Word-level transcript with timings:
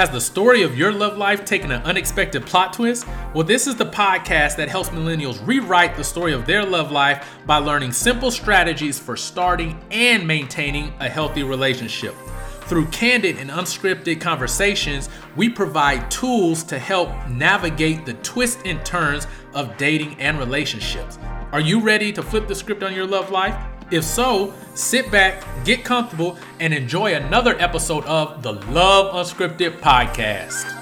Has 0.00 0.08
the 0.08 0.18
story 0.18 0.62
of 0.62 0.78
your 0.78 0.92
love 0.92 1.18
life 1.18 1.44
taken 1.44 1.70
an 1.70 1.82
unexpected 1.82 2.46
plot 2.46 2.72
twist? 2.72 3.06
Well, 3.34 3.44
this 3.44 3.66
is 3.66 3.76
the 3.76 3.84
podcast 3.84 4.56
that 4.56 4.70
helps 4.70 4.88
millennials 4.88 5.46
rewrite 5.46 5.94
the 5.94 6.04
story 6.04 6.32
of 6.32 6.46
their 6.46 6.64
love 6.64 6.90
life 6.90 7.28
by 7.44 7.58
learning 7.58 7.92
simple 7.92 8.30
strategies 8.30 8.98
for 8.98 9.14
starting 9.14 9.78
and 9.90 10.26
maintaining 10.26 10.94
a 11.00 11.08
healthy 11.10 11.42
relationship. 11.42 12.14
Through 12.62 12.86
candid 12.86 13.36
and 13.36 13.50
unscripted 13.50 14.22
conversations, 14.22 15.10
we 15.36 15.50
provide 15.50 16.10
tools 16.10 16.62
to 16.62 16.78
help 16.78 17.10
navigate 17.28 18.06
the 18.06 18.14
twists 18.14 18.62
and 18.64 18.82
turns 18.86 19.26
of 19.52 19.76
dating 19.76 20.18
and 20.18 20.38
relationships. 20.38 21.18
Are 21.52 21.60
you 21.60 21.78
ready 21.78 22.10
to 22.12 22.22
flip 22.22 22.48
the 22.48 22.54
script 22.54 22.82
on 22.82 22.94
your 22.94 23.06
love 23.06 23.30
life? 23.30 23.54
If 23.90 24.04
so, 24.04 24.54
sit 24.74 25.10
back, 25.10 25.44
get 25.64 25.84
comfortable, 25.84 26.38
and 26.60 26.72
enjoy 26.72 27.14
another 27.14 27.56
episode 27.58 28.04
of 28.04 28.40
the 28.40 28.52
Love 28.52 29.12
Unscripted 29.14 29.80
podcast. 29.80 30.76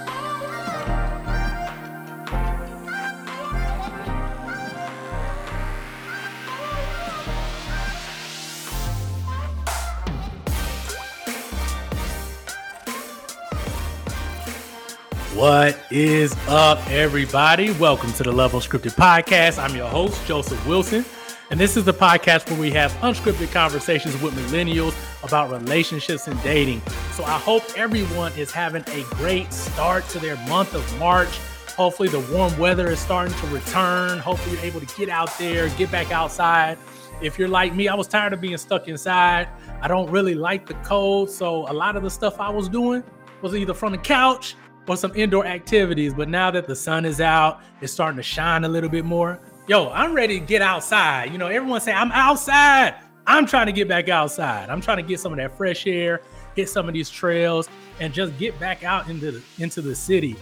What 15.34 15.80
is 15.90 16.36
up, 16.48 16.86
everybody? 16.90 17.70
Welcome 17.70 18.12
to 18.14 18.22
the 18.22 18.32
Love 18.32 18.52
Unscripted 18.52 18.96
podcast. 18.96 19.58
I'm 19.62 19.74
your 19.74 19.88
host, 19.88 20.26
Joseph 20.26 20.66
Wilson. 20.66 21.06
And 21.50 21.58
this 21.58 21.78
is 21.78 21.84
the 21.84 21.94
podcast 21.94 22.50
where 22.50 22.60
we 22.60 22.70
have 22.72 22.92
unscripted 22.96 23.50
conversations 23.52 24.20
with 24.20 24.34
millennials 24.34 24.94
about 25.24 25.50
relationships 25.50 26.28
and 26.28 26.40
dating. 26.42 26.82
So 27.12 27.24
I 27.24 27.38
hope 27.38 27.62
everyone 27.74 28.34
is 28.34 28.50
having 28.50 28.84
a 28.88 29.02
great 29.12 29.50
start 29.50 30.06
to 30.10 30.18
their 30.18 30.36
month 30.46 30.74
of 30.74 30.98
March. 30.98 31.38
Hopefully, 31.74 32.10
the 32.10 32.20
warm 32.32 32.56
weather 32.58 32.90
is 32.90 32.98
starting 32.98 33.34
to 33.34 33.46
return. 33.46 34.18
Hopefully, 34.18 34.56
you're 34.56 34.64
able 34.66 34.80
to 34.80 34.96
get 34.98 35.08
out 35.08 35.36
there, 35.38 35.70
get 35.70 35.90
back 35.90 36.12
outside. 36.12 36.76
If 37.22 37.38
you're 37.38 37.48
like 37.48 37.74
me, 37.74 37.88
I 37.88 37.94
was 37.94 38.08
tired 38.08 38.34
of 38.34 38.42
being 38.42 38.58
stuck 38.58 38.86
inside. 38.86 39.48
I 39.80 39.88
don't 39.88 40.10
really 40.10 40.34
like 40.34 40.66
the 40.66 40.74
cold. 40.74 41.30
So, 41.30 41.70
a 41.70 41.72
lot 41.72 41.96
of 41.96 42.02
the 42.02 42.10
stuff 42.10 42.40
I 42.40 42.50
was 42.50 42.68
doing 42.68 43.02
was 43.40 43.54
either 43.54 43.72
from 43.72 43.92
the 43.92 43.98
couch 43.98 44.54
or 44.86 44.98
some 44.98 45.14
indoor 45.14 45.46
activities. 45.46 46.12
But 46.12 46.28
now 46.28 46.50
that 46.50 46.66
the 46.66 46.76
sun 46.76 47.06
is 47.06 47.22
out, 47.22 47.60
it's 47.80 47.92
starting 47.92 48.18
to 48.18 48.22
shine 48.22 48.64
a 48.64 48.68
little 48.68 48.90
bit 48.90 49.06
more 49.06 49.40
yo, 49.68 49.90
I'm 49.90 50.14
ready 50.14 50.40
to 50.40 50.46
get 50.46 50.62
outside. 50.62 51.30
You 51.30 51.38
know, 51.38 51.46
everyone 51.46 51.80
say 51.82 51.92
I'm 51.92 52.10
outside. 52.12 52.94
I'm 53.26 53.44
trying 53.44 53.66
to 53.66 53.72
get 53.72 53.86
back 53.86 54.08
outside. 54.08 54.70
I'm 54.70 54.80
trying 54.80 54.96
to 54.96 55.02
get 55.02 55.20
some 55.20 55.32
of 55.32 55.36
that 55.36 55.56
fresh 55.56 55.86
air, 55.86 56.22
hit 56.56 56.70
some 56.70 56.88
of 56.88 56.94
these 56.94 57.10
trails, 57.10 57.68
and 58.00 58.12
just 58.12 58.36
get 58.38 58.58
back 58.58 58.82
out 58.82 59.08
into 59.10 59.32
the, 59.32 59.42
into 59.58 59.82
the 59.82 59.94
city. 59.94 60.36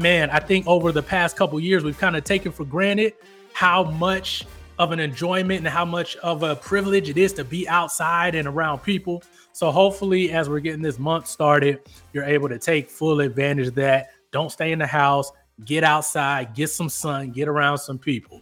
Man, 0.00 0.30
I 0.30 0.40
think 0.40 0.66
over 0.66 0.90
the 0.90 1.02
past 1.02 1.36
couple 1.36 1.60
years, 1.60 1.84
we've 1.84 1.98
kind 1.98 2.16
of 2.16 2.24
taken 2.24 2.50
for 2.50 2.64
granted 2.64 3.14
how 3.52 3.84
much 3.84 4.44
of 4.78 4.90
an 4.90 4.98
enjoyment 4.98 5.60
and 5.60 5.68
how 5.68 5.84
much 5.84 6.16
of 6.16 6.42
a 6.42 6.56
privilege 6.56 7.08
it 7.08 7.18
is 7.18 7.32
to 7.34 7.44
be 7.44 7.68
outside 7.68 8.34
and 8.34 8.48
around 8.48 8.80
people. 8.80 9.22
So 9.52 9.70
hopefully, 9.70 10.32
as 10.32 10.48
we're 10.48 10.60
getting 10.60 10.82
this 10.82 10.98
month 10.98 11.28
started, 11.28 11.82
you're 12.12 12.24
able 12.24 12.48
to 12.48 12.58
take 12.58 12.90
full 12.90 13.20
advantage 13.20 13.68
of 13.68 13.74
that. 13.76 14.08
Don't 14.32 14.50
stay 14.50 14.72
in 14.72 14.80
the 14.80 14.86
house. 14.86 15.30
Get 15.64 15.84
outside, 15.84 16.54
get 16.54 16.70
some 16.70 16.88
sun, 16.88 17.30
get 17.30 17.46
around 17.46 17.78
some 17.78 17.98
people. 17.98 18.40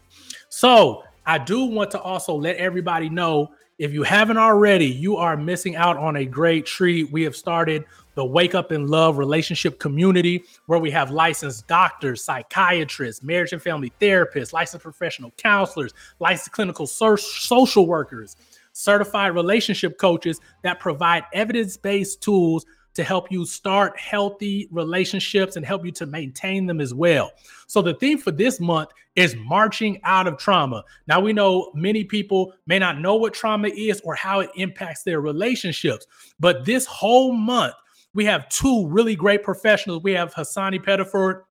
So 0.51 1.05
I 1.25 1.39
do 1.39 1.65
want 1.65 1.93
to 1.93 2.01
also 2.01 2.35
let 2.35 2.57
everybody 2.57 3.09
know 3.09 3.53
if 3.79 3.93
you 3.93 4.03
haven't 4.03 4.37
already, 4.37 4.87
you 4.87 5.17
are 5.17 5.37
missing 5.37 5.75
out 5.77 5.97
on 5.97 6.17
a 6.17 6.25
great 6.27 6.67
treat. 6.67 7.11
We 7.11 7.23
have 7.23 7.35
started 7.35 7.85
the 8.15 8.25
Wake 8.25 8.55
Up 8.55 8.73
in 8.73 8.89
Love 8.89 9.17
relationship 9.17 9.79
community 9.79 10.45
where 10.67 10.81
we 10.81 10.91
have 10.91 11.13
licensed 11.13 11.67
doctors, 11.69 12.23
psychiatrists, 12.23 13.23
marriage 13.23 13.53
and 13.53 13.63
family 13.63 13.93
therapists, 14.01 14.53
licensed 14.53 14.83
professional 14.83 15.31
counselors, 15.39 15.95
licensed 16.19 16.53
clinical 16.53 16.87
social 16.87 17.87
workers, 17.87 18.37
certified 18.73 19.35
relationship 19.35 19.99
coaches 19.99 20.41
that 20.63 20.81
provide 20.81 21.25
evidence 21.33 21.77
based 21.77 22.21
tools 22.21 22.67
to 23.01 23.05
help 23.05 23.33
you 23.33 23.47
start 23.47 23.99
healthy 23.99 24.69
relationships 24.71 25.57
and 25.57 25.65
help 25.65 25.87
you 25.87 25.91
to 25.93 26.05
maintain 26.05 26.67
them 26.67 26.81
as 26.81 26.93
well. 26.93 27.33
So, 27.67 27.81
the 27.81 27.95
theme 27.95 28.19
for 28.19 28.31
this 28.31 28.61
month 28.61 28.91
is 29.17 29.35
marching 29.37 29.99
out 30.05 30.27
of 30.27 30.37
trauma. 30.37 30.85
Now, 31.07 31.19
we 31.19 31.33
know 31.33 31.73
many 31.75 32.05
people 32.05 32.53
may 32.67 32.79
not 32.79 33.01
know 33.01 33.17
what 33.17 33.33
trauma 33.33 33.69
is 33.69 34.01
or 34.05 34.15
how 34.15 34.41
it 34.41 34.51
impacts 34.55 35.03
their 35.03 35.21
relationships, 35.23 36.07
but 36.39 36.67
this 36.67 36.85
whole 36.85 37.33
month, 37.33 37.75
we 38.13 38.27
have 38.27 38.49
two 38.51 38.87
really 38.89 39.17
great 39.17 39.43
professionals. 39.43 40.03
We 40.03 40.13
have 40.13 40.35
Hasani 40.35 40.85
Pettiford, 40.85 41.43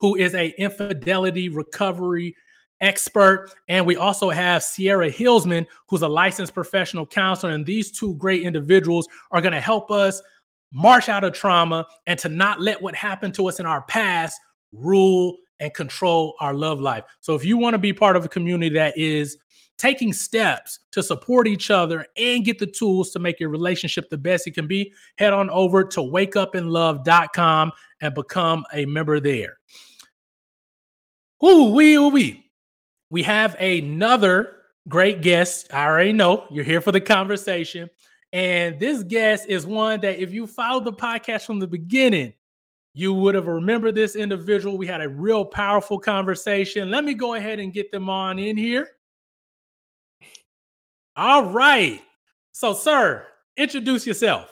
who 0.00 0.16
is 0.16 0.34
a 0.34 0.54
infidelity 0.58 1.50
recovery 1.50 2.34
expert. 2.82 3.54
And 3.68 3.86
we 3.86 3.96
also 3.96 4.28
have 4.28 4.62
Sierra 4.62 5.10
Hillsman, 5.10 5.66
who's 5.88 6.02
a 6.02 6.08
licensed 6.08 6.52
professional 6.52 7.06
counselor. 7.06 7.52
And 7.52 7.64
these 7.64 7.90
two 7.90 8.14
great 8.16 8.42
individuals 8.42 9.08
are 9.30 9.40
going 9.40 9.54
to 9.54 9.60
help 9.60 9.90
us 9.90 10.20
march 10.72 11.08
out 11.08 11.24
of 11.24 11.32
trauma 11.32 11.86
and 12.06 12.18
to 12.18 12.28
not 12.28 12.60
let 12.60 12.80
what 12.80 12.94
happened 12.94 13.34
to 13.34 13.48
us 13.48 13.60
in 13.60 13.66
our 13.66 13.82
past 13.82 14.40
rule 14.72 15.36
and 15.60 15.72
control 15.74 16.34
our 16.40 16.54
love 16.54 16.80
life. 16.80 17.04
So 17.20 17.34
if 17.34 17.44
you 17.44 17.56
want 17.56 17.74
to 17.74 17.78
be 17.78 17.92
part 17.92 18.16
of 18.16 18.24
a 18.24 18.28
community 18.28 18.74
that 18.74 18.96
is 18.96 19.38
taking 19.78 20.12
steps 20.12 20.80
to 20.92 21.02
support 21.02 21.48
each 21.48 21.70
other 21.70 22.06
and 22.16 22.44
get 22.44 22.58
the 22.58 22.66
tools 22.66 23.10
to 23.10 23.18
make 23.18 23.40
your 23.40 23.48
relationship 23.48 24.08
the 24.10 24.18
best 24.18 24.46
it 24.46 24.52
can 24.52 24.66
be, 24.66 24.92
head 25.18 25.32
on 25.32 25.50
over 25.50 25.84
to 25.84 26.00
wakeupanlove.com 26.00 27.72
and 28.00 28.14
become 28.14 28.64
a 28.72 28.84
member 28.86 29.20
there. 29.20 29.58
Ooh, 31.44 31.72
we, 31.72 31.96
ooh, 31.96 32.08
we. 32.08 32.44
We 33.10 33.22
have 33.24 33.56
another 33.60 34.56
great 34.88 35.20
guest. 35.20 35.72
I 35.72 35.86
already 35.86 36.12
know 36.12 36.46
you're 36.50 36.64
here 36.64 36.80
for 36.80 36.92
the 36.92 37.00
conversation. 37.00 37.90
And 38.32 38.80
this 38.80 39.02
guest 39.02 39.46
is 39.48 39.66
one 39.66 40.00
that, 40.00 40.18
if 40.18 40.32
you 40.32 40.46
followed 40.46 40.84
the 40.84 40.92
podcast 40.92 41.44
from 41.44 41.58
the 41.58 41.66
beginning, 41.66 42.32
you 42.94 43.12
would 43.14 43.34
have 43.34 43.46
remembered 43.46 43.94
this 43.94 44.16
individual. 44.16 44.78
We 44.78 44.86
had 44.86 45.02
a 45.02 45.08
real 45.08 45.44
powerful 45.44 45.98
conversation. 45.98 46.90
Let 46.90 47.04
me 47.04 47.14
go 47.14 47.34
ahead 47.34 47.58
and 47.58 47.72
get 47.72 47.92
them 47.92 48.08
on 48.08 48.38
in 48.38 48.56
here. 48.56 48.88
All 51.16 51.44
right. 51.44 52.00
So, 52.52 52.72
sir, 52.72 53.26
introduce 53.56 54.06
yourself. 54.06 54.50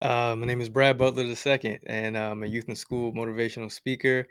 Uh, 0.00 0.36
my 0.38 0.46
name 0.46 0.60
is 0.60 0.68
Brad 0.68 0.96
Butler 0.96 1.24
II, 1.24 1.78
and 1.86 2.16
I'm 2.16 2.42
a 2.42 2.46
youth 2.46 2.68
and 2.68 2.78
school 2.78 3.12
motivational 3.12 3.72
speaker. 3.72 4.26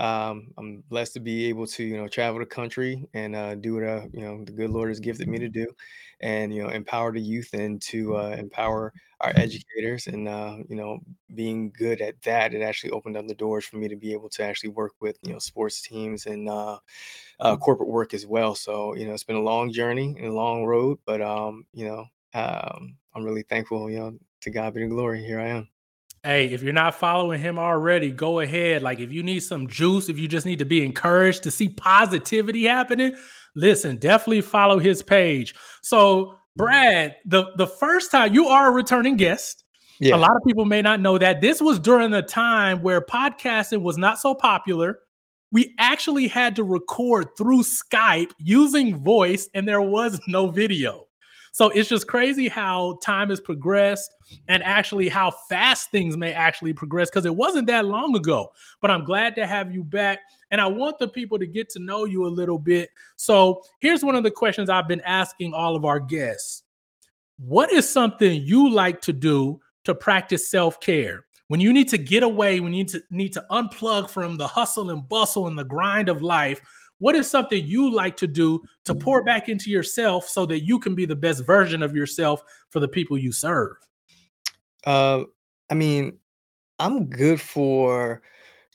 Um, 0.00 0.52
I'm 0.58 0.82
blessed 0.88 1.14
to 1.14 1.20
be 1.20 1.46
able 1.46 1.66
to, 1.68 1.84
you 1.84 1.96
know, 1.98 2.08
travel 2.08 2.40
the 2.40 2.46
country 2.46 3.06
and 3.14 3.36
uh, 3.36 3.54
do 3.56 3.74
what 3.74 3.84
uh, 3.84 4.06
you 4.12 4.22
know 4.22 4.44
the 4.44 4.52
good 4.52 4.70
Lord 4.70 4.88
has 4.88 5.00
gifted 5.00 5.28
me 5.28 5.38
to 5.38 5.48
do 5.48 5.66
and 6.20 6.54
you 6.54 6.62
know 6.62 6.70
empower 6.70 7.12
the 7.12 7.20
youth 7.20 7.50
and 7.54 7.80
to 7.82 8.16
uh, 8.16 8.36
empower 8.38 8.92
our 9.20 9.32
educators 9.36 10.06
and 10.06 10.28
uh, 10.28 10.56
you 10.68 10.76
know 10.76 11.00
being 11.34 11.70
good 11.76 12.00
at 12.00 12.20
that 12.22 12.54
it 12.54 12.62
actually 12.62 12.90
opened 12.90 13.16
up 13.16 13.26
the 13.28 13.34
doors 13.34 13.64
for 13.66 13.76
me 13.76 13.88
to 13.88 13.96
be 13.96 14.12
able 14.12 14.28
to 14.30 14.42
actually 14.42 14.70
work 14.70 14.92
with 15.00 15.18
you 15.22 15.32
know 15.32 15.38
sports 15.38 15.82
teams 15.82 16.26
and 16.26 16.48
uh, 16.48 16.78
uh, 17.40 17.56
corporate 17.56 17.88
work 17.88 18.14
as 18.14 18.26
well. 18.26 18.54
So 18.54 18.94
you 18.94 19.06
know 19.06 19.14
it's 19.14 19.24
been 19.24 19.36
a 19.36 19.40
long 19.40 19.72
journey 19.72 20.14
and 20.18 20.26
a 20.28 20.32
long 20.32 20.64
road 20.64 20.98
but 21.06 21.20
um, 21.22 21.66
you 21.72 21.86
know 21.86 22.06
um, 22.34 22.96
i'm 23.14 23.24
really 23.24 23.42
thankful 23.42 23.90
you 23.90 23.98
know 23.98 24.18
to 24.42 24.50
god 24.50 24.74
be 24.74 24.82
the 24.82 24.88
glory. 24.88 25.22
Here 25.24 25.40
i 25.40 25.48
am 25.48 25.68
Hey, 26.22 26.52
if 26.52 26.62
you're 26.62 26.74
not 26.74 26.96
following 26.96 27.40
him 27.40 27.58
already, 27.58 28.10
go 28.10 28.40
ahead. 28.40 28.82
Like, 28.82 29.00
if 29.00 29.10
you 29.10 29.22
need 29.22 29.40
some 29.40 29.68
juice, 29.68 30.10
if 30.10 30.18
you 30.18 30.28
just 30.28 30.44
need 30.44 30.58
to 30.58 30.66
be 30.66 30.84
encouraged 30.84 31.42
to 31.44 31.50
see 31.50 31.70
positivity 31.70 32.64
happening, 32.64 33.14
listen, 33.54 33.96
definitely 33.96 34.42
follow 34.42 34.78
his 34.78 35.02
page. 35.02 35.54
So, 35.80 36.34
Brad, 36.56 37.16
the 37.24 37.52
the 37.56 37.66
first 37.66 38.10
time 38.10 38.34
you 38.34 38.48
are 38.48 38.68
a 38.68 38.70
returning 38.70 39.16
guest. 39.16 39.64
Yeah. 39.98 40.16
A 40.16 40.18
lot 40.18 40.36
of 40.36 40.42
people 40.46 40.64
may 40.64 40.82
not 40.82 41.00
know 41.00 41.18
that 41.18 41.40
this 41.40 41.60
was 41.60 41.78
during 41.78 42.10
the 42.10 42.22
time 42.22 42.82
where 42.82 43.00
podcasting 43.00 43.82
was 43.82 43.98
not 43.98 44.18
so 44.18 44.34
popular. 44.34 44.98
We 45.52 45.74
actually 45.78 46.26
had 46.28 46.56
to 46.56 46.64
record 46.64 47.28
through 47.36 47.62
Skype 47.62 48.32
using 48.38 48.96
voice, 49.02 49.48
and 49.52 49.66
there 49.66 49.82
was 49.82 50.20
no 50.26 50.48
video. 50.48 51.06
So 51.52 51.68
it's 51.70 51.88
just 51.88 52.06
crazy 52.06 52.48
how 52.48 52.98
time 53.02 53.30
has 53.30 53.40
progressed 53.40 54.14
and 54.48 54.62
actually 54.62 55.08
how 55.08 55.32
fast 55.48 55.90
things 55.90 56.16
may 56.16 56.32
actually 56.32 56.72
progress 56.72 57.10
because 57.10 57.26
it 57.26 57.34
wasn't 57.34 57.66
that 57.66 57.86
long 57.86 58.14
ago. 58.16 58.52
But 58.80 58.90
I'm 58.90 59.04
glad 59.04 59.34
to 59.36 59.46
have 59.46 59.74
you 59.74 59.82
back. 59.82 60.20
And 60.50 60.60
I 60.60 60.66
want 60.66 60.98
the 60.98 61.08
people 61.08 61.38
to 61.38 61.46
get 61.46 61.68
to 61.70 61.78
know 61.80 62.04
you 62.04 62.26
a 62.26 62.28
little 62.28 62.58
bit. 62.58 62.90
So 63.16 63.62
here's 63.80 64.04
one 64.04 64.14
of 64.14 64.22
the 64.22 64.30
questions 64.30 64.70
I've 64.70 64.88
been 64.88 65.02
asking 65.02 65.52
all 65.52 65.76
of 65.76 65.84
our 65.84 66.00
guests 66.00 66.62
What 67.38 67.72
is 67.72 67.88
something 67.88 68.42
you 68.44 68.70
like 68.70 69.00
to 69.02 69.12
do 69.12 69.60
to 69.84 69.94
practice 69.94 70.50
self 70.50 70.80
care? 70.80 71.24
When 71.48 71.60
you 71.60 71.72
need 71.72 71.88
to 71.88 71.98
get 71.98 72.22
away, 72.22 72.60
when 72.60 72.72
you 72.72 72.84
need 72.84 72.88
to, 72.90 73.02
need 73.10 73.32
to 73.32 73.44
unplug 73.50 74.08
from 74.08 74.36
the 74.36 74.46
hustle 74.46 74.90
and 74.90 75.08
bustle 75.08 75.48
and 75.48 75.58
the 75.58 75.64
grind 75.64 76.08
of 76.08 76.22
life, 76.22 76.60
what 77.00 77.16
is 77.16 77.28
something 77.28 77.66
you 77.66 77.92
like 77.92 78.16
to 78.18 78.26
do 78.26 78.62
to 78.84 78.94
pour 78.94 79.24
back 79.24 79.48
into 79.48 79.70
yourself 79.70 80.28
so 80.28 80.46
that 80.46 80.60
you 80.60 80.78
can 80.78 80.94
be 80.94 81.06
the 81.06 81.16
best 81.16 81.44
version 81.44 81.82
of 81.82 81.96
yourself 81.96 82.42
for 82.68 82.78
the 82.78 82.88
people 82.88 83.18
you 83.18 83.32
serve? 83.32 83.72
Uh, 84.86 85.24
I 85.70 85.74
mean, 85.74 86.18
I'm 86.78 87.06
good 87.06 87.40
for 87.40 88.22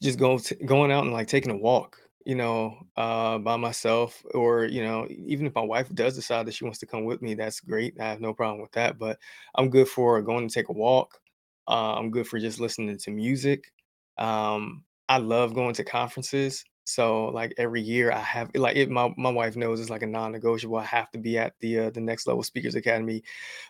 just 0.01 0.19
going 0.19 0.39
to, 0.39 0.55
going 0.55 0.91
out 0.91 1.03
and 1.03 1.13
like 1.13 1.27
taking 1.27 1.51
a 1.51 1.57
walk, 1.57 1.97
you 2.25 2.35
know, 2.35 2.77
uh, 2.97 3.37
by 3.37 3.57
myself, 3.57 4.23
or 4.33 4.65
you 4.65 4.83
know, 4.83 5.07
even 5.09 5.45
if 5.45 5.55
my 5.55 5.61
wife 5.61 5.89
does 5.93 6.15
decide 6.15 6.45
that 6.47 6.53
she 6.53 6.65
wants 6.65 6.79
to 6.79 6.85
come 6.85 7.05
with 7.05 7.21
me, 7.21 7.35
that's 7.35 7.59
great. 7.59 7.99
I 7.99 8.05
have 8.05 8.21
no 8.21 8.33
problem 8.33 8.61
with 8.61 8.71
that. 8.73 8.97
But 8.97 9.19
I'm 9.55 9.69
good 9.69 9.87
for 9.87 10.21
going 10.21 10.47
to 10.47 10.53
take 10.53 10.69
a 10.69 10.73
walk. 10.73 11.19
Uh, 11.67 11.95
I'm 11.95 12.11
good 12.11 12.27
for 12.27 12.39
just 12.39 12.59
listening 12.59 12.97
to 12.97 13.11
music. 13.11 13.71
Um, 14.17 14.83
I 15.09 15.17
love 15.17 15.53
going 15.53 15.75
to 15.75 15.83
conferences. 15.83 16.63
So 16.85 17.25
like 17.27 17.53
every 17.57 17.81
year 17.81 18.11
I 18.11 18.19
have 18.19 18.51
like 18.55 18.75
it, 18.77 18.89
my 18.91 19.13
my 19.17 19.31
wife 19.31 19.55
knows 19.55 19.79
it's 19.79 19.89
like 19.89 20.03
a 20.03 20.07
non-negotiable. 20.07 20.77
I 20.77 20.83
have 20.85 21.11
to 21.11 21.19
be 21.19 21.37
at 21.37 21.53
the 21.59 21.79
uh, 21.79 21.89
the 21.89 22.01
next 22.01 22.27
level 22.27 22.43
speakers 22.43 22.75
academy 22.75 23.23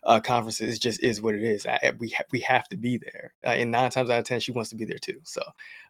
uh, 0.03 0.19
conferences. 0.19 0.75
It 0.75 0.81
just 0.81 1.01
is 1.03 1.21
what 1.21 1.35
it 1.35 1.44
is. 1.44 1.65
I, 1.65 1.94
we 1.97 2.09
ha- 2.09 2.25
we 2.31 2.41
have 2.41 2.67
to 2.69 2.77
be 2.77 2.97
there, 2.97 3.33
uh, 3.45 3.50
and 3.51 3.71
nine 3.71 3.89
times 3.91 4.09
out 4.09 4.19
of 4.19 4.25
ten 4.25 4.39
she 4.41 4.51
wants 4.51 4.69
to 4.71 4.75
be 4.75 4.85
there 4.85 4.97
too. 5.00 5.19
So 5.23 5.41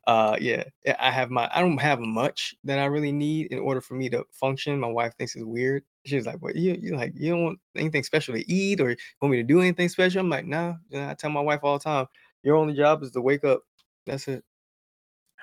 uh, 0.07 0.38
yeah, 0.39 0.63
I 1.00 1.12
have 1.12 1.30
my 1.31 1.50
I 1.54 1.62
don't 1.62 1.77
have 1.80 2.00
much 2.00 2.56
that 2.63 2.80
I 2.80 2.86
really 2.86 3.12
need 3.12 3.48
in 3.51 3.60
order 3.60 3.81
for 3.81 3.95
me 3.95 4.10
to 4.10 4.24
function. 4.31 4.80
My 4.80 4.88
wife 4.88 5.16
thinks 5.18 5.36
it's 5.36 5.45
weird. 5.45 5.83
She's 6.06 6.25
like, 6.25 6.42
"What 6.42 6.56
you 6.56 6.77
you 6.80 6.95
like? 6.95 7.13
You 7.16 7.31
don't 7.31 7.44
want 7.44 7.60
anything 7.75 8.04
special 8.04 8.36
to 8.36 8.51
eat 8.51 8.80
or 8.81 8.95
want 9.22 9.31
me 9.31 9.38
to 9.38 9.44
do 9.44 9.62
anything 9.62 9.89
special?" 9.89 10.22
I'm 10.22 10.30
like, 10.30 10.45
"Nah." 10.45 10.75
I 10.94 11.16
tell 11.16 11.31
my 11.31 11.42
wife 11.42 11.62
all 11.63 11.77
the 11.80 11.83
time, 11.83 12.06
"Your 12.44 12.56
only 12.57 12.75
job 12.75 13.01
is 13.04 13.12
to 13.12 13.22
wake 13.22 13.44
up. 13.44 13.62
That's 14.06 14.27
it." 14.27 14.44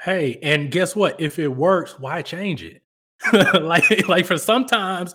Hey, 0.03 0.39
and 0.43 0.71
guess 0.71 0.97
what? 0.97 1.21
If 1.21 1.39
it 1.39 1.49
works, 1.49 1.99
why 1.99 2.23
change 2.23 2.63
it? 2.65 2.83
like, 3.63 4.09
like 4.09 4.27
for 4.27 4.37
sometimes 4.37 5.15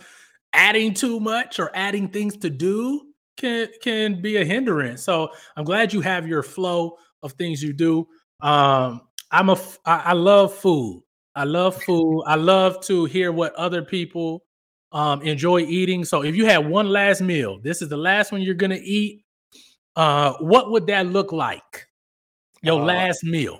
adding 0.54 0.94
too 0.94 1.20
much 1.20 1.60
or 1.60 1.72
adding 1.76 2.08
things 2.08 2.38
to 2.38 2.50
do 2.50 3.02
can 3.36 3.68
can 3.82 4.22
be 4.22 4.38
a 4.38 4.46
hindrance. 4.46 5.04
So 5.04 5.30
I'm 5.58 5.66
glad 5.66 5.94
you 5.94 6.02
have 6.02 6.28
your 6.28 6.42
flow 6.42 6.98
of 7.22 7.34
things 7.34 7.62
you 7.62 7.74
do. 7.74 8.08
Um, 8.42 9.02
I'm 9.32 9.50
a 9.50 9.58
I, 9.86 9.98
I 10.06 10.14
love 10.14 10.54
food. 10.54 11.04
I 11.36 11.44
love 11.44 11.82
food. 11.84 12.24
I 12.26 12.36
love 12.36 12.82
to 12.86 13.06
hear 13.06 13.32
what 13.32 13.54
other 13.56 13.84
people 13.84 14.46
um, 14.94 15.22
enjoy 15.22 15.60
eating. 15.62 16.06
So 16.06 16.24
if 16.24 16.36
you 16.36 16.46
had 16.46 16.60
one 16.68 16.88
last 16.90 17.22
meal, 17.22 17.60
this 17.62 17.82
is 17.82 17.90
the 17.90 17.98
last 17.98 18.32
one 18.32 18.42
you're 18.42 18.56
gonna 18.56 18.80
eat. 18.82 19.26
Uh, 19.96 20.34
what 20.40 20.72
would 20.72 20.88
that 20.88 21.08
look 21.08 21.32
like? 21.34 21.88
Your 22.64 22.82
Uh, 22.82 22.86
last 22.86 23.24
meal. 23.24 23.60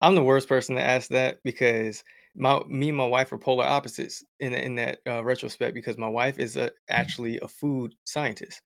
I'm 0.00 0.14
the 0.14 0.22
worst 0.22 0.48
person 0.48 0.76
to 0.76 0.82
ask 0.82 1.08
that 1.10 1.38
because 1.44 2.04
my 2.36 2.60
me 2.68 2.88
and 2.88 2.98
my 2.98 3.06
wife 3.06 3.32
are 3.32 3.38
polar 3.38 3.64
opposites 3.64 4.24
in 4.40 4.52
in 4.54 4.74
that 4.76 5.00
uh, 5.06 5.24
retrospect 5.24 5.74
because 5.74 5.98
my 5.98 6.08
wife 6.08 6.38
is 6.38 6.56
a, 6.56 6.70
actually 6.88 7.38
a 7.40 7.48
food 7.48 7.94
scientist. 8.04 8.62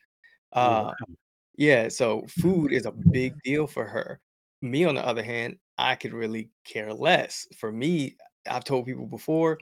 Wow. 0.61 0.87
Uh, 0.88 1.06
yeah, 1.56 1.88
so 1.88 2.26
food 2.29 2.73
is 2.73 2.87
a 2.87 2.93
big 3.12 3.34
deal 3.44 3.67
for 3.67 3.87
her. 3.87 4.20
Me, 4.62 4.84
on 4.84 4.94
the 4.96 5.06
other 5.06 5.23
hand, 5.25 5.58
I 5.79 5.96
could 5.96 6.12
really 6.14 6.50
care 6.64 6.93
less. 6.94 7.46
For 7.58 7.73
me, 7.73 8.17
I've 8.49 8.64
told 8.64 8.87
people 8.87 9.06
before, 9.06 9.58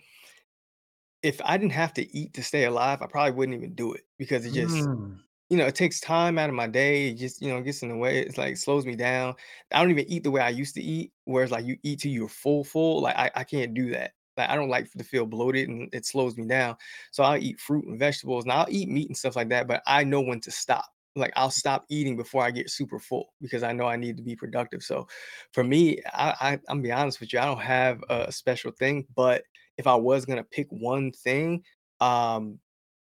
if 1.23 1.41
I 1.45 1.57
didn't 1.57 1.73
have 1.73 1.93
to 1.95 2.17
eat 2.17 2.35
to 2.35 2.43
stay 2.43 2.65
alive, 2.65 3.03
I 3.03 3.07
probably 3.07 3.33
wouldn't 3.33 3.57
even 3.57 3.75
do 3.75 3.93
it 3.93 4.03
because 4.19 4.47
it 4.47 4.53
just 4.53 4.89
Mm, 4.89 5.21
you 5.51 5.57
know, 5.57 5.67
it 5.67 5.75
takes 5.75 6.01
time 6.01 6.39
out 6.39 6.49
of 6.49 6.55
my 6.55 6.69
day. 6.69 7.09
It 7.09 7.15
just, 7.15 7.43
you 7.43 7.49
know, 7.49 7.61
gets 7.61 7.83
in 7.83 7.89
the 7.89 7.97
way. 7.97 8.19
It's 8.21 8.39
like 8.39 8.57
slows 8.57 8.87
me 8.87 8.95
down. 8.97 9.35
I 9.73 9.81
don't 9.81 9.91
even 9.91 10.09
eat 10.09 10.23
the 10.25 10.31
way 10.31 10.41
I 10.41 10.49
used 10.51 10.75
to 10.77 10.83
eat, 10.83 11.13
whereas 11.25 11.51
like 11.51 11.65
you 11.65 11.77
eat 11.83 12.01
till 12.01 12.13
you're 12.13 12.29
full, 12.29 12.65
full. 12.65 13.03
Like 13.03 13.17
I, 13.17 13.31
I 13.35 13.45
can't 13.45 13.75
do 13.75 13.91
that. 13.91 14.13
Like 14.37 14.49
I 14.49 14.55
don't 14.55 14.69
like 14.71 14.91
to 14.93 15.05
feel 15.05 15.27
bloated 15.27 15.69
and 15.69 15.89
it 15.93 16.07
slows 16.07 16.37
me 16.37 16.47
down. 16.47 16.77
So 17.11 17.25
I'll 17.25 17.37
eat 17.43 17.61
fruit 17.61 17.85
and 17.87 17.99
vegetables 17.99 18.45
and 18.45 18.53
I'll 18.53 18.67
eat 18.71 18.89
meat 18.89 19.09
and 19.09 19.17
stuff 19.17 19.37
like 19.37 19.49
that, 19.51 19.67
but 19.67 19.83
I 19.87 20.05
know 20.05 20.21
when 20.21 20.41
to 20.41 20.51
stop. 20.51 20.87
Like 21.17 21.33
I'll 21.35 21.51
stop 21.51 21.85
eating 21.91 22.17
before 22.17 22.45
I 22.45 22.53
get 22.53 22.71
super 22.71 23.01
full 23.01 23.35
because 23.41 23.65
I 23.65 23.73
know 23.73 23.87
I 23.87 23.97
need 23.97 24.17
to 24.19 24.23
be 24.23 24.37
productive. 24.37 24.83
So 24.85 25.09
for 25.53 25.65
me, 25.65 26.01
I, 26.13 26.31
I 26.41 26.53
I'm 26.53 26.61
gonna 26.69 26.83
be 26.83 26.93
honest 26.93 27.21
with 27.21 27.33
you, 27.33 27.41
I 27.41 27.45
don't 27.47 27.61
have 27.61 28.03
a 28.09 28.31
special 28.33 28.71
thing, 28.71 29.07
but 29.15 29.43
if 29.77 29.87
I 29.87 29.95
was 29.97 30.25
gonna 30.25 30.45
pick 30.45 30.69
one 30.71 31.11
thing, 31.13 31.65
um, 32.01 32.59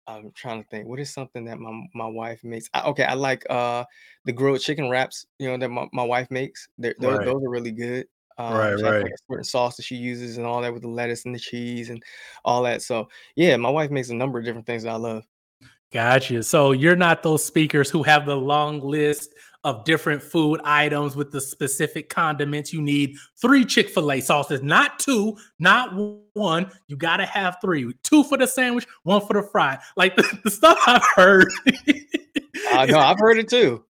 I'm 0.07 0.31
trying 0.33 0.63
to 0.63 0.69
think. 0.69 0.87
What 0.87 0.99
is 0.99 1.13
something 1.13 1.45
that 1.45 1.59
my 1.59 1.71
my 1.93 2.07
wife 2.07 2.43
makes? 2.43 2.69
I, 2.73 2.81
okay, 2.89 3.03
I 3.03 3.13
like 3.13 3.45
uh 3.49 3.85
the 4.25 4.31
grilled 4.33 4.61
chicken 4.61 4.89
wraps. 4.89 5.25
You 5.39 5.49
know 5.49 5.57
that 5.57 5.69
my, 5.69 5.87
my 5.93 6.03
wife 6.03 6.29
makes. 6.31 6.67
They're, 6.77 6.95
those 6.99 7.19
right, 7.19 7.25
those 7.25 7.43
are 7.43 7.49
really 7.49 7.71
good. 7.71 8.07
right, 8.47 8.73
Um, 8.73 8.77
she 8.77 8.85
has 8.85 8.95
right. 8.95 9.01
like 9.01 9.11
a 9.11 9.17
certain 9.29 9.43
sauce 9.43 9.77
that 9.77 9.83
she 9.83 9.95
uses 9.95 10.37
and 10.37 10.45
all 10.47 10.61
that 10.61 10.73
with 10.73 10.81
the 10.81 10.89
lettuce 10.89 11.25
and 11.25 11.35
the 11.35 11.39
cheese 11.39 11.89
and 11.89 12.03
all 12.43 12.63
that. 12.63 12.81
So 12.81 13.07
yeah, 13.35 13.55
my 13.57 13.69
wife 13.69 13.91
makes 13.91 14.09
a 14.09 14.15
number 14.15 14.39
of 14.39 14.45
different 14.45 14.65
things 14.67 14.83
that 14.83 14.89
I 14.91 14.95
love. 14.97 15.23
Gotcha. 15.93 16.41
So 16.41 16.71
you're 16.71 16.95
not 16.95 17.21
those 17.21 17.45
speakers 17.45 17.87
who 17.87 18.01
have 18.01 18.25
the 18.25 18.35
long 18.35 18.81
list 18.81 19.35
of 19.63 19.85
different 19.85 20.23
food 20.23 20.59
items 20.63 21.15
with 21.15 21.31
the 21.31 21.39
specific 21.39 22.09
condiments 22.09 22.73
you 22.73 22.81
need. 22.81 23.15
Three 23.39 23.63
Chick 23.63 23.89
fil 23.89 24.11
A 24.11 24.19
sauces, 24.19 24.63
not 24.63 24.97
two, 24.97 25.37
not 25.59 25.93
one. 26.33 26.71
You 26.87 26.97
got 26.97 27.17
to 27.17 27.27
have 27.27 27.57
three 27.61 27.93
two 28.03 28.23
for 28.23 28.39
the 28.39 28.47
sandwich, 28.47 28.87
one 29.03 29.21
for 29.21 29.33
the 29.33 29.43
fry. 29.43 29.77
Like 29.95 30.15
the, 30.15 30.39
the 30.43 30.49
stuff 30.49 30.79
I've 30.87 31.05
heard. 31.15 31.47
Uh, 32.71 32.85
no, 32.87 32.97
I've 32.97 33.19
heard 33.19 33.37
it 33.37 33.47
too. 33.47 33.83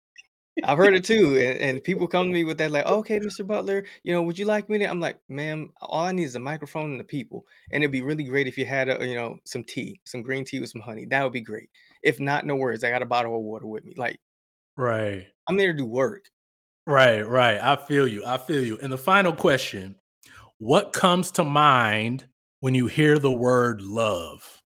I've 0.63 0.77
heard 0.77 0.94
it 0.94 1.03
too, 1.03 1.38
and, 1.38 1.59
and 1.59 1.83
people 1.83 2.07
come 2.07 2.27
to 2.27 2.33
me 2.33 2.44
with 2.44 2.59
that, 2.59 2.69
like, 2.71 2.85
"Okay, 2.85 3.19
Mr. 3.19 3.45
Butler, 3.45 3.85
you 4.03 4.13
know, 4.13 4.21
would 4.21 4.38
you 4.38 4.45
like 4.45 4.69
me 4.69 4.77
to?" 4.79 4.85
I'm 4.85 5.00
like, 5.00 5.17
"Ma'am, 5.27 5.71
all 5.81 6.03
I 6.05 6.11
need 6.11 6.25
is 6.25 6.35
a 6.35 6.39
microphone 6.39 6.91
and 6.91 7.00
the 7.00 7.03
people, 7.03 7.45
and 7.71 7.83
it'd 7.83 7.91
be 7.91 8.03
really 8.03 8.23
great 8.23 8.47
if 8.47 8.57
you 8.57 8.65
had, 8.65 8.88
a, 8.88 9.05
you 9.07 9.15
know, 9.15 9.38
some 9.45 9.63
tea, 9.63 10.00
some 10.03 10.21
green 10.21 10.45
tea 10.45 10.59
with 10.59 10.69
some 10.69 10.81
honey. 10.81 11.05
That 11.05 11.23
would 11.23 11.33
be 11.33 11.41
great. 11.41 11.69
If 12.03 12.19
not, 12.19 12.45
no 12.45 12.55
worries. 12.55 12.83
I 12.83 12.89
got 12.91 13.01
a 13.01 13.05
bottle 13.07 13.35
of 13.35 13.44
water 13.44 13.67
with 13.67 13.85
me. 13.85 13.94
Like, 13.97 14.19
right, 14.77 15.27
I'm 15.47 15.57
there 15.57 15.71
to 15.71 15.77
do 15.77 15.85
work. 15.85 16.25
right, 16.85 17.21
right. 17.27 17.59
I 17.61 17.75
feel 17.75 18.07
you. 18.07 18.23
I 18.25 18.38
feel 18.38 18.63
you. 18.63 18.77
And 18.79 18.91
the 18.91 18.97
final 18.97 19.33
question 19.33 19.95
What 20.59 20.94
comes 20.94 21.31
to 21.31 21.44
mind 21.44 22.27
when 22.61 22.75
you 22.75 22.88
hear 22.88 23.19
the 23.19 23.31
word 23.31 23.81
love? 23.81 24.61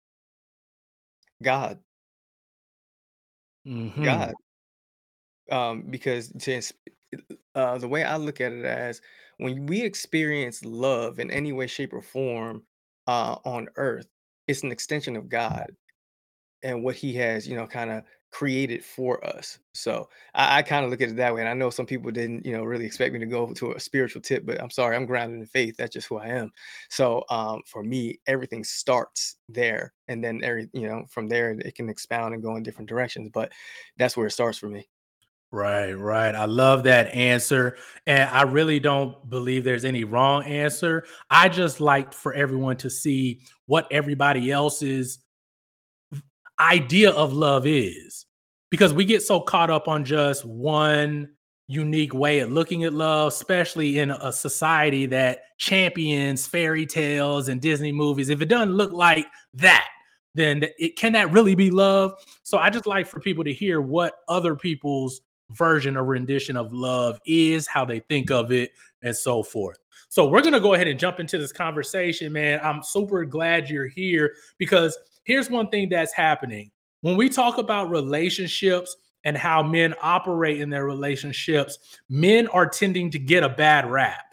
God, 1.42 1.82
hmm 3.64 3.88
God, 4.02 4.34
um, 5.50 5.82
because 5.82 6.32
ins- 6.48 6.72
uh, 7.54 7.78
the 7.78 7.88
way 7.88 8.04
I 8.04 8.16
look 8.16 8.40
at 8.40 8.52
it 8.52 8.64
as 8.64 9.00
when 9.38 9.66
we 9.66 9.82
experience 9.82 10.64
love 10.64 11.18
in 11.18 11.30
any 11.30 11.52
way, 11.52 11.66
shape, 11.66 11.92
or 11.92 12.02
form 12.02 12.62
uh, 13.06 13.36
on 13.44 13.68
Earth, 13.76 14.06
it's 14.46 14.62
an 14.62 14.72
extension 14.72 15.16
of 15.16 15.28
God 15.28 15.74
and 16.62 16.82
what 16.82 16.96
he 16.96 17.14
has, 17.14 17.46
you 17.46 17.56
know, 17.56 17.66
kind 17.66 17.90
of 17.90 18.04
created 18.30 18.82
for 18.82 19.24
us. 19.26 19.58
So 19.74 20.08
I, 20.34 20.58
I 20.58 20.62
kind 20.62 20.84
of 20.84 20.90
look 20.90 21.02
at 21.02 21.10
it 21.10 21.16
that 21.16 21.34
way. 21.34 21.42
And 21.42 21.48
I 21.48 21.54
know 21.54 21.68
some 21.68 21.84
people 21.84 22.10
didn't, 22.10 22.46
you 22.46 22.52
know, 22.52 22.64
really 22.64 22.86
expect 22.86 23.12
me 23.12 23.20
to 23.20 23.26
go 23.26 23.52
to 23.52 23.72
a 23.72 23.80
spiritual 23.80 24.22
tip, 24.22 24.46
but 24.46 24.60
I'm 24.60 24.70
sorry, 24.70 24.96
I'm 24.96 25.04
grounded 25.04 25.40
in 25.40 25.46
faith. 25.46 25.76
That's 25.76 25.92
just 25.92 26.08
who 26.08 26.16
I 26.16 26.28
am. 26.28 26.50
So 26.88 27.24
um, 27.28 27.60
for 27.66 27.82
me, 27.82 28.18
everything 28.26 28.64
starts 28.64 29.36
there, 29.48 29.92
and 30.08 30.24
then 30.24 30.40
every, 30.42 30.70
you 30.72 30.88
know, 30.88 31.04
from 31.10 31.28
there 31.28 31.50
it 31.50 31.74
can 31.74 31.90
expound 31.90 32.32
and 32.32 32.42
go 32.42 32.56
in 32.56 32.62
different 32.62 32.88
directions. 32.88 33.30
But 33.32 33.52
that's 33.98 34.16
where 34.16 34.26
it 34.26 34.32
starts 34.32 34.58
for 34.58 34.68
me. 34.68 34.88
Right, 35.50 35.92
right. 35.92 36.34
I 36.34 36.46
love 36.46 36.84
that 36.84 37.08
answer. 37.14 37.76
And 38.06 38.30
I 38.30 38.42
really 38.42 38.80
don't 38.80 39.28
believe 39.28 39.64
there's 39.64 39.84
any 39.84 40.04
wrong 40.04 40.44
answer. 40.44 41.04
I 41.28 41.50
just 41.50 41.78
like 41.78 42.14
for 42.14 42.32
everyone 42.32 42.78
to 42.78 42.88
see 42.88 43.42
what 43.66 43.86
everybody 43.90 44.50
else's 44.50 45.18
idea 46.62 47.10
of 47.10 47.32
love 47.32 47.66
is 47.66 48.26
because 48.70 48.94
we 48.94 49.04
get 49.04 49.22
so 49.22 49.40
caught 49.40 49.70
up 49.70 49.88
on 49.88 50.04
just 50.04 50.44
one 50.44 51.28
unique 51.68 52.14
way 52.14 52.40
of 52.40 52.52
looking 52.52 52.84
at 52.84 52.92
love, 52.92 53.28
especially 53.28 53.98
in 53.98 54.10
a 54.10 54.32
society 54.32 55.06
that 55.06 55.40
champions 55.58 56.46
fairy 56.46 56.86
tales 56.86 57.48
and 57.48 57.60
Disney 57.60 57.92
movies. 57.92 58.28
If 58.28 58.42
it 58.42 58.46
doesn't 58.46 58.74
look 58.74 58.92
like 58.92 59.26
that, 59.54 59.88
then 60.34 60.64
it 60.78 60.96
can 60.96 61.12
that 61.12 61.30
really 61.32 61.54
be 61.54 61.70
love? 61.70 62.14
So 62.42 62.58
I 62.58 62.70
just 62.70 62.86
like 62.86 63.06
for 63.06 63.20
people 63.20 63.44
to 63.44 63.52
hear 63.52 63.80
what 63.80 64.14
other 64.28 64.56
people's 64.56 65.20
version 65.56 65.96
or 65.96 66.04
rendition 66.04 66.56
of 66.56 66.72
love 66.72 67.20
is, 67.26 67.66
how 67.66 67.84
they 67.84 68.00
think 68.00 68.30
of 68.30 68.52
it, 68.52 68.72
and 69.02 69.16
so 69.16 69.42
forth. 69.42 69.78
So 70.08 70.26
we're 70.28 70.42
gonna 70.42 70.60
go 70.60 70.74
ahead 70.74 70.88
and 70.88 70.98
jump 70.98 71.20
into 71.20 71.38
this 71.38 71.52
conversation, 71.52 72.32
man. 72.32 72.60
I'm 72.62 72.82
super 72.82 73.24
glad 73.24 73.70
you're 73.70 73.88
here 73.88 74.34
because 74.58 74.96
here's 75.24 75.48
one 75.48 75.68
thing 75.68 75.88
that's 75.88 76.12
happening 76.12 76.70
when 77.02 77.16
we 77.16 77.28
talk 77.28 77.58
about 77.58 77.90
relationships 77.90 78.96
and 79.24 79.36
how 79.36 79.62
men 79.62 79.94
operate 80.02 80.60
in 80.60 80.70
their 80.70 80.84
relationships 80.84 81.78
men 82.08 82.48
are 82.48 82.66
tending 82.66 83.10
to 83.10 83.18
get 83.18 83.44
a 83.44 83.48
bad 83.48 83.88
rap 83.90 84.24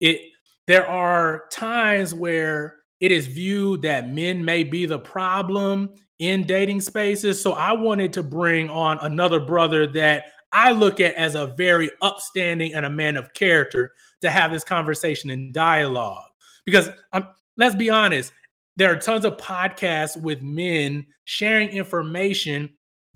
it 0.00 0.20
there 0.66 0.86
are 0.86 1.44
times 1.50 2.14
where 2.14 2.76
it 3.00 3.12
is 3.12 3.26
viewed 3.26 3.82
that 3.82 4.10
men 4.10 4.44
may 4.44 4.64
be 4.64 4.86
the 4.86 4.98
problem 4.98 5.90
in 6.18 6.44
dating 6.44 6.80
spaces. 6.80 7.40
So 7.40 7.52
i 7.52 7.72
wanted 7.72 8.12
to 8.14 8.22
bring 8.22 8.70
on 8.70 8.98
another 9.02 9.40
brother 9.40 9.86
that 9.88 10.26
i 10.52 10.70
look 10.70 11.00
at 11.00 11.14
as 11.14 11.34
a 11.34 11.48
very 11.48 11.90
upstanding 12.02 12.74
and 12.74 12.86
a 12.86 12.90
man 12.90 13.16
of 13.16 13.32
character 13.34 13.92
to 14.20 14.30
have 14.30 14.52
this 14.52 14.64
conversation 14.64 15.30
and 15.30 15.52
dialogue. 15.52 16.30
Because 16.64 16.88
um, 17.12 17.28
let's 17.56 17.74
be 17.74 17.90
honest 17.90 18.32
there 18.76 18.92
are 18.92 18.96
tons 18.96 19.24
of 19.24 19.36
podcasts 19.36 20.20
with 20.20 20.42
men 20.42 21.06
sharing 21.24 21.68
information 21.68 22.70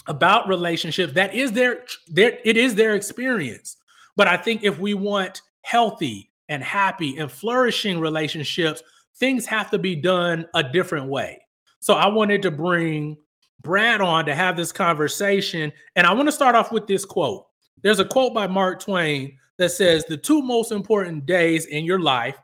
about 0.07 0.49
relationships 0.49 1.13
that 1.13 1.35
is 1.35 1.53
their 1.53 1.85
their 2.09 2.39
it 2.45 2.57
is 2.57 2.75
their 2.75 2.95
experience. 2.95 3.77
But 4.17 4.27
I 4.27 4.37
think 4.37 4.65
if 4.65 4.79
we 4.79 4.95
want 4.95 5.43
healthy 5.63 6.31
and 6.49 6.63
happy 6.63 7.19
and 7.19 7.31
flourishing 7.31 8.01
relationships, 8.01 8.83
things 9.17 9.47
have 9.47 9.71
to 9.71 9.79
be 9.79 9.95
done 9.95 10.47
a 10.55 10.63
different 10.63 11.07
way. 11.07 11.41
So 11.81 11.95
I 11.95 12.07
wanted 12.09 12.43
to 12.43 12.51
bring 12.51 13.17
Brad 13.63 14.01
on 14.01 14.25
to 14.27 14.35
have 14.35 14.57
this 14.57 14.73
conversation. 14.73 15.73
And 15.97 16.07
I 16.07 16.13
want 16.13 16.29
to 16.29 16.33
start 16.33 16.55
off 16.55 16.73
with 16.73 16.87
this 16.87 17.05
quote. 17.05 17.47
There's 17.83 18.01
a 18.01 18.05
quote 18.05 18.35
by 18.35 18.47
Mark 18.47 18.81
Twain 18.81 19.37
that 19.59 19.71
says, 19.71 20.05
The 20.05 20.17
two 20.17 20.43
most 20.43 20.73
important 20.73 21.27
days 21.27 21.67
in 21.67 21.85
your 21.85 22.01
life 22.01 22.37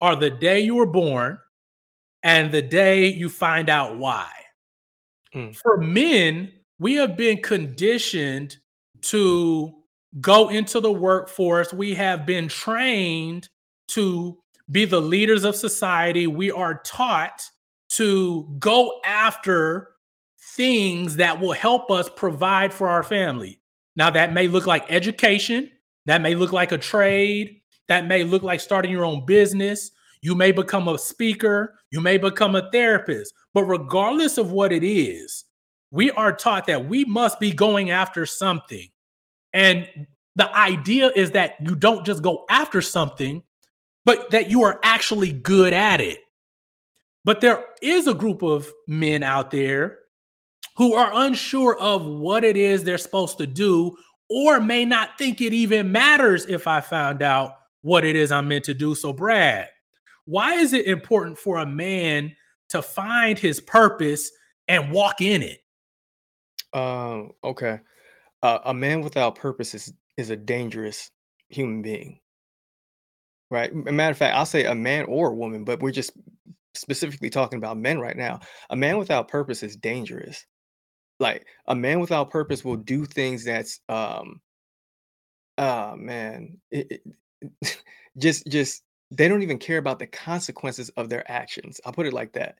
are 0.00 0.16
the 0.16 0.30
day 0.30 0.60
you 0.60 0.74
were 0.74 0.86
born 0.86 1.38
and 2.22 2.52
the 2.52 2.62
day 2.62 3.06
you 3.06 3.28
find 3.28 3.68
out 3.68 3.98
why. 3.98 4.28
Mm. 5.34 5.56
For 5.56 5.78
men, 5.78 6.52
we 6.78 6.94
have 6.94 7.16
been 7.16 7.40
conditioned 7.42 8.56
to 9.02 9.72
go 10.20 10.48
into 10.48 10.80
the 10.80 10.92
workforce. 10.92 11.72
We 11.72 11.94
have 11.94 12.26
been 12.26 12.48
trained 12.48 13.48
to 13.88 14.38
be 14.70 14.84
the 14.84 15.00
leaders 15.00 15.44
of 15.44 15.56
society. 15.56 16.26
We 16.26 16.50
are 16.50 16.80
taught 16.84 17.42
to 17.96 18.48
go 18.58 19.00
after 19.04 19.88
things 20.40 21.16
that 21.16 21.40
will 21.40 21.52
help 21.52 21.90
us 21.90 22.08
provide 22.14 22.72
for 22.72 22.88
our 22.88 23.02
family. 23.02 23.60
Now, 23.96 24.10
that 24.10 24.32
may 24.32 24.48
look 24.48 24.66
like 24.66 24.90
education, 24.90 25.70
that 26.06 26.22
may 26.22 26.34
look 26.34 26.52
like 26.52 26.72
a 26.72 26.78
trade, 26.78 27.60
that 27.88 28.06
may 28.06 28.24
look 28.24 28.42
like 28.42 28.60
starting 28.60 28.90
your 28.90 29.04
own 29.04 29.26
business. 29.26 29.90
You 30.22 30.34
may 30.34 30.52
become 30.52 30.88
a 30.88 30.98
speaker, 30.98 31.74
you 31.90 32.00
may 32.00 32.16
become 32.16 32.54
a 32.54 32.70
therapist, 32.70 33.34
but 33.54 33.64
regardless 33.64 34.38
of 34.38 34.52
what 34.52 34.72
it 34.72 34.84
is, 34.84 35.44
we 35.90 36.10
are 36.12 36.32
taught 36.32 36.66
that 36.68 36.86
we 36.86 37.04
must 37.04 37.38
be 37.40 37.52
going 37.52 37.90
after 37.90 38.24
something. 38.24 38.88
And 39.52 39.88
the 40.36 40.54
idea 40.56 41.10
is 41.14 41.32
that 41.32 41.56
you 41.60 41.74
don't 41.74 42.06
just 42.06 42.22
go 42.22 42.46
after 42.48 42.80
something, 42.80 43.42
but 44.06 44.30
that 44.30 44.48
you 44.48 44.62
are 44.62 44.80
actually 44.82 45.32
good 45.32 45.74
at 45.74 46.00
it. 46.00 46.18
But 47.24 47.40
there 47.40 47.64
is 47.80 48.06
a 48.06 48.14
group 48.14 48.42
of 48.42 48.70
men 48.86 49.22
out 49.22 49.50
there 49.50 49.98
who 50.76 50.94
are 50.94 51.10
unsure 51.26 51.78
of 51.78 52.04
what 52.04 52.44
it 52.44 52.56
is 52.56 52.82
they're 52.82 52.98
supposed 52.98 53.38
to 53.38 53.46
do, 53.46 53.96
or 54.28 54.60
may 54.60 54.84
not 54.84 55.18
think 55.18 55.40
it 55.40 55.52
even 55.52 55.92
matters 55.92 56.46
if 56.46 56.66
I 56.66 56.80
found 56.80 57.22
out 57.22 57.54
what 57.82 58.04
it 58.04 58.16
is 58.16 58.32
I'm 58.32 58.48
meant 58.48 58.64
to 58.64 58.74
do. 58.74 58.94
So, 58.94 59.12
Brad, 59.12 59.68
why 60.24 60.54
is 60.54 60.72
it 60.72 60.86
important 60.86 61.38
for 61.38 61.58
a 61.58 61.66
man 61.66 62.34
to 62.70 62.80
find 62.80 63.38
his 63.38 63.60
purpose 63.60 64.30
and 64.68 64.90
walk 64.90 65.20
in 65.20 65.42
it? 65.42 65.60
Um, 66.72 67.32
okay. 67.44 67.80
Uh, 68.42 68.58
a 68.64 68.74
man 68.74 69.02
without 69.02 69.36
purpose 69.36 69.74
is 69.74 69.92
is 70.16 70.30
a 70.30 70.36
dangerous 70.36 71.10
human 71.48 71.82
being. 71.82 72.18
Right? 73.50 73.74
matter 73.74 74.12
of 74.12 74.16
fact, 74.16 74.34
I'll 74.34 74.46
say 74.46 74.64
a 74.64 74.74
man 74.74 75.04
or 75.04 75.28
a 75.28 75.34
woman, 75.34 75.64
but 75.64 75.80
we're 75.80 75.90
just 75.90 76.12
specifically 76.74 77.30
talking 77.30 77.58
about 77.58 77.78
men 77.78 78.00
right 78.00 78.16
now. 78.16 78.40
A 78.70 78.76
man 78.76 78.98
without 78.98 79.28
purpose 79.28 79.62
is 79.62 79.76
dangerous. 79.76 80.46
Like 81.20 81.46
a 81.68 81.74
man 81.76 82.00
without 82.00 82.30
purpose 82.30 82.64
will 82.64 82.76
do 82.76 83.04
things 83.06 83.44
that's 83.44 83.80
um 83.88 84.40
ah 85.58 85.94
man, 85.96 86.58
it, 86.70 87.02
it, 87.40 87.82
just 88.18 88.46
just 88.46 88.82
they 89.10 89.28
don't 89.28 89.42
even 89.42 89.58
care 89.58 89.78
about 89.78 89.98
the 89.98 90.06
consequences 90.06 90.88
of 90.90 91.08
their 91.08 91.28
actions. 91.30 91.80
I'll 91.84 91.92
put 91.92 92.06
it 92.06 92.12
like 92.14 92.32
that. 92.34 92.58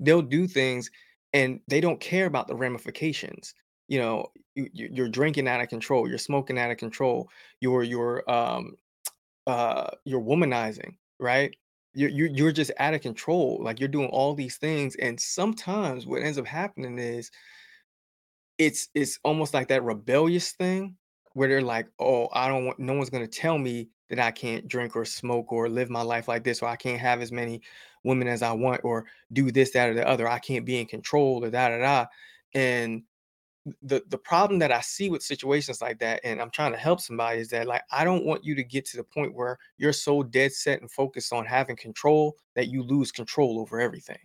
They'll 0.00 0.22
do 0.22 0.46
things 0.48 0.90
and 1.34 1.60
they 1.68 1.80
don't 1.80 2.00
care 2.00 2.26
about 2.26 2.48
the 2.48 2.56
ramifications. 2.56 3.54
You 3.88 4.00
know, 4.00 4.26
you, 4.54 4.68
you're 4.72 5.08
drinking 5.08 5.48
out 5.48 5.60
of 5.62 5.68
control, 5.68 6.08
you're 6.08 6.18
smoking 6.18 6.58
out 6.58 6.70
of 6.70 6.78
control, 6.78 7.30
you're 7.60 7.82
you're 7.84 8.30
um 8.30 8.76
uh 9.46 9.90
you're 10.04 10.22
womanizing, 10.22 10.96
right? 11.20 11.54
You're, 11.96 12.10
you're 12.10 12.28
you're 12.28 12.52
just 12.52 12.72
out 12.78 12.94
of 12.94 13.00
control. 13.02 13.58
Like 13.62 13.80
you're 13.80 13.88
doing 13.88 14.10
all 14.10 14.34
these 14.34 14.58
things, 14.58 14.96
and 14.96 15.20
sometimes 15.20 16.06
what 16.06 16.22
ends 16.22 16.38
up 16.38 16.46
happening 16.46 16.98
is 16.98 17.30
it's 18.58 18.88
it's 18.94 19.18
almost 19.24 19.54
like 19.54 19.68
that 19.68 19.84
rebellious 19.84 20.52
thing 20.52 20.96
where 21.34 21.48
they're 21.48 21.60
like, 21.62 21.88
"Oh, 21.98 22.28
I 22.32 22.48
don't 22.48 22.64
want 22.66 22.78
no 22.78 22.94
one's 22.94 23.10
going 23.10 23.26
to 23.26 23.40
tell 23.40 23.58
me 23.58 23.90
that 24.08 24.18
I 24.20 24.30
can't 24.30 24.68
drink 24.68 24.96
or 24.96 25.04
smoke 25.04 25.52
or 25.52 25.68
live 25.68 25.90
my 25.90 26.02
life 26.02 26.28
like 26.28 26.44
this 26.44 26.62
or 26.62 26.68
I 26.68 26.76
can't 26.76 27.00
have 27.00 27.20
as 27.20 27.32
many 27.32 27.60
women 28.04 28.28
as 28.28 28.42
I 28.42 28.52
want 28.52 28.82
or 28.84 29.06
do 29.32 29.50
this 29.50 29.72
that 29.72 29.90
or 29.90 29.94
the 29.94 30.06
other. 30.06 30.28
I 30.28 30.38
can't 30.38 30.64
be 30.66 30.80
in 30.80 30.86
control 30.86 31.44
or 31.44 31.50
da 31.50 31.68
da 31.70 31.78
da." 31.78 32.06
And 32.54 33.02
the 33.82 34.02
the 34.08 34.18
problem 34.18 34.58
that 34.60 34.72
I 34.72 34.80
see 34.80 35.10
with 35.10 35.22
situations 35.22 35.80
like 35.82 35.98
that, 35.98 36.20
and 36.24 36.40
I'm 36.40 36.50
trying 36.50 36.72
to 36.72 36.78
help 36.78 37.00
somebody, 37.00 37.40
is 37.40 37.48
that 37.50 37.66
like 37.66 37.82
I 37.90 38.04
don't 38.04 38.24
want 38.24 38.44
you 38.44 38.54
to 38.54 38.64
get 38.64 38.84
to 38.86 38.96
the 38.96 39.04
point 39.04 39.34
where 39.34 39.58
you're 39.78 39.92
so 39.92 40.22
dead 40.22 40.52
set 40.52 40.80
and 40.80 40.90
focused 40.90 41.32
on 41.32 41.44
having 41.46 41.76
control 41.76 42.36
that 42.54 42.68
you 42.68 42.82
lose 42.82 43.12
control 43.12 43.60
over 43.60 43.80
everything. 43.80 44.18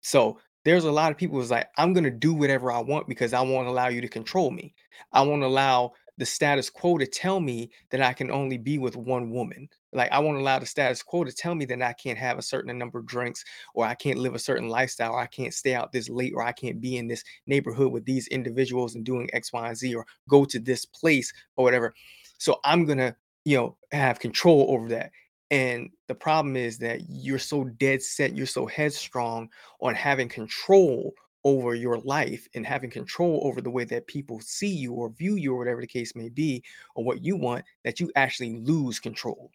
So 0.00 0.38
there's 0.64 0.84
a 0.84 0.92
lot 0.92 1.12
of 1.12 1.18
people 1.18 1.38
who's 1.38 1.50
like, 1.50 1.68
I'm 1.76 1.92
gonna 1.92 2.10
do 2.10 2.34
whatever 2.34 2.70
I 2.72 2.80
want 2.80 3.08
because 3.08 3.32
I 3.32 3.40
won't 3.40 3.68
allow 3.68 3.88
you 3.88 4.00
to 4.00 4.08
control 4.08 4.50
me. 4.50 4.74
I 5.12 5.22
won't 5.22 5.42
allow 5.42 5.92
the 6.18 6.26
status 6.26 6.70
quo 6.70 6.98
to 6.98 7.06
tell 7.06 7.40
me 7.40 7.70
that 7.90 8.00
I 8.00 8.12
can 8.12 8.30
only 8.30 8.58
be 8.58 8.78
with 8.78 8.96
one 8.96 9.30
woman. 9.30 9.68
Like 9.92 10.10
I 10.12 10.18
won't 10.18 10.38
allow 10.38 10.58
the 10.58 10.66
status 10.66 11.02
quo 11.02 11.24
to 11.24 11.32
tell 11.32 11.54
me 11.54 11.64
that 11.66 11.82
I 11.82 11.92
can't 11.92 12.18
have 12.18 12.38
a 12.38 12.42
certain 12.42 12.76
number 12.78 12.98
of 12.98 13.06
drinks 13.06 13.44
or 13.74 13.84
I 13.84 13.94
can't 13.94 14.18
live 14.18 14.34
a 14.34 14.38
certain 14.38 14.68
lifestyle 14.68 15.12
or 15.12 15.20
I 15.20 15.26
can't 15.26 15.54
stay 15.54 15.74
out 15.74 15.92
this 15.92 16.08
late 16.08 16.32
or 16.34 16.42
I 16.42 16.52
can't 16.52 16.80
be 16.80 16.96
in 16.96 17.06
this 17.06 17.24
neighborhood 17.46 17.92
with 17.92 18.04
these 18.04 18.28
individuals 18.28 18.94
and 18.94 19.04
doing 19.04 19.28
X, 19.32 19.52
Y, 19.52 19.68
and 19.68 19.76
Z 19.76 19.94
or 19.94 20.06
go 20.28 20.44
to 20.44 20.58
this 20.58 20.84
place 20.84 21.32
or 21.56 21.64
whatever. 21.64 21.94
So 22.38 22.60
I'm 22.64 22.84
gonna, 22.84 23.16
you 23.44 23.56
know, 23.56 23.76
have 23.92 24.18
control 24.18 24.66
over 24.70 24.88
that. 24.90 25.10
And 25.50 25.90
the 26.08 26.14
problem 26.14 26.56
is 26.56 26.78
that 26.78 27.02
you're 27.08 27.38
so 27.38 27.64
dead 27.64 28.02
set, 28.02 28.34
you're 28.34 28.46
so 28.46 28.66
headstrong 28.66 29.48
on 29.80 29.94
having 29.94 30.28
control 30.28 31.14
over 31.46 31.76
your 31.76 31.98
life 31.98 32.48
and 32.56 32.66
having 32.66 32.90
control 32.90 33.40
over 33.44 33.60
the 33.60 33.70
way 33.70 33.84
that 33.84 34.08
people 34.08 34.40
see 34.40 34.66
you 34.66 34.92
or 34.92 35.10
view 35.10 35.36
you 35.36 35.54
or 35.54 35.58
whatever 35.58 35.80
the 35.80 35.86
case 35.86 36.16
may 36.16 36.28
be 36.28 36.60
or 36.96 37.04
what 37.04 37.24
you 37.24 37.36
want 37.36 37.64
that 37.84 38.00
you 38.00 38.10
actually 38.16 38.56
lose 38.56 38.98
control. 38.98 39.52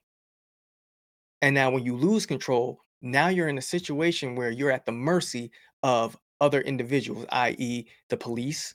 And 1.42 1.54
now 1.54 1.70
when 1.70 1.84
you 1.84 1.98
lose 1.98 2.26
control, 2.26 2.80
now 3.02 3.28
you're 3.28 3.50
in 3.50 3.58
a 3.58 3.62
situation 3.62 4.38
where 4.38 4.52
you're 4.52 4.72
at 4.72 4.86
the 4.86 4.94
mercy 4.94 5.52
of 5.84 6.18
other 6.40 6.62
individuals, 6.62 7.26
i.e., 7.30 7.86
the 8.08 8.16
police, 8.16 8.74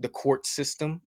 the 0.00 0.08
court 0.08 0.44
system, 0.44 1.00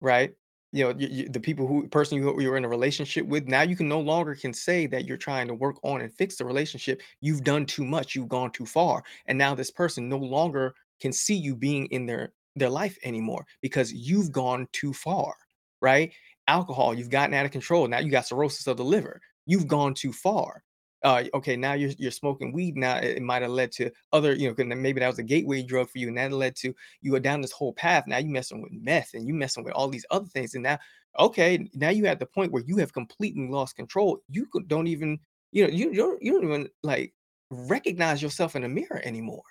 right? 0.00 0.34
you 0.72 0.84
know 0.84 0.94
you, 0.98 1.08
you, 1.08 1.28
the 1.28 1.40
people 1.40 1.66
who 1.66 1.86
person 1.88 2.18
you, 2.18 2.40
you're 2.40 2.56
in 2.56 2.64
a 2.64 2.68
relationship 2.68 3.24
with 3.26 3.46
now 3.46 3.62
you 3.62 3.76
can 3.76 3.88
no 3.88 4.00
longer 4.00 4.34
can 4.34 4.52
say 4.52 4.86
that 4.86 5.04
you're 5.04 5.16
trying 5.16 5.46
to 5.46 5.54
work 5.54 5.76
on 5.82 6.00
and 6.00 6.12
fix 6.12 6.36
the 6.36 6.44
relationship 6.44 7.00
you've 7.20 7.44
done 7.44 7.64
too 7.64 7.84
much 7.84 8.14
you've 8.14 8.28
gone 8.28 8.50
too 8.50 8.66
far 8.66 9.02
and 9.26 9.38
now 9.38 9.54
this 9.54 9.70
person 9.70 10.08
no 10.08 10.18
longer 10.18 10.74
can 11.00 11.12
see 11.12 11.34
you 11.34 11.54
being 11.54 11.86
in 11.86 12.06
their 12.06 12.32
their 12.54 12.70
life 12.70 12.96
anymore 13.04 13.44
because 13.60 13.92
you've 13.92 14.32
gone 14.32 14.66
too 14.72 14.92
far 14.92 15.34
right 15.80 16.12
alcohol 16.48 16.94
you've 16.94 17.10
gotten 17.10 17.34
out 17.34 17.44
of 17.44 17.50
control 17.50 17.86
now 17.86 17.98
you 17.98 18.10
got 18.10 18.26
cirrhosis 18.26 18.66
of 18.66 18.76
the 18.76 18.84
liver 18.84 19.20
you've 19.46 19.68
gone 19.68 19.92
too 19.92 20.12
far 20.12 20.62
uh, 21.06 21.24
okay, 21.34 21.56
now 21.56 21.74
you're 21.74 21.92
you're 21.98 22.10
smoking 22.10 22.52
weed. 22.52 22.76
Now 22.76 22.96
it, 22.96 23.22
might 23.22 23.42
have 23.42 23.52
led 23.52 23.70
to 23.72 23.90
other, 24.12 24.34
you 24.34 24.48
know, 24.48 24.74
maybe 24.74 24.98
that 24.98 25.06
was 25.06 25.20
a 25.20 25.22
gateway 25.22 25.62
drug 25.62 25.88
for 25.88 25.98
you, 25.98 26.08
and 26.08 26.18
that 26.18 26.32
led 26.32 26.56
to 26.56 26.74
you 27.00 27.12
go 27.12 27.18
down 27.18 27.40
this 27.40 27.52
whole 27.52 27.72
path. 27.74 28.04
Now 28.06 28.18
you 28.18 28.28
messing 28.28 28.62
with 28.62 28.72
meth, 28.72 29.10
and 29.14 29.26
you 29.26 29.34
messing 29.34 29.62
with 29.62 29.74
all 29.74 29.88
these 29.88 30.06
other 30.10 30.26
things, 30.26 30.54
and 30.54 30.64
now, 30.64 30.78
okay, 31.18 31.68
now 31.74 31.90
you 31.90 32.06
at 32.06 32.18
the 32.18 32.26
point 32.26 32.50
where 32.50 32.64
you 32.66 32.78
have 32.78 32.92
completely 32.92 33.46
lost 33.48 33.76
control. 33.76 34.18
You 34.28 34.48
don't 34.66 34.88
even, 34.88 35.20
you 35.52 35.64
know, 35.64 35.72
you 35.72 35.94
don't 35.94 36.22
you 36.22 36.32
don't 36.32 36.44
even 36.44 36.68
like 36.82 37.12
recognize 37.50 38.22
yourself 38.22 38.56
in 38.56 38.62
the 38.62 38.68
mirror 38.68 39.00
anymore. 39.04 39.44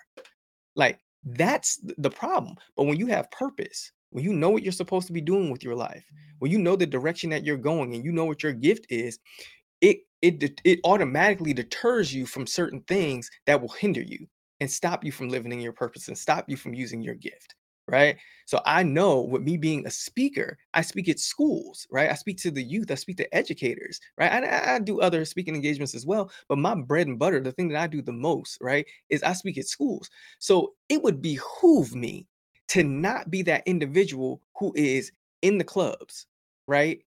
Like 0.74 1.00
that's 1.26 1.80
the 1.98 2.10
problem. 2.10 2.56
But 2.76 2.84
when 2.84 2.98
you 2.98 3.06
have 3.08 3.30
purpose, 3.30 3.92
when 4.10 4.24
you 4.24 4.32
know 4.32 4.50
what 4.50 4.62
you're 4.62 4.72
supposed 4.72 5.08
to 5.08 5.12
be 5.12 5.20
doing 5.20 5.50
with 5.50 5.64
your 5.64 5.74
life, 5.74 6.04
when 6.38 6.50
you 6.50 6.58
know 6.58 6.76
the 6.76 6.86
direction 6.86 7.30
that 7.30 7.44
you're 7.44 7.56
going, 7.56 7.94
and 7.94 8.04
you 8.04 8.12
know 8.12 8.24
what 8.24 8.42
your 8.42 8.52
gift 8.52 8.86
is, 8.88 9.18
it 9.80 9.98
it 10.22 10.60
it 10.64 10.80
automatically 10.84 11.52
deters 11.52 12.14
you 12.14 12.26
from 12.26 12.46
certain 12.46 12.80
things 12.82 13.30
that 13.46 13.60
will 13.60 13.68
hinder 13.68 14.02
you 14.02 14.26
and 14.60 14.70
stop 14.70 15.04
you 15.04 15.12
from 15.12 15.28
living 15.28 15.52
in 15.52 15.60
your 15.60 15.72
purpose 15.72 16.08
and 16.08 16.16
stop 16.16 16.48
you 16.48 16.56
from 16.56 16.72
using 16.72 17.02
your 17.02 17.14
gift 17.14 17.54
right? 17.88 18.16
So 18.46 18.60
i 18.64 18.82
know 18.82 19.20
with 19.22 19.42
me 19.42 19.56
being 19.56 19.86
a 19.86 19.90
speaker 19.90 20.58
i 20.74 20.80
speak 20.82 21.08
at 21.08 21.18
schools 21.18 21.86
right? 21.90 22.10
I 22.10 22.14
speak 22.14 22.38
to 22.38 22.50
the 22.50 22.62
youth 22.62 22.90
i 22.90 22.94
speak 22.94 23.16
to 23.18 23.34
educators 23.34 24.00
right? 24.18 24.32
I, 24.32 24.74
I 24.76 24.78
do 24.78 25.00
other 25.00 25.24
speaking 25.24 25.54
engagements 25.54 25.94
as 25.94 26.06
well 26.06 26.30
but 26.48 26.58
my 26.58 26.74
bread 26.74 27.06
and 27.08 27.18
butter 27.18 27.40
the 27.40 27.52
thing 27.52 27.68
that 27.68 27.80
i 27.82 27.86
do 27.86 28.02
the 28.02 28.12
most 28.12 28.58
right 28.60 28.86
is 29.10 29.22
i 29.22 29.32
speak 29.32 29.58
at 29.58 29.66
schools. 29.66 30.10
So 30.38 30.74
it 30.88 31.02
would 31.02 31.20
behoove 31.22 31.94
me 31.94 32.26
to 32.68 32.82
not 32.82 33.30
be 33.30 33.42
that 33.42 33.62
individual 33.66 34.40
who 34.58 34.72
is 34.76 35.12
in 35.42 35.58
the 35.58 35.64
clubs 35.64 36.26
right? 36.66 37.00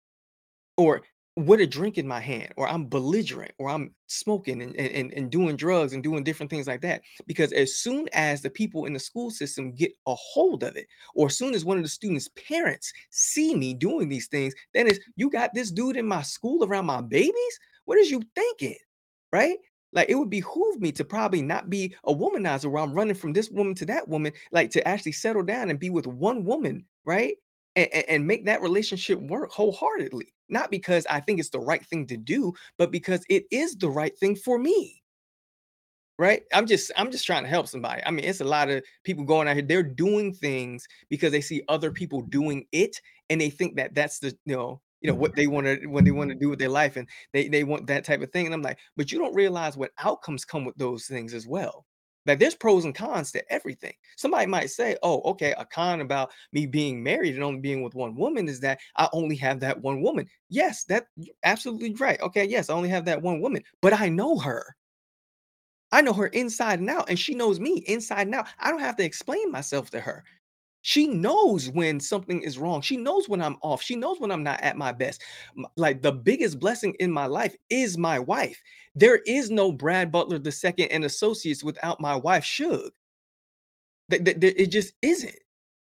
Or 0.78 1.02
with 1.38 1.62
a 1.62 1.68
drink 1.68 2.00
in 2.00 2.08
my 2.08 2.20
hand 2.20 2.52
or 2.58 2.68
I'm 2.68 2.88
belligerent 2.88 3.52
or 3.60 3.70
I'm 3.70 3.94
smoking 4.08 4.64
and, 4.64 4.76
and, 4.76 5.14
and 5.14 5.30
doing 5.30 5.56
drugs 5.56 5.94
and 5.94 6.02
doing 6.02 6.24
different 6.24 6.50
things 6.50 6.66
like 6.66 6.82
that. 6.82 7.02
Because 7.28 7.54
as 7.54 7.76
soon 7.76 8.10
as 8.14 8.42
the 8.42 8.50
people 8.50 8.86
in 8.86 8.94
the 8.94 9.00
school 9.00 9.30
system 9.30 9.72
get 9.72 9.92
a 10.08 10.16
hold 10.16 10.64
of 10.64 10.76
it, 10.76 10.88
or 11.14 11.28
as 11.28 11.38
soon 11.38 11.54
as 11.54 11.64
one 11.64 11.78
of 11.78 11.84
the 11.84 11.90
students' 11.90 12.30
parents 12.50 12.92
see 13.12 13.54
me 13.54 13.76
doing 13.76 14.10
these 14.10 14.26
things, 14.28 14.56
then 14.74 14.88
it's 14.88 15.00
you 15.16 15.30
got 15.30 15.54
this 15.54 15.70
dude 15.70 15.96
in 15.96 16.08
my 16.08 16.24
school 16.24 16.64
around 16.64 16.88
my 16.88 17.02
babies? 17.02 17.60
What 17.86 18.00
is 18.00 18.10
you 18.10 18.24
thinking? 18.34 18.78
Right? 19.32 19.58
Like 19.94 20.10
it 20.10 20.16
would 20.16 20.32
behoove 20.32 20.82
me 20.82 20.92
to 20.94 21.06
probably 21.06 21.44
not 21.44 21.70
be 21.70 21.96
a 22.06 22.14
womanizer 22.14 22.72
where 22.72 22.82
I'm 22.82 22.94
running 22.94 23.16
from 23.16 23.32
this 23.32 23.52
woman 23.52 23.76
to 23.76 23.86
that 23.86 24.08
woman, 24.08 24.34
like 24.52 24.72
to 24.72 24.88
actually 24.88 25.12
settle 25.12 25.44
down 25.44 25.70
and 25.70 25.80
be 25.80 25.92
with 25.92 26.08
one 26.08 26.46
woman, 26.46 26.84
right? 27.06 27.36
And, 27.76 27.88
and 27.94 28.26
make 28.26 28.46
that 28.46 28.64
relationship 28.64 29.20
work 29.20 29.52
wholeheartedly. 29.52 30.34
Not 30.50 30.72
because 30.72 31.06
I 31.10 31.20
think 31.20 31.40
it's 31.40 31.50
the 31.50 31.60
right 31.60 31.86
thing 31.86 32.08
to 32.08 32.18
do, 32.18 32.54
but 32.78 32.92
because 32.92 33.24
it 33.30 33.46
is 33.52 33.76
the 33.76 33.90
right 33.90 34.18
thing 34.18 34.36
for 34.36 34.58
me. 34.58 35.04
Right? 36.20 36.44
I'm 36.52 36.66
just 36.66 36.92
I'm 36.98 37.12
just 37.12 37.26
trying 37.26 37.44
to 37.44 37.50
help 37.50 37.68
somebody. 37.68 38.02
I 38.06 38.10
mean, 38.12 38.26
it's 38.26 38.42
a 38.42 38.46
lot 38.46 38.70
of 38.70 38.84
people 39.04 39.24
going 39.24 39.48
out 39.48 39.56
here. 39.56 39.66
They're 39.66 39.84
doing 39.84 40.34
things 40.34 40.88
because 41.10 41.32
they 41.32 41.42
see 41.42 41.62
other 41.68 41.92
people 41.92 42.22
doing 42.24 42.66
it, 42.72 43.00
and 43.30 43.40
they 43.40 43.52
think 43.52 43.76
that 43.76 43.94
that's 43.94 44.20
the 44.20 44.36
you 44.46 44.56
know 44.56 44.82
you 45.02 45.10
know 45.10 45.16
what 45.16 45.36
they 45.36 45.48
want 45.48 45.68
to 45.68 45.86
when 45.88 46.04
they 46.04 46.12
want 46.12 46.30
to 46.30 46.36
do 46.36 46.50
with 46.50 46.60
their 46.60 46.70
life 46.70 46.96
and 46.96 47.08
they 47.34 47.48
they 47.48 47.64
want 47.64 47.88
that 47.88 48.04
type 48.04 48.22
of 48.22 48.32
thing 48.32 48.46
and 48.46 48.56
i'm 48.56 48.62
like 48.62 48.80
but 48.96 49.12
you 49.12 49.20
don't 49.20 49.36
realize 49.36 49.78
what 49.78 49.92
outcomes 50.00 50.46
come 50.46 50.66
with 50.66 50.76
those 50.78 51.06
things 51.06 51.34
as 51.34 51.48
well 51.48 51.86
like 52.28 52.40
there's 52.40 52.56
pros 52.56 52.86
and 52.86 52.94
cons 52.94 53.32
to 53.32 53.52
everything 53.52 53.94
somebody 54.18 54.46
might 54.46 54.70
say 54.70 54.96
oh 55.04 55.22
okay 55.22 55.54
a 55.58 55.66
con 55.66 56.02
about 56.02 56.32
me 56.52 56.66
being 56.66 57.02
married 57.02 57.36
and 57.36 57.44
only 57.44 57.60
being 57.60 57.82
with 57.82 57.96
one 57.96 58.16
woman 58.16 58.48
is 58.48 58.60
that 58.60 58.80
i 58.98 59.08
only 59.14 59.36
have 59.36 59.60
that 59.60 59.80
one 59.82 60.02
woman 60.02 60.28
yes 60.50 60.84
that 60.84 61.08
absolutely 61.44 61.94
right 61.96 62.22
okay 62.22 62.46
yes 62.46 62.70
i 62.70 62.74
only 62.74 62.90
have 62.90 63.06
that 63.06 63.22
one 63.22 63.40
woman 63.42 63.64
but 63.82 64.00
i 64.00 64.10
know 64.10 64.38
her 64.38 64.76
I 65.92 66.02
know 66.02 66.14
her 66.14 66.28
inside 66.28 66.80
and 66.80 66.90
out, 66.90 67.10
and 67.10 67.18
she 67.18 67.34
knows 67.34 67.60
me 67.60 67.78
inside 67.88 68.28
and 68.28 68.36
out. 68.36 68.48
I 68.60 68.70
don't 68.70 68.82
have 68.82 68.98
to 68.98 69.06
explain 69.06 69.52
myself 69.52 69.90
to 69.92 70.02
her. 70.02 70.26
She 70.88 71.06
knows 71.06 71.70
when 71.70 72.00
something 72.00 72.42
is 72.44 72.58
wrong. 72.58 72.80
She 72.80 72.96
knows 72.96 73.28
when 73.28 73.42
I'm 73.42 73.58
off. 73.62 73.82
She 73.82 73.98
knows 73.98 74.22
when 74.22 74.32
I'm 74.32 74.42
not 74.42 74.62
at 74.62 74.78
my 74.78 74.94
best. 74.94 75.22
Like 75.76 76.02
the 76.02 76.14
biggest 76.14 76.62
blessing 76.62 76.96
in 77.02 77.12
my 77.12 77.26
life 77.26 77.54
is 77.70 77.98
my 77.98 78.20
wife. 78.20 78.58
There 78.96 79.18
is 79.28 79.52
no 79.52 79.74
Brad 79.74 80.14
Butler 80.14 80.40
II 80.40 80.90
and 80.90 81.04
associates 81.04 81.62
without 81.62 82.00
my 82.00 82.16
wife, 82.16 82.46
Suge. 82.46 82.90
It 84.10 84.68
just 84.68 84.94
isn't. 85.02 85.36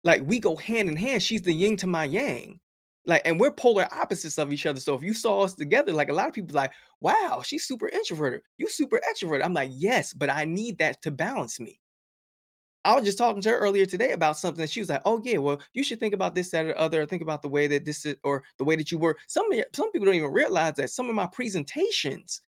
Like 0.04 0.20
we 0.26 0.38
go 0.38 0.54
hand 0.54 0.90
in 0.90 0.96
hand. 0.96 1.22
She's 1.22 1.40
the 1.40 1.54
yin 1.54 1.78
to 1.78 1.86
my 1.86 2.04
yang. 2.04 2.60
Like, 3.06 3.22
and 3.24 3.40
we're 3.40 3.52
polar 3.52 3.88
opposites 3.90 4.36
of 4.36 4.52
each 4.52 4.66
other. 4.66 4.80
So 4.80 4.94
if 4.94 5.02
you 5.02 5.14
saw 5.14 5.40
us 5.40 5.54
together, 5.54 5.94
like 5.94 6.10
a 6.10 6.12
lot 6.12 6.28
of 6.28 6.34
people 6.34 6.54
like, 6.54 6.72
wow, 7.00 7.40
she's 7.42 7.66
super 7.66 7.88
introverted. 7.88 8.42
You 8.58 8.68
super 8.68 9.00
extroverted. 9.10 9.46
I'm 9.46 9.54
like, 9.54 9.70
yes, 9.72 10.12
but 10.12 10.28
I 10.28 10.44
need 10.44 10.76
that 10.76 11.00
to 11.04 11.10
balance 11.10 11.58
me. 11.58 11.80
I 12.84 12.94
was 12.94 13.04
just 13.04 13.18
talking 13.18 13.42
to 13.42 13.50
her 13.50 13.58
earlier 13.58 13.86
today 13.86 14.12
about 14.12 14.38
something. 14.38 14.62
And 14.62 14.70
she 14.70 14.80
was 14.80 14.88
like, 14.88 15.02
"Oh 15.04 15.20
yeah, 15.24 15.38
well, 15.38 15.60
you 15.74 15.84
should 15.84 16.00
think 16.00 16.14
about 16.14 16.34
this, 16.34 16.50
that, 16.50 16.66
or 16.66 16.78
other. 16.78 17.04
Think 17.06 17.22
about 17.22 17.42
the 17.42 17.48
way 17.48 17.66
that 17.66 17.84
this 17.84 18.06
is, 18.06 18.16
or 18.24 18.42
the 18.58 18.64
way 18.64 18.76
that 18.76 18.90
you 18.90 18.98
were." 18.98 19.16
Some 19.26 19.46
some 19.74 19.92
people 19.92 20.06
don't 20.06 20.14
even 20.14 20.32
realize 20.32 20.74
that 20.74 20.90
some 20.90 21.08
of 21.08 21.14
my 21.14 21.26
presentations 21.26 22.42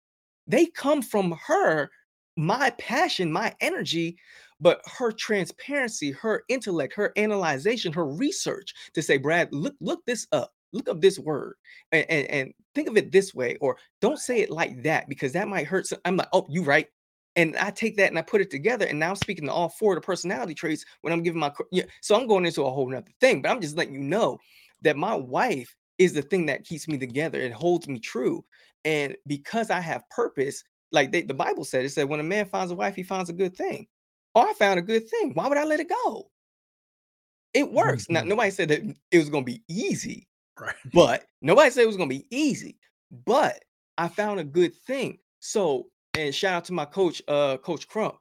they 0.48 0.66
come 0.66 1.02
from 1.02 1.32
her, 1.46 1.90
my 2.36 2.70
passion, 2.78 3.30
my 3.30 3.54
energy, 3.60 4.16
but 4.60 4.80
her 4.86 5.12
transparency, 5.12 6.10
her 6.10 6.42
intellect, 6.48 6.94
her 6.94 7.12
analyzation, 7.16 7.92
her 7.92 8.06
research 8.06 8.74
to 8.94 9.02
say, 9.02 9.18
Brad, 9.18 9.52
look, 9.52 9.74
look 9.80 10.04
this 10.06 10.26
up. 10.32 10.52
Look 10.72 10.88
up 10.88 11.00
this 11.00 11.18
word 11.18 11.54
and, 11.92 12.04
and, 12.10 12.26
and 12.30 12.54
think 12.74 12.88
of 12.88 12.98
it 12.98 13.10
this 13.10 13.34
way, 13.34 13.56
or 13.62 13.78
don't 14.02 14.18
say 14.18 14.40
it 14.40 14.50
like 14.50 14.82
that 14.82 15.08
because 15.08 15.32
that 15.32 15.48
might 15.48 15.66
hurt. 15.66 15.86
Some. 15.86 15.98
I'm 16.04 16.18
like, 16.18 16.28
oh, 16.34 16.44
you 16.50 16.62
right. 16.62 16.86
And 17.38 17.56
I 17.56 17.70
take 17.70 17.96
that 17.96 18.08
and 18.08 18.18
I 18.18 18.22
put 18.22 18.42
it 18.42 18.50
together, 18.50 18.84
and 18.86 18.98
now 18.98 19.10
I'm 19.10 19.16
speaking 19.16 19.46
to 19.46 19.52
all 19.52 19.70
four 19.70 19.94
of 19.94 20.02
the 20.02 20.06
personality 20.06 20.54
traits 20.54 20.84
when 21.00 21.12
I'm 21.12 21.22
giving 21.22 21.40
my 21.40 21.52
yeah. 21.72 21.84
So 22.02 22.14
I'm 22.16 22.26
going 22.26 22.44
into 22.44 22.64
a 22.64 22.70
whole 22.70 22.88
nother 22.88 23.12
thing, 23.20 23.40
but 23.40 23.50
I'm 23.50 23.60
just 23.60 23.76
letting 23.76 23.94
you 23.94 24.00
know 24.00 24.38
that 24.82 24.96
my 24.96 25.14
wife 25.14 25.74
is 25.98 26.12
the 26.12 26.22
thing 26.22 26.46
that 26.46 26.64
keeps 26.64 26.88
me 26.88 26.98
together 26.98 27.40
and 27.40 27.54
holds 27.54 27.88
me 27.88 27.98
true 27.98 28.44
and 28.84 29.16
because 29.26 29.70
I 29.70 29.80
have 29.80 30.08
purpose, 30.10 30.62
like 30.92 31.12
they, 31.12 31.22
the 31.22 31.34
Bible 31.34 31.64
said, 31.64 31.84
it 31.84 31.90
said, 31.90 32.08
when 32.08 32.20
a 32.20 32.24
man 32.24 32.46
finds 32.46 32.72
a 32.72 32.76
wife, 32.76 32.94
he 32.96 33.02
finds 33.02 33.28
a 33.30 33.34
good 33.34 33.56
thing. 33.56 33.86
Oh, 34.34 34.48
I 34.48 34.54
found 34.54 34.78
a 34.78 34.82
good 34.82 35.08
thing. 35.08 35.32
Why 35.34 35.48
would 35.48 35.58
I 35.58 35.64
let 35.64 35.80
it 35.80 35.88
go? 35.88 36.30
It 37.54 37.72
works. 37.72 38.08
Now, 38.08 38.22
Mhm. 38.22 38.28
nobody 38.28 38.50
said 38.50 38.68
that 38.68 38.82
it 39.10 39.18
was 39.18 39.30
going 39.30 39.44
to 39.44 39.52
be 39.52 39.62
easy, 39.68 40.28
Right. 40.58 40.76
but 40.92 41.26
nobody 41.42 41.70
said 41.70 41.82
it 41.82 41.86
was 41.86 41.96
going 41.96 42.08
to 42.08 42.18
be 42.18 42.26
easy. 42.30 42.78
But 43.10 43.64
I 43.96 44.08
found 44.08 44.40
a 44.40 44.44
good 44.44 44.74
thing. 44.74 45.18
So, 45.40 45.90
and 46.14 46.34
shout 46.34 46.54
out 46.54 46.64
to 46.66 46.72
my 46.72 46.84
coach, 46.84 47.22
uh, 47.28 47.56
Coach 47.58 47.88
Crump, 47.88 48.16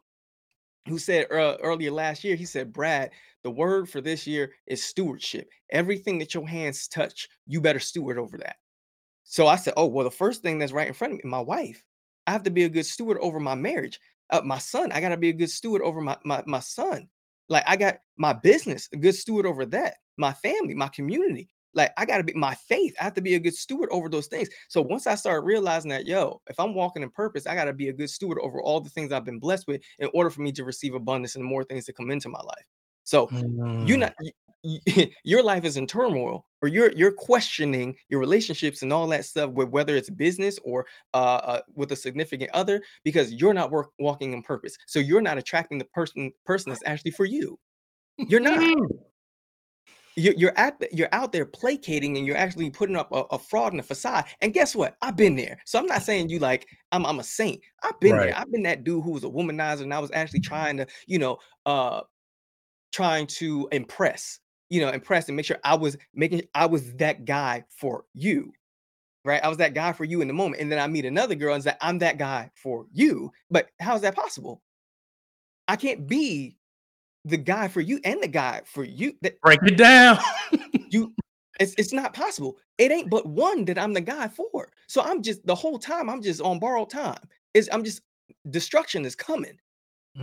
who 0.88 1.00
said 1.00 1.28
ear- 1.32 1.58
earlier 1.62 1.91
last 1.91 2.23
year, 2.23 2.36
he 2.36 2.45
said, 2.45 2.73
Brad, 2.73 3.12
the 3.43 3.52
word 3.52 3.89
for 3.89 4.02
this 4.02 4.28
year 4.28 4.54
is 4.67 4.84
stewardship. 4.84 5.50
Everything 5.71 6.19
that 6.19 6.34
your 6.34 6.47
hands 6.47 6.88
touch, 6.88 7.30
you 7.47 7.62
better 7.62 7.80
steward 7.80 8.17
over 8.17 8.38
that. 8.39 8.58
So 9.23 9.47
I 9.47 9.58
said, 9.58 9.73
"Oh, 9.78 9.86
well, 9.88 10.06
the 10.06 10.12
first 10.12 10.41
thing 10.41 10.60
that's 10.60 10.71
right 10.71 10.88
in 10.88 10.93
front 10.93 11.13
of 11.13 11.23
me, 11.23 11.30
my 11.30 11.39
wife. 11.41 11.84
I 12.28 12.32
have 12.32 12.43
to 12.43 12.50
be 12.52 12.63
a 12.63 12.69
good 12.69 12.86
steward 12.86 13.17
over 13.19 13.39
my 13.39 13.56
marriage. 13.56 14.00
Uh, 14.30 14.41
my 14.43 14.58
son, 14.58 14.91
I 14.91 15.02
got 15.02 15.10
to 15.10 15.17
be 15.17 15.30
a 15.30 15.34
good 15.34 15.50
steward 15.52 15.82
over 15.82 16.02
my, 16.02 16.17
my 16.26 16.43
my 16.45 16.60
son. 16.60 17.10
Like 17.50 17.63
I 17.67 17.78
got 17.78 18.00
my 18.17 18.34
business, 18.34 18.89
a 18.93 18.97
good 18.97 19.15
steward 19.15 19.45
over 19.45 19.65
that. 19.67 19.95
My 20.17 20.34
family, 20.34 20.73
my 20.76 20.89
community. 20.89 21.50
Like 21.78 21.94
I 21.96 22.06
got 22.06 22.18
to 22.18 22.24
be 22.24 22.34
my 22.34 22.56
faith. 22.56 22.96
I 23.00 23.04
have 23.06 23.13
to 23.13 23.22
be 23.22 23.36
a 23.36 23.40
good 23.40 23.56
steward 23.56 23.90
over 23.92 24.10
those 24.10 24.28
things. 24.28 24.50
So 24.68 24.82
once 24.82 25.08
I 25.08 25.16
started 25.16 25.46
realizing 25.46 25.90
that, 25.92 26.06
yo, 26.08 26.42
if 26.50 26.60
I'm 26.60 26.74
walking 26.74 27.04
in 27.04 27.10
purpose, 27.12 27.48
I 27.48 27.56
got 27.56 27.66
to 27.66 27.74
be 27.74 27.90
a 27.90 27.94
good 27.94 28.10
steward 28.10 28.40
over 28.42 28.62
all 28.62 28.82
the 28.82 28.90
things 28.90 29.12
I've 29.12 29.24
been 29.24 29.40
blessed 29.40 29.68
with 29.68 29.82
in 30.00 30.10
order 30.13 30.30
for 30.30 30.42
me 30.42 30.52
to 30.54 30.66
receive 30.66 30.96
abundance 30.96 31.36
and 31.36 31.46
more 31.46 31.63
things 31.63 31.86
to 31.86 31.94
come 31.94 32.12
into 32.12 32.30
my 32.30 32.42
life. 32.42 32.66
So 33.04 33.32
you're 33.80 33.98
Mm. 33.98 34.02
not 34.02 34.13
y- 34.20 34.82
y- 34.88 35.12
your 35.24 35.44
life 35.44 35.63
is 35.63 35.78
in 35.78 35.88
turmoil 35.88 36.46
or 36.62 36.68
you're 36.68 36.92
you're 36.94 37.12
questioning 37.12 37.96
your 38.10 38.20
relationships 38.20 38.82
and 38.82 38.92
all 38.92 39.08
that 39.08 39.26
stuff 39.26 39.52
with 39.52 39.70
whether 39.70 39.96
it's 39.96 40.10
business 40.10 40.60
or 40.63 40.86
uh, 41.13 41.40
uh 41.44 41.62
with 41.76 41.92
a 41.92 41.96
significant 41.96 42.50
other 42.54 42.82
because 43.04 43.32
you're 43.34 43.54
not 43.54 43.72
work, 43.72 43.92
walking 44.00 44.34
in 44.34 44.42
purpose 44.42 44.76
so 44.88 45.00
you're 45.00 45.22
not 45.22 45.38
attracting 45.38 45.78
the 45.78 45.86
person 45.86 46.32
person 46.46 46.72
that's 46.72 46.84
actually 46.86 47.12
for 47.12 47.26
you 47.26 47.58
you're 48.18 48.40
not 48.40 48.60
you're, 50.17 50.34
you're 50.36 50.58
at 50.58 50.84
you're 50.91 51.08
out 51.13 51.32
there 51.32 51.45
placating 51.45 52.17
and 52.17 52.25
you're 52.25 52.36
actually 52.36 52.69
putting 52.69 52.95
up 52.97 53.12
a, 53.13 53.23
a 53.32 53.39
fraud 53.39 53.71
and 53.71 53.80
a 53.80 53.84
facade 53.84 54.25
and 54.41 54.53
guess 54.53 54.75
what 54.75 54.97
i've 55.01 55.15
been 55.15 55.36
there 55.36 55.58
so 55.65 55.80
i'm 55.80 55.86
not 55.86 56.01
saying 56.01 56.27
you 56.27 56.39
like 56.39 56.67
i'm, 56.91 57.06
I'm 57.06 57.19
a 57.19 57.23
saint 57.23 57.62
i've 57.84 57.99
been 57.99 58.15
Right. 58.15 58.27
there 58.27 58.38
i've 58.38 58.51
been 58.51 58.63
that 58.63 58.84
dude 58.84 59.03
who 59.03 59.12
was 59.12 59.23
a 59.23 59.30
womanizer 59.30 59.82
and 59.82 59.93
i 59.93 59.99
was 59.99 60.12
actually 60.13 60.41
trying 60.41 60.77
to 60.77 60.88
you 61.06 61.19
know 61.19 61.38
uh 61.65 62.01
trying 62.91 63.27
to 63.27 63.67
impress, 63.71 64.39
you 64.69 64.82
know, 64.82 64.89
impress 64.89 65.27
and 65.27 65.36
make 65.38 65.45
sure 65.45 65.60
I 65.63 65.75
was 65.75 65.97
making 66.13 66.43
I 66.56 66.65
was 66.65 66.93
that 66.95 67.25
guy 67.25 67.63
for 67.69 68.06
you, 68.13 68.53
right? 69.25 69.43
I 69.43 69.49
was 69.49 69.58
that 69.58 69.73
guy 69.73 69.93
for 69.93 70.03
you 70.03 70.21
in 70.21 70.27
the 70.27 70.34
moment. 70.34 70.62
And 70.62 70.71
then 70.71 70.80
I 70.80 70.88
meet 70.88 71.06
another 71.06 71.36
girl 71.36 71.53
and 71.53 71.63
say, 71.63 71.73
I'm 71.82 71.99
that 71.99 72.17
guy 72.17 72.51
for 72.56 72.88
you. 72.91 73.32
But 73.51 73.69
how 73.80 73.95
is 73.95 74.01
that 74.01 74.15
possible? 74.15 74.62
I 75.67 75.75
can't 75.75 76.08
be 76.08 76.58
the 77.28 77.38
guy 77.38 77.68
for 77.68 77.82
you 77.82 78.00
and 78.04 78.22
the 78.22 78.28
guy 78.28 78.62
for 78.66 78.84
you. 78.84 79.13
That 79.22 79.40
Break 79.42 79.60
it 79.63 79.78
down. 79.78 80.18
you 80.90 81.13
it's 81.60 81.74
it's 81.78 81.94
not 81.94 82.13
possible. 82.13 82.58
It 82.78 82.92
ain't 82.92 83.10
but 83.10 83.26
one 83.26 83.66
that 83.66 83.78
I'm 83.78 83.94
the 83.94 84.02
guy 84.02 84.28
for. 84.28 84.72
So 84.88 85.02
I'm 85.02 85.22
just 85.22 85.46
the 85.46 85.56
whole 85.56 85.80
time 85.80 86.10
I'm 86.10 86.22
just 86.22 86.42
on 86.42 86.60
borrowed 86.60 86.90
time. 86.90 87.20
Is 87.54 87.70
I'm 87.72 87.84
just 87.84 88.02
destruction 88.50 89.06
is 89.06 89.16
coming. 89.16 89.58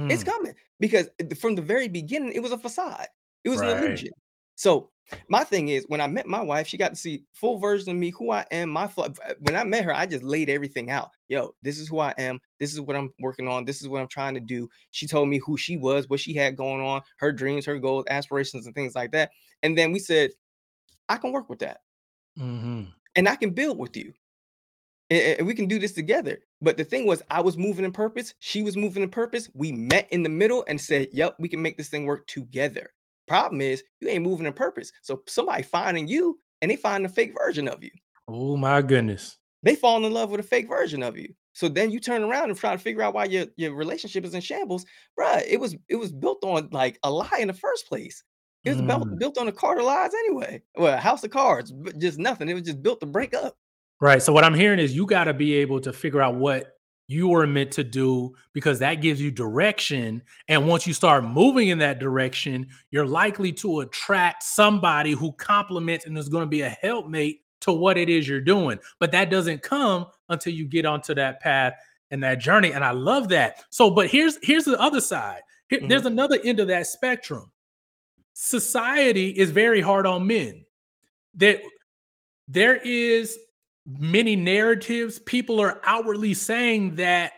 It's 0.08 0.22
Mm, 0.22 0.26
coming 0.26 0.54
because 0.80 1.08
from 1.38 1.54
the 1.54 1.62
very 1.62 1.88
beginning, 1.88 2.32
it 2.32 2.42
was 2.42 2.52
a 2.52 2.58
facade. 2.58 3.06
It 3.44 3.48
was 3.48 3.60
an 3.60 3.68
illusion. 3.70 4.10
So 4.56 4.90
my 5.28 5.44
thing 5.44 5.68
is, 5.68 5.84
when 5.88 6.00
I 6.00 6.06
met 6.06 6.26
my 6.26 6.40
wife, 6.40 6.66
she 6.66 6.76
got 6.76 6.90
to 6.90 6.96
see 6.96 7.24
full 7.32 7.58
version 7.58 7.90
of 7.90 7.96
me, 7.96 8.10
who 8.10 8.30
I 8.30 8.44
am. 8.50 8.70
My 8.70 8.86
flaw- 8.86 9.08
uh, 9.24 9.34
when 9.40 9.56
I 9.56 9.64
met 9.64 9.84
her, 9.84 9.94
I 9.94 10.06
just 10.06 10.22
laid 10.22 10.48
everything 10.50 10.90
out. 10.90 11.10
Yo, 11.28 11.54
this 11.62 11.78
is 11.78 11.88
who 11.88 11.98
I 11.98 12.14
am. 12.18 12.40
This 12.58 12.72
is 12.72 12.80
what 12.80 12.96
I'm 12.96 13.12
working 13.20 13.48
on. 13.48 13.64
This 13.64 13.80
is 13.82 13.88
what 13.88 14.00
I'm 14.00 14.08
trying 14.08 14.34
to 14.34 14.40
do. 14.40 14.68
She 14.90 15.06
told 15.06 15.28
me 15.28 15.38
who 15.38 15.56
she 15.56 15.76
was, 15.76 16.08
what 16.08 16.20
she 16.20 16.34
had 16.34 16.56
going 16.56 16.80
on, 16.80 17.02
her 17.18 17.32
dreams, 17.32 17.66
her 17.66 17.78
goals, 17.78 18.04
aspirations, 18.08 18.66
and 18.66 18.74
things 18.74 18.94
like 18.94 19.12
that. 19.12 19.30
And 19.62 19.76
then 19.76 19.92
we 19.92 19.98
said, 19.98 20.30
I 21.08 21.16
can 21.16 21.32
work 21.32 21.48
with 21.48 21.58
that, 21.60 21.80
Mhm. 22.38 22.92
and 23.14 23.28
I 23.28 23.36
can 23.36 23.50
build 23.50 23.78
with 23.78 23.96
you 23.96 24.14
and, 25.10 25.38
and 25.38 25.46
we 25.46 25.54
can 25.54 25.66
do 25.66 25.78
this 25.78 25.92
together. 25.92 26.38
But 26.60 26.76
the 26.76 26.84
thing 26.84 27.06
was, 27.06 27.22
I 27.30 27.40
was 27.40 27.56
moving 27.56 27.84
in 27.84 27.92
purpose. 27.92 28.34
She 28.38 28.62
was 28.62 28.76
moving 28.76 29.02
in 29.02 29.10
purpose. 29.10 29.50
We 29.54 29.72
met 29.72 30.08
in 30.10 30.22
the 30.22 30.28
middle 30.28 30.64
and 30.66 30.80
said, 30.80 31.08
"Yep, 31.12 31.36
we 31.38 31.48
can 31.48 31.62
make 31.62 31.76
this 31.76 31.88
thing 31.88 32.06
work 32.06 32.26
together." 32.26 32.90
Problem 33.26 33.60
is, 33.60 33.82
you 34.00 34.08
ain't 34.08 34.24
moving 34.24 34.46
in 34.46 34.52
purpose. 34.52 34.92
So 35.02 35.22
somebody 35.26 35.62
finding 35.62 36.08
you, 36.08 36.38
and 36.62 36.70
they 36.70 36.76
find 36.76 37.04
a 37.04 37.08
fake 37.08 37.34
version 37.36 37.68
of 37.68 37.82
you. 37.82 37.90
Oh 38.28 38.56
my 38.56 38.82
goodness. 38.82 39.38
They 39.62 39.74
fall 39.74 40.04
in 40.04 40.12
love 40.12 40.30
with 40.30 40.40
a 40.40 40.44
fake 40.44 40.68
version 40.68 41.02
of 41.02 41.16
you. 41.16 41.34
So 41.54 41.68
then 41.68 41.90
you 41.90 42.00
turn 42.00 42.22
around 42.22 42.50
and 42.50 42.58
try 42.58 42.72
to 42.72 42.78
figure 42.78 43.02
out 43.02 43.14
why 43.14 43.26
your, 43.26 43.46
your 43.56 43.74
relationship 43.74 44.24
is 44.24 44.34
in 44.34 44.40
shambles, 44.40 44.84
Bruh, 45.18 45.42
It 45.46 45.58
was 45.60 45.76
it 45.88 45.96
was 45.96 46.12
built 46.12 46.44
on 46.44 46.68
like 46.72 46.98
a 47.02 47.10
lie 47.10 47.38
in 47.38 47.48
the 47.48 47.54
first 47.54 47.88
place. 47.88 48.22
It 48.64 48.70
was 48.70 48.82
built 48.82 49.06
Mm. 49.08 49.18
built 49.18 49.38
on 49.38 49.48
a 49.48 49.52
card 49.52 49.78
of 49.78 49.84
lies 49.84 50.12
anyway. 50.14 50.62
Well, 50.76 50.94
a 50.94 51.00
house 51.00 51.22
of 51.22 51.30
cards, 51.30 51.70
but 51.70 51.98
just 51.98 52.18
nothing. 52.18 52.48
It 52.48 52.54
was 52.54 52.62
just 52.62 52.82
built 52.82 53.00
to 53.00 53.06
break 53.06 53.34
up. 53.34 53.56
Right. 54.00 54.22
So 54.22 54.32
what 54.32 54.44
I'm 54.44 54.54
hearing 54.54 54.78
is 54.78 54.96
you 54.96 55.06
got 55.06 55.24
to 55.24 55.34
be 55.34 55.54
able 55.54 55.80
to 55.80 55.92
figure 55.92 56.20
out 56.20 56.34
what 56.34 56.73
you 57.06 57.28
were 57.28 57.46
meant 57.46 57.72
to 57.72 57.84
do 57.84 58.34
because 58.52 58.78
that 58.78 58.96
gives 58.96 59.20
you 59.20 59.30
direction. 59.30 60.22
And 60.48 60.66
once 60.66 60.86
you 60.86 60.94
start 60.94 61.24
moving 61.24 61.68
in 61.68 61.78
that 61.78 61.98
direction, 61.98 62.68
you're 62.90 63.06
likely 63.06 63.52
to 63.54 63.80
attract 63.80 64.42
somebody 64.42 65.12
who 65.12 65.32
complements 65.32 66.06
and 66.06 66.16
is 66.16 66.28
going 66.28 66.44
to 66.44 66.48
be 66.48 66.62
a 66.62 66.70
helpmate 66.70 67.42
to 67.60 67.72
what 67.72 67.98
it 67.98 68.08
is 68.08 68.26
you're 68.28 68.40
doing. 68.40 68.78
But 69.00 69.12
that 69.12 69.30
doesn't 69.30 69.62
come 69.62 70.06
until 70.28 70.52
you 70.52 70.66
get 70.66 70.86
onto 70.86 71.14
that 71.14 71.40
path 71.40 71.74
and 72.10 72.22
that 72.22 72.38
journey. 72.38 72.72
And 72.72 72.84
I 72.84 72.92
love 72.92 73.28
that. 73.30 73.64
So, 73.70 73.90
but 73.90 74.08
here's 74.08 74.38
here's 74.42 74.64
the 74.64 74.80
other 74.80 75.00
side. 75.00 75.42
Here, 75.68 75.80
mm-hmm. 75.80 75.88
There's 75.88 76.06
another 76.06 76.38
end 76.44 76.60
of 76.60 76.68
that 76.68 76.86
spectrum. 76.86 77.50
Society 78.34 79.30
is 79.30 79.50
very 79.50 79.80
hard 79.80 80.06
on 80.06 80.26
men. 80.26 80.64
That 81.36 81.60
there 82.48 82.76
is 82.76 83.38
many 83.86 84.36
narratives, 84.36 85.18
people 85.18 85.60
are 85.60 85.80
outwardly 85.84 86.34
saying 86.34 86.96
that 86.96 87.32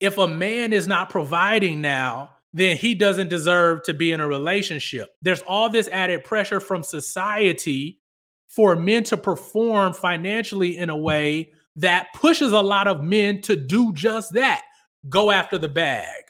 if 0.00 0.18
a 0.18 0.26
man 0.26 0.72
is 0.72 0.88
not 0.88 1.10
providing 1.10 1.80
now, 1.80 2.30
then 2.52 2.76
he 2.76 2.94
doesn't 2.94 3.28
deserve 3.28 3.82
to 3.84 3.94
be 3.94 4.12
in 4.12 4.20
a 4.20 4.26
relationship. 4.26 5.10
There's 5.22 5.42
all 5.42 5.70
this 5.70 5.88
added 5.88 6.24
pressure 6.24 6.60
from 6.60 6.82
society 6.82 8.00
for 8.48 8.76
men 8.76 9.04
to 9.04 9.16
perform 9.16 9.94
financially 9.94 10.76
in 10.76 10.90
a 10.90 10.96
way 10.96 11.52
that 11.76 12.08
pushes 12.14 12.52
a 12.52 12.60
lot 12.60 12.86
of 12.86 13.02
men 13.02 13.40
to 13.42 13.56
do 13.56 13.92
just 13.94 14.34
that 14.34 14.62
go 15.08 15.30
after 15.30 15.56
the 15.56 15.68
bag. 15.68 16.24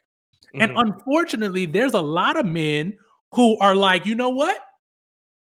Mm-hmm. 0.54 0.60
And 0.62 0.78
unfortunately, 0.78 1.66
there's 1.66 1.94
a 1.94 2.00
lot 2.00 2.36
of 2.36 2.46
men 2.46 2.96
who 3.32 3.58
are 3.58 3.74
like, 3.74 4.06
you 4.06 4.14
know 4.14 4.28
what? 4.28 4.56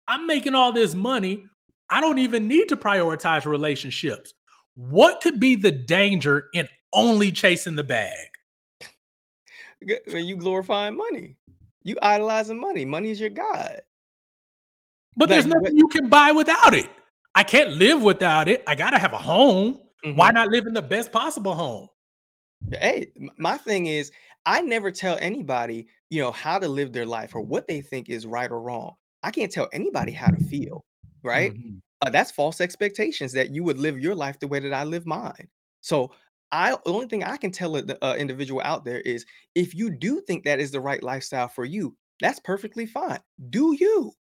I'm 0.08 0.26
making 0.26 0.56
all 0.56 0.72
this 0.72 0.96
money. 0.96 1.46
I 1.90 2.02
don't 2.02 2.20
even 2.20 2.48
need 2.48 2.70
to 2.70 2.78
prioritize 2.78 3.46
relationships. 3.46 4.34
What 4.76 5.22
could 5.22 5.40
be 5.40 5.56
the 5.56 5.72
danger 5.72 6.46
in 6.54 6.68
only 6.94 7.32
chasing 7.32 7.76
the 7.76 7.84
bag? 7.84 8.28
When 10.12 10.26
you 10.26 10.36
glorifying 10.36 10.98
money, 10.98 11.36
you 11.84 11.98
idolizing 12.02 12.60
money. 12.60 12.86
Money 12.86 13.12
is 13.12 13.20
your 13.20 13.30
god. 13.30 13.82
But 15.16 15.30
like, 15.30 15.36
there's 15.36 15.46
nothing 15.48 15.78
you 15.78 15.88
can 15.88 16.10
buy 16.10 16.32
without 16.32 16.74
it. 16.74 16.90
I 17.36 17.44
can't 17.44 17.72
live 17.72 18.02
without 18.02 18.48
it. 18.48 18.64
I 18.68 18.76
gotta 18.76 18.98
have 18.98 19.14
a 19.14 19.18
home. 19.18 19.80
Mm-hmm. 20.06 20.18
Why 20.18 20.32
not 20.32 20.50
live 20.50 20.66
in 20.66 20.74
the 20.74 20.82
best 20.82 21.12
possible 21.12 21.54
home? 21.54 21.88
Hey, 22.72 23.12
my 23.38 23.58
thing 23.58 23.88
is, 23.88 24.12
I 24.46 24.62
never 24.62 24.92
tell 24.92 25.18
anybody, 25.22 25.88
you 26.10 26.22
know, 26.22 26.32
how 26.32 26.60
to 26.60 26.68
live 26.68 26.92
their 26.92 27.06
life 27.06 27.36
or 27.36 27.42
what 27.42 27.68
they 27.68 27.82
think 27.82 28.10
is 28.10 28.26
right 28.26 28.50
or 28.50 28.62
wrong. 28.62 28.96
I 29.24 29.32
can't 29.32 29.52
tell 29.52 29.68
anybody 29.74 30.12
how 30.12 30.28
to 30.28 30.44
feel 30.46 30.86
right? 31.24 31.54
Mm-hmm. 31.54 31.78
Uh, 32.02 32.10
that's 32.10 32.32
false 32.32 32.62
expectations 32.62 33.34
that 33.34 33.52
you 33.52 33.64
would 33.64 33.78
live 33.78 34.00
your 34.00 34.16
life 34.16 34.40
the 34.40 34.48
way 34.48 34.60
that 34.60 34.74
I 34.74 34.84
live 34.84 35.06
mine. 35.06 35.50
So 35.82 36.12
I 36.52 36.72
the 36.72 36.92
only 36.92 37.08
thing 37.08 37.24
I 37.24 37.38
can 37.38 37.52
tell 37.52 37.76
an 37.76 37.92
uh, 38.02 38.16
individual 38.18 38.62
out 38.64 38.86
there 38.86 39.02
is 39.02 39.26
if 39.56 39.76
you 39.76 39.90
do 39.90 40.22
think 40.22 40.44
that 40.44 40.60
is 40.60 40.72
the 40.72 40.80
right 40.80 41.04
lifestyle 41.04 41.48
for 41.48 41.66
you, 41.66 41.96
that's 42.20 42.40
perfectly 42.40 42.86
fine. 42.86 43.20
Do 43.50 43.76
you? 43.80 44.14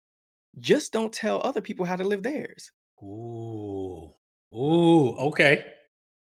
Just 0.61 0.93
don't 0.93 1.13
tell 1.13 1.41
other 1.43 1.61
people 1.61 1.85
how 1.85 1.97
to 1.97 2.05
live 2.05 2.23
theirs. 2.23 2.73
Ooh, 3.03 4.13
ooh, 4.55 5.11
okay. 5.11 5.65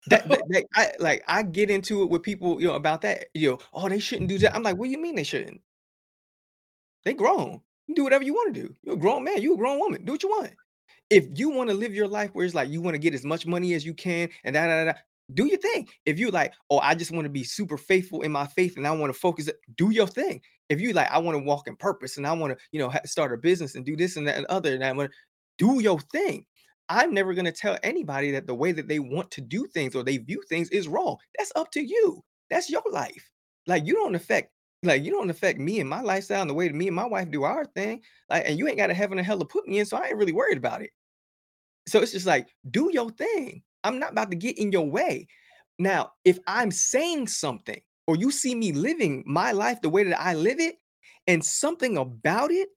that, 0.06 0.28
that, 0.28 0.42
that, 0.48 0.64
I 0.74 0.92
like 1.00 1.24
I 1.26 1.42
get 1.42 1.70
into 1.70 2.02
it 2.02 2.10
with 2.10 2.22
people, 2.22 2.60
you 2.60 2.68
know, 2.68 2.74
about 2.74 3.02
that. 3.02 3.26
You 3.34 3.50
know, 3.50 3.58
oh, 3.72 3.88
they 3.88 3.98
shouldn't 3.98 4.28
do 4.28 4.38
that. 4.38 4.54
I'm 4.54 4.62
like, 4.62 4.76
what 4.76 4.86
do 4.86 4.92
you 4.92 5.00
mean 5.00 5.16
they 5.16 5.24
shouldn't? 5.24 5.60
They 7.04 7.14
grown. 7.14 7.60
You 7.90 7.96
do 7.96 8.04
whatever 8.04 8.22
you 8.22 8.34
want 8.34 8.54
to 8.54 8.62
do. 8.62 8.76
You're 8.84 8.94
a 8.94 8.98
grown 8.98 9.24
man. 9.24 9.42
You're 9.42 9.54
a 9.54 9.56
grown 9.56 9.80
woman. 9.80 10.04
Do 10.04 10.12
what 10.12 10.22
you 10.22 10.28
want. 10.28 10.52
If 11.10 11.26
you 11.34 11.50
want 11.50 11.70
to 11.70 11.74
live 11.74 11.92
your 11.92 12.06
life 12.06 12.30
where 12.34 12.46
it's 12.46 12.54
like 12.54 12.68
you 12.68 12.80
want 12.80 12.94
to 12.94 13.00
get 13.00 13.14
as 13.14 13.24
much 13.24 13.46
money 13.46 13.74
as 13.74 13.84
you 13.84 13.94
can 13.94 14.28
and 14.44 14.54
that, 14.54 14.68
that, 14.68 14.84
that, 14.84 14.98
do 15.34 15.46
your 15.46 15.58
thing. 15.58 15.88
If 16.06 16.16
you 16.16 16.30
like, 16.30 16.52
oh, 16.70 16.78
I 16.78 16.94
just 16.94 17.10
want 17.10 17.24
to 17.24 17.30
be 17.30 17.42
super 17.42 17.76
faithful 17.76 18.22
in 18.22 18.30
my 18.30 18.46
faith 18.46 18.76
and 18.76 18.86
I 18.86 18.92
want 18.92 19.12
to 19.12 19.18
focus, 19.18 19.50
do 19.74 19.90
your 19.90 20.06
thing. 20.06 20.40
If 20.68 20.80
you 20.80 20.92
like, 20.92 21.10
I 21.10 21.18
want 21.18 21.36
to 21.36 21.42
walk 21.42 21.66
in 21.66 21.74
purpose 21.74 22.16
and 22.16 22.24
I 22.24 22.32
want 22.32 22.56
to, 22.56 22.64
you 22.70 22.78
know, 22.78 22.92
start 23.06 23.32
a 23.32 23.36
business 23.36 23.74
and 23.74 23.84
do 23.84 23.96
this 23.96 24.16
and 24.16 24.28
that 24.28 24.36
and 24.36 24.46
other, 24.46 24.72
and 24.72 24.84
I 24.84 24.92
want 24.92 25.10
to 25.10 25.16
do 25.58 25.82
your 25.82 25.98
thing. 25.98 26.46
I'm 26.88 27.12
never 27.12 27.34
going 27.34 27.44
to 27.44 27.52
tell 27.52 27.76
anybody 27.82 28.30
that 28.30 28.46
the 28.46 28.54
way 28.54 28.70
that 28.70 28.86
they 28.86 29.00
want 29.00 29.32
to 29.32 29.40
do 29.40 29.66
things 29.66 29.96
or 29.96 30.04
they 30.04 30.18
view 30.18 30.44
things 30.48 30.68
is 30.68 30.86
wrong. 30.86 31.16
That's 31.36 31.50
up 31.56 31.72
to 31.72 31.80
you. 31.80 32.22
That's 32.50 32.70
your 32.70 32.84
life. 32.92 33.28
Like 33.66 33.84
you 33.84 33.94
don't 33.94 34.14
affect 34.14 34.52
like, 34.82 35.04
you 35.04 35.10
don't 35.10 35.30
affect 35.30 35.58
me 35.58 35.80
and 35.80 35.88
my 35.88 36.00
lifestyle 36.00 36.40
and 36.40 36.50
the 36.50 36.54
way 36.54 36.68
that 36.68 36.74
me 36.74 36.86
and 36.86 36.96
my 36.96 37.06
wife 37.06 37.30
do 37.30 37.42
our 37.42 37.64
thing. 37.64 38.02
Like, 38.28 38.48
and 38.48 38.58
you 38.58 38.66
ain't 38.66 38.78
got 38.78 38.90
a 38.90 38.94
heaven 38.94 39.18
or 39.18 39.22
hell 39.22 39.38
to 39.38 39.44
put 39.44 39.68
me 39.68 39.78
in, 39.78 39.86
so 39.86 39.96
I 39.96 40.06
ain't 40.06 40.16
really 40.16 40.32
worried 40.32 40.58
about 40.58 40.82
it. 40.82 40.90
So 41.86 42.00
it's 42.00 42.12
just 42.12 42.26
like, 42.26 42.48
do 42.70 42.90
your 42.92 43.10
thing. 43.10 43.62
I'm 43.84 43.98
not 43.98 44.12
about 44.12 44.30
to 44.30 44.36
get 44.36 44.58
in 44.58 44.72
your 44.72 44.88
way. 44.88 45.28
Now, 45.78 46.12
if 46.24 46.38
I'm 46.46 46.70
saying 46.70 47.28
something 47.28 47.80
or 48.06 48.16
you 48.16 48.30
see 48.30 48.54
me 48.54 48.72
living 48.72 49.22
my 49.26 49.52
life 49.52 49.80
the 49.80 49.88
way 49.88 50.04
that 50.04 50.20
I 50.20 50.34
live 50.34 50.60
it, 50.60 50.76
and 51.26 51.44
something 51.44 51.96
about 51.96 52.50
it, 52.50 52.68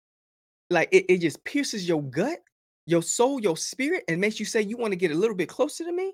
like 0.70 0.90
it, 0.92 1.06
it 1.10 1.18
just 1.20 1.44
pierces 1.44 1.88
your 1.88 2.04
gut, 2.04 2.40
your 2.86 3.02
soul, 3.02 3.40
your 3.40 3.58
spirit, 3.58 4.04
and 4.08 4.22
makes 4.22 4.40
you 4.40 4.46
say 4.46 4.62
you 4.62 4.78
want 4.78 4.92
to 4.92 4.98
get 4.98 5.12
a 5.12 5.16
little 5.16 5.36
bit 5.36 5.50
closer 5.50 5.84
to 5.84 5.92
me. 5.92 6.14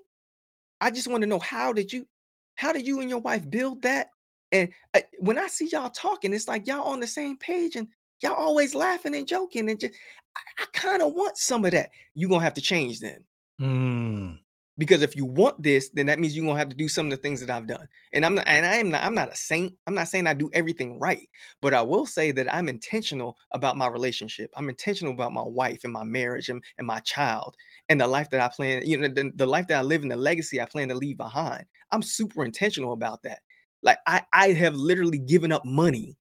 I 0.80 0.90
just 0.90 1.08
want 1.08 1.22
to 1.22 1.26
know 1.26 1.40
how 1.40 1.72
did 1.72 1.92
you, 1.92 2.06
how 2.54 2.72
did 2.72 2.86
you 2.86 3.00
and 3.00 3.10
your 3.10 3.18
wife 3.18 3.48
build 3.50 3.82
that? 3.82 4.08
And 4.52 4.70
uh, 4.94 5.00
when 5.18 5.38
I 5.38 5.46
see 5.46 5.68
y'all 5.68 5.90
talking, 5.90 6.32
it's 6.32 6.48
like 6.48 6.66
y'all 6.66 6.88
on 6.88 7.00
the 7.00 7.06
same 7.06 7.36
page 7.36 7.76
and 7.76 7.88
y'all 8.22 8.34
always 8.34 8.74
laughing 8.74 9.14
and 9.14 9.26
joking 9.26 9.70
and 9.70 9.78
just 9.78 9.94
I, 10.36 10.62
I 10.62 10.66
kind 10.72 11.02
of 11.02 11.14
want 11.14 11.36
some 11.36 11.64
of 11.64 11.72
that. 11.72 11.90
You're 12.14 12.30
gonna 12.30 12.44
have 12.44 12.54
to 12.54 12.60
change 12.60 13.00
then. 13.00 13.24
Mm. 13.60 14.38
Because 14.78 15.02
if 15.02 15.14
you 15.14 15.26
want 15.26 15.62
this, 15.62 15.90
then 15.90 16.06
that 16.06 16.18
means 16.18 16.34
you're 16.34 16.46
gonna 16.46 16.58
have 16.58 16.70
to 16.70 16.76
do 16.76 16.88
some 16.88 17.06
of 17.06 17.10
the 17.10 17.18
things 17.18 17.40
that 17.40 17.50
I've 17.50 17.66
done. 17.66 17.86
And 18.14 18.24
I'm 18.24 18.34
not 18.34 18.48
and 18.48 18.64
I 18.64 18.76
am 18.76 18.90
not 18.90 19.04
I'm 19.04 19.14
not 19.14 19.30
a 19.30 19.36
saint. 19.36 19.74
I'm 19.86 19.94
not 19.94 20.08
saying 20.08 20.26
I 20.26 20.32
do 20.32 20.48
everything 20.54 20.98
right, 20.98 21.28
but 21.60 21.74
I 21.74 21.82
will 21.82 22.06
say 22.06 22.32
that 22.32 22.52
I'm 22.52 22.68
intentional 22.68 23.36
about 23.52 23.76
my 23.76 23.88
relationship. 23.88 24.50
I'm 24.56 24.70
intentional 24.70 25.12
about 25.12 25.34
my 25.34 25.42
wife 25.42 25.80
and 25.84 25.92
my 25.92 26.04
marriage 26.04 26.48
and, 26.48 26.64
and 26.78 26.86
my 26.86 27.00
child 27.00 27.56
and 27.90 28.00
the 28.00 28.06
life 28.06 28.30
that 28.30 28.40
I 28.40 28.48
plan, 28.48 28.82
you 28.86 28.96
know, 28.96 29.08
the, 29.08 29.30
the 29.34 29.46
life 29.46 29.66
that 29.66 29.78
I 29.78 29.82
live 29.82 30.02
and 30.02 30.10
the 30.10 30.16
legacy 30.16 30.60
I 30.60 30.64
plan 30.64 30.88
to 30.88 30.94
leave 30.94 31.18
behind. 31.18 31.66
I'm 31.90 32.02
super 32.02 32.44
intentional 32.44 32.92
about 32.92 33.22
that. 33.24 33.40
Like 33.82 33.98
I 34.06 34.22
I 34.32 34.52
have 34.52 34.74
literally 34.74 35.18
given 35.18 35.52
up 35.52 35.64
money. 35.64 36.16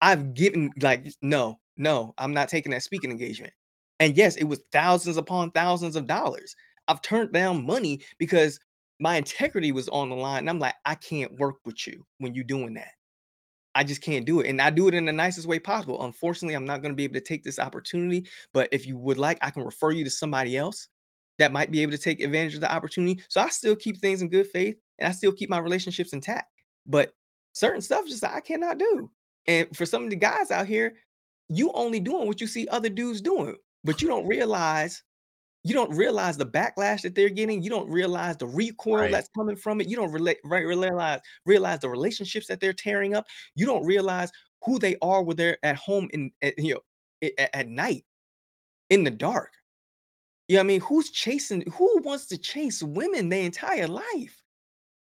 I've 0.00 0.34
given 0.34 0.70
like 0.80 1.06
no, 1.22 1.58
no, 1.76 2.14
I'm 2.18 2.34
not 2.34 2.48
taking 2.48 2.72
that 2.72 2.82
speaking 2.82 3.10
engagement. 3.10 3.52
And 4.00 4.16
yes, 4.16 4.36
it 4.36 4.44
was 4.44 4.60
thousands 4.72 5.16
upon 5.16 5.52
thousands 5.52 5.96
of 5.96 6.06
dollars. 6.06 6.54
I've 6.88 7.02
turned 7.02 7.32
down 7.32 7.66
money 7.66 8.02
because 8.18 8.58
my 9.00 9.16
integrity 9.16 9.72
was 9.72 9.88
on 9.88 10.10
the 10.10 10.16
line. 10.16 10.40
And 10.40 10.50
I'm 10.50 10.58
like, 10.58 10.74
I 10.84 10.94
can't 10.96 11.38
work 11.38 11.56
with 11.64 11.86
you 11.86 12.04
when 12.18 12.34
you're 12.34 12.44
doing 12.44 12.74
that. 12.74 12.90
I 13.74 13.82
just 13.82 14.02
can't 14.02 14.24
do 14.24 14.40
it. 14.40 14.48
And 14.48 14.60
I 14.62 14.70
do 14.70 14.86
it 14.88 14.94
in 14.94 15.04
the 15.04 15.12
nicest 15.12 15.48
way 15.48 15.58
possible. 15.58 16.04
Unfortunately, 16.04 16.54
I'm 16.54 16.64
not 16.64 16.80
going 16.80 16.92
to 16.92 16.96
be 16.96 17.04
able 17.04 17.14
to 17.14 17.20
take 17.20 17.42
this 17.42 17.58
opportunity. 17.58 18.26
But 18.52 18.68
if 18.72 18.86
you 18.86 18.96
would 18.98 19.18
like, 19.18 19.38
I 19.42 19.50
can 19.50 19.64
refer 19.64 19.90
you 19.90 20.04
to 20.04 20.10
somebody 20.10 20.56
else 20.56 20.88
that 21.38 21.52
might 21.52 21.72
be 21.72 21.82
able 21.82 21.92
to 21.92 21.98
take 21.98 22.20
advantage 22.20 22.54
of 22.54 22.60
the 22.60 22.72
opportunity. 22.72 23.20
So 23.28 23.40
I 23.40 23.48
still 23.48 23.74
keep 23.74 23.98
things 23.98 24.22
in 24.22 24.28
good 24.28 24.46
faith 24.46 24.76
and 25.00 25.08
I 25.08 25.12
still 25.12 25.32
keep 25.32 25.50
my 25.50 25.58
relationships 25.58 26.12
intact. 26.12 26.53
But 26.86 27.12
certain 27.52 27.80
stuff 27.80 28.06
just 28.06 28.24
I 28.24 28.40
cannot 28.40 28.78
do. 28.78 29.10
And 29.46 29.74
for 29.76 29.86
some 29.86 30.04
of 30.04 30.10
the 30.10 30.16
guys 30.16 30.50
out 30.50 30.66
here, 30.66 30.94
you 31.48 31.70
only 31.74 32.00
doing 32.00 32.26
what 32.26 32.40
you 32.40 32.46
see 32.46 32.66
other 32.68 32.88
dudes 32.88 33.20
doing, 33.20 33.56
but 33.84 34.00
you 34.00 34.08
don't 34.08 34.26
realize 34.26 35.02
you 35.66 35.72
don't 35.72 35.94
realize 35.96 36.36
the 36.36 36.44
backlash 36.44 37.00
that 37.02 37.14
they're 37.14 37.30
getting. 37.30 37.62
You 37.62 37.70
don't 37.70 37.88
realize 37.88 38.36
the 38.36 38.46
recoil 38.46 38.96
right. 38.96 39.10
that's 39.10 39.30
coming 39.34 39.56
from 39.56 39.80
it. 39.80 39.88
You 39.88 39.96
don't 39.96 40.12
relate, 40.12 40.36
right, 40.44 40.66
realize 40.66 41.20
realize 41.46 41.80
the 41.80 41.88
relationships 41.88 42.46
that 42.48 42.60
they're 42.60 42.74
tearing 42.74 43.14
up. 43.14 43.24
You 43.54 43.64
don't 43.64 43.84
realize 43.84 44.30
who 44.62 44.78
they 44.78 44.96
are 45.00 45.22
when 45.22 45.36
they're 45.36 45.58
at 45.62 45.76
home 45.76 46.08
in 46.12 46.30
at, 46.42 46.58
you 46.58 46.74
know 46.74 46.80
at, 47.38 47.56
at 47.56 47.68
night 47.68 48.04
in 48.90 49.04
the 49.04 49.10
dark. 49.10 49.52
You 50.48 50.56
know 50.56 50.60
what 50.60 50.64
I 50.64 50.68
mean? 50.68 50.80
Who's 50.82 51.10
chasing? 51.10 51.62
Who 51.72 52.02
wants 52.02 52.26
to 52.26 52.38
chase 52.38 52.82
women 52.82 53.30
their 53.30 53.44
entire 53.44 53.88
life? 53.88 54.42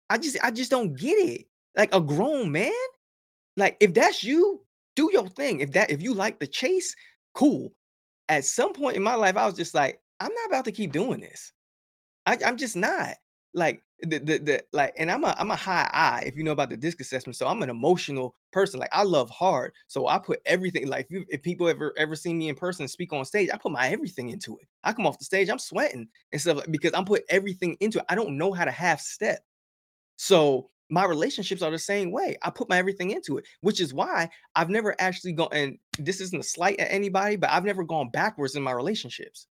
I 0.10 0.18
just 0.18 0.38
I 0.44 0.50
just 0.50 0.72
don't 0.72 0.98
get 0.98 1.18
it 1.18 1.46
like 1.78 1.94
a 1.94 2.02
grown 2.02 2.52
man. 2.52 2.72
Like 3.56 3.78
if 3.80 3.94
that's 3.94 4.24
you, 4.24 4.62
do 4.96 5.10
your 5.14 5.28
thing. 5.30 5.62
If 5.62 5.72
that 5.74 5.92
if 5.92 6.02
you 6.02 6.14
like 6.14 6.40
the 6.40 6.48
chase, 6.48 6.96
cool. 7.34 7.72
At 8.30 8.44
some 8.44 8.74
point 8.74 8.98
in 8.98 9.04
my 9.04 9.16
life, 9.16 9.38
I 9.38 9.46
was 9.46 9.56
just 9.56 9.74
like, 9.74 10.02
I'm 10.20 10.34
not 10.34 10.48
about 10.48 10.66
to 10.66 10.72
keep 10.72 10.92
doing 10.92 11.22
this. 11.22 11.54
I, 12.26 12.38
I'm 12.46 12.58
just 12.58 12.76
not. 12.76 13.16
Like 13.54 13.82
the, 14.02 14.20
the 14.20 14.38
the 14.38 14.64
like, 14.74 14.94
and 14.98 15.10
I'm 15.10 15.24
a 15.24 15.36
I'm 15.40 15.50
a 15.50 15.56
high 15.56 15.90
I 15.92 16.22
if 16.26 16.36
you 16.36 16.44
know 16.44 16.52
about 16.52 16.70
the 16.70 16.78
DISC 16.78 17.00
assessment. 17.00 17.36
So 17.36 17.48
I'm 17.48 17.64
an 17.64 17.70
emotional 17.70 18.36
person. 18.52 18.80
Like 18.80 18.90
I 18.92 19.04
love 19.04 19.30
hard. 19.30 19.72
So 19.88 20.08
I 20.08 20.20
put 20.20 20.42
everything. 20.46 20.88
Like 20.88 21.06
if, 21.06 21.12
you, 21.12 21.26
if 21.30 21.42
people 21.42 21.68
ever 21.68 21.94
ever 21.98 22.16
see 22.16 22.34
me 22.34 22.50
in 22.50 22.56
person 22.56 22.88
speak 22.88 23.14
on 23.14 23.26
stage, 23.26 23.50
I 23.52 23.58
put 23.58 23.72
my 23.72 23.88
everything 23.88 24.30
into 24.30 24.58
it. 24.58 24.68
I 24.84 24.94
come 24.94 25.08
off 25.08 25.18
the 25.18 25.26
stage, 25.26 25.50
I'm 25.50 25.58
sweating 25.58 26.08
and 26.32 26.42
stuff 26.42 26.64
because 26.70 26.92
I'm 26.94 27.06
putting 27.06 27.26
everything 27.30 27.78
into 27.80 28.00
it. 28.00 28.06
I 28.10 28.16
don't 28.16 28.38
know 28.38 28.52
how 28.52 28.66
to 28.66 28.72
half 28.72 29.00
step. 29.00 29.40
So 30.18 30.70
my 30.90 31.06
relationships 31.06 31.62
are 31.62 31.72
the 31.72 31.80
same 31.80 32.12
way. 32.12 32.38
I 32.44 32.50
put 32.50 32.70
my 32.70 32.78
everything 32.78 33.12
into 33.12 33.38
it, 33.38 33.46
which 33.62 33.82
is 33.82 33.94
why 33.94 34.30
I've 34.56 34.70
never 34.70 34.96
actually 35.00 35.34
gone. 35.34 35.50
And 35.52 35.78
this 36.00 36.22
isn't 36.22 36.40
a 36.40 36.44
slight 36.44 36.80
at 36.80 36.92
anybody, 36.92 37.36
but 37.36 37.50
I've 37.52 37.66
never 37.66 37.84
gone 37.84 38.10
backwards 38.12 38.56
in 38.56 38.64
my 38.64 38.72
relationships 38.72 39.48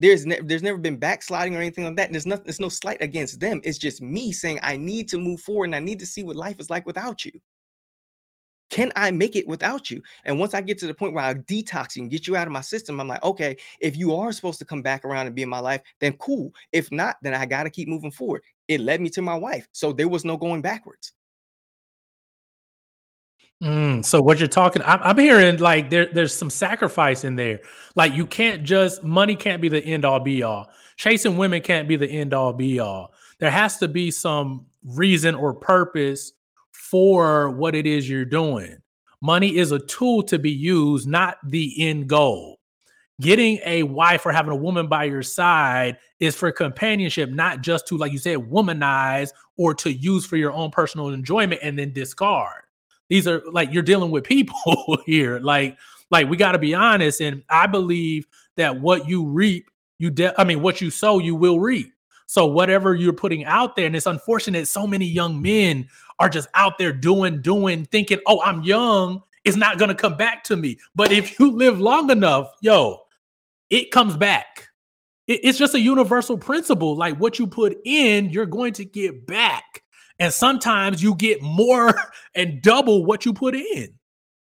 There's 0.00 0.26
ne- 0.26 0.40
there's 0.42 0.62
never 0.62 0.78
been 0.78 0.98
backsliding 0.98 1.54
or 1.56 1.60
anything 1.60 1.84
like 1.84 1.96
that. 1.96 2.10
There's 2.12 2.26
nothing. 2.26 2.44
There's 2.46 2.60
no 2.60 2.68
slight 2.68 3.00
against 3.00 3.40
them. 3.40 3.60
It's 3.64 3.78
just 3.78 4.02
me 4.02 4.32
saying 4.32 4.58
I 4.62 4.76
need 4.76 5.08
to 5.10 5.18
move 5.18 5.40
forward 5.40 5.66
and 5.66 5.76
I 5.76 5.80
need 5.80 6.00
to 6.00 6.06
see 6.06 6.24
what 6.24 6.36
life 6.36 6.60
is 6.60 6.70
like 6.70 6.86
without 6.86 7.24
you. 7.24 7.32
Can 8.70 8.90
I 8.96 9.10
make 9.10 9.36
it 9.36 9.46
without 9.46 9.90
you? 9.90 10.02
And 10.24 10.38
once 10.38 10.54
I 10.54 10.62
get 10.62 10.78
to 10.78 10.86
the 10.86 10.94
point 10.94 11.12
where 11.14 11.24
I 11.24 11.34
detox 11.34 11.94
you 11.94 12.02
and 12.02 12.10
get 12.10 12.26
you 12.26 12.36
out 12.36 12.46
of 12.46 12.52
my 12.54 12.62
system, 12.62 13.00
I'm 13.00 13.08
like, 13.08 13.22
okay, 13.22 13.56
if 13.80 13.96
you 13.98 14.14
are 14.16 14.32
supposed 14.32 14.58
to 14.60 14.64
come 14.64 14.80
back 14.82 15.04
around 15.04 15.26
and 15.26 15.36
be 15.36 15.42
in 15.42 15.48
my 15.50 15.60
life, 15.60 15.82
then 16.00 16.14
cool. 16.14 16.52
If 16.72 16.90
not, 16.90 17.16
then 17.22 17.34
I 17.34 17.44
got 17.44 17.64
to 17.64 17.70
keep 17.70 17.86
moving 17.88 18.10
forward. 18.10 18.42
It 18.72 18.80
led 18.80 19.00
me 19.00 19.08
to 19.10 19.22
my 19.22 19.34
wife. 19.34 19.68
So 19.72 19.92
there 19.92 20.08
was 20.08 20.24
no 20.24 20.36
going 20.36 20.62
backwards. 20.62 21.12
Mm, 23.62 24.04
so 24.04 24.20
what 24.20 24.40
you're 24.40 24.48
talking, 24.48 24.82
I'm, 24.82 24.98
I'm 25.02 25.18
hearing 25.18 25.58
like 25.58 25.88
there, 25.88 26.06
there's 26.06 26.34
some 26.34 26.50
sacrifice 26.50 27.22
in 27.22 27.36
there. 27.36 27.60
Like 27.94 28.12
you 28.12 28.26
can't 28.26 28.64
just 28.64 29.04
money 29.04 29.36
can't 29.36 29.62
be 29.62 29.68
the 29.68 29.84
end 29.84 30.04
all 30.04 30.18
be 30.18 30.42
all. 30.42 30.70
Chasing 30.96 31.36
women 31.36 31.62
can't 31.62 31.86
be 31.86 31.96
the 31.96 32.10
end 32.10 32.34
all 32.34 32.52
be 32.52 32.80
all. 32.80 33.14
There 33.38 33.50
has 33.50 33.78
to 33.78 33.88
be 33.88 34.10
some 34.10 34.66
reason 34.84 35.36
or 35.36 35.54
purpose 35.54 36.32
for 36.72 37.50
what 37.50 37.74
it 37.76 37.86
is 37.86 38.08
you're 38.08 38.24
doing. 38.24 38.78
Money 39.20 39.56
is 39.56 39.70
a 39.70 39.78
tool 39.78 40.24
to 40.24 40.38
be 40.38 40.50
used, 40.50 41.06
not 41.06 41.38
the 41.44 41.74
end 41.78 42.08
goal. 42.08 42.58
Getting 43.22 43.60
a 43.64 43.84
wife 43.84 44.26
or 44.26 44.32
having 44.32 44.50
a 44.50 44.56
woman 44.56 44.88
by 44.88 45.04
your 45.04 45.22
side 45.22 45.96
is 46.18 46.34
for 46.34 46.50
companionship, 46.50 47.30
not 47.30 47.60
just 47.60 47.86
to, 47.86 47.96
like 47.96 48.10
you 48.10 48.18
said, 48.18 48.38
womanize 48.38 49.30
or 49.56 49.74
to 49.74 49.92
use 49.92 50.26
for 50.26 50.36
your 50.36 50.52
own 50.52 50.72
personal 50.72 51.10
enjoyment 51.10 51.60
and 51.62 51.78
then 51.78 51.92
discard. 51.92 52.62
These 53.08 53.28
are 53.28 53.40
like 53.52 53.72
you're 53.72 53.84
dealing 53.84 54.10
with 54.10 54.24
people 54.24 54.98
here. 55.06 55.38
Like, 55.38 55.78
like 56.10 56.28
we 56.28 56.36
got 56.36 56.52
to 56.52 56.58
be 56.58 56.74
honest. 56.74 57.20
And 57.20 57.44
I 57.48 57.68
believe 57.68 58.26
that 58.56 58.80
what 58.80 59.08
you 59.08 59.24
reap, 59.24 59.70
you 59.98 60.10
de- 60.10 60.38
I 60.40 60.42
mean, 60.42 60.60
what 60.60 60.80
you 60.80 60.90
sow, 60.90 61.20
you 61.20 61.36
will 61.36 61.60
reap. 61.60 61.92
So 62.26 62.46
whatever 62.46 62.94
you're 62.94 63.12
putting 63.12 63.44
out 63.44 63.76
there, 63.76 63.86
and 63.86 63.94
it's 63.94 64.06
unfortunate 64.06 64.66
so 64.66 64.84
many 64.84 65.06
young 65.06 65.40
men 65.40 65.88
are 66.18 66.28
just 66.28 66.48
out 66.54 66.76
there 66.76 66.92
doing, 66.92 67.40
doing, 67.40 67.84
thinking, 67.84 68.18
oh, 68.26 68.40
I'm 68.42 68.62
young, 68.62 69.22
it's 69.44 69.56
not 69.56 69.78
gonna 69.78 69.94
come 69.94 70.16
back 70.16 70.42
to 70.44 70.56
me. 70.56 70.78
But 70.96 71.12
if 71.12 71.38
you 71.38 71.52
live 71.52 71.78
long 71.78 72.10
enough, 72.10 72.52
yo, 72.60 73.02
it 73.72 73.90
comes 73.90 74.16
back. 74.16 74.68
it's 75.26 75.58
just 75.58 75.74
a 75.74 75.80
universal 75.80 76.36
principle. 76.36 76.94
Like 76.94 77.18
what 77.18 77.38
you 77.38 77.46
put 77.46 77.78
in, 77.84 78.28
you're 78.28 78.44
going 78.44 78.74
to 78.74 78.84
get 78.84 79.26
back. 79.26 79.82
And 80.18 80.32
sometimes 80.32 81.02
you 81.02 81.14
get 81.14 81.40
more 81.40 81.94
and 82.34 82.60
double 82.60 83.06
what 83.06 83.24
you 83.24 83.32
put 83.32 83.54
in. 83.54 83.94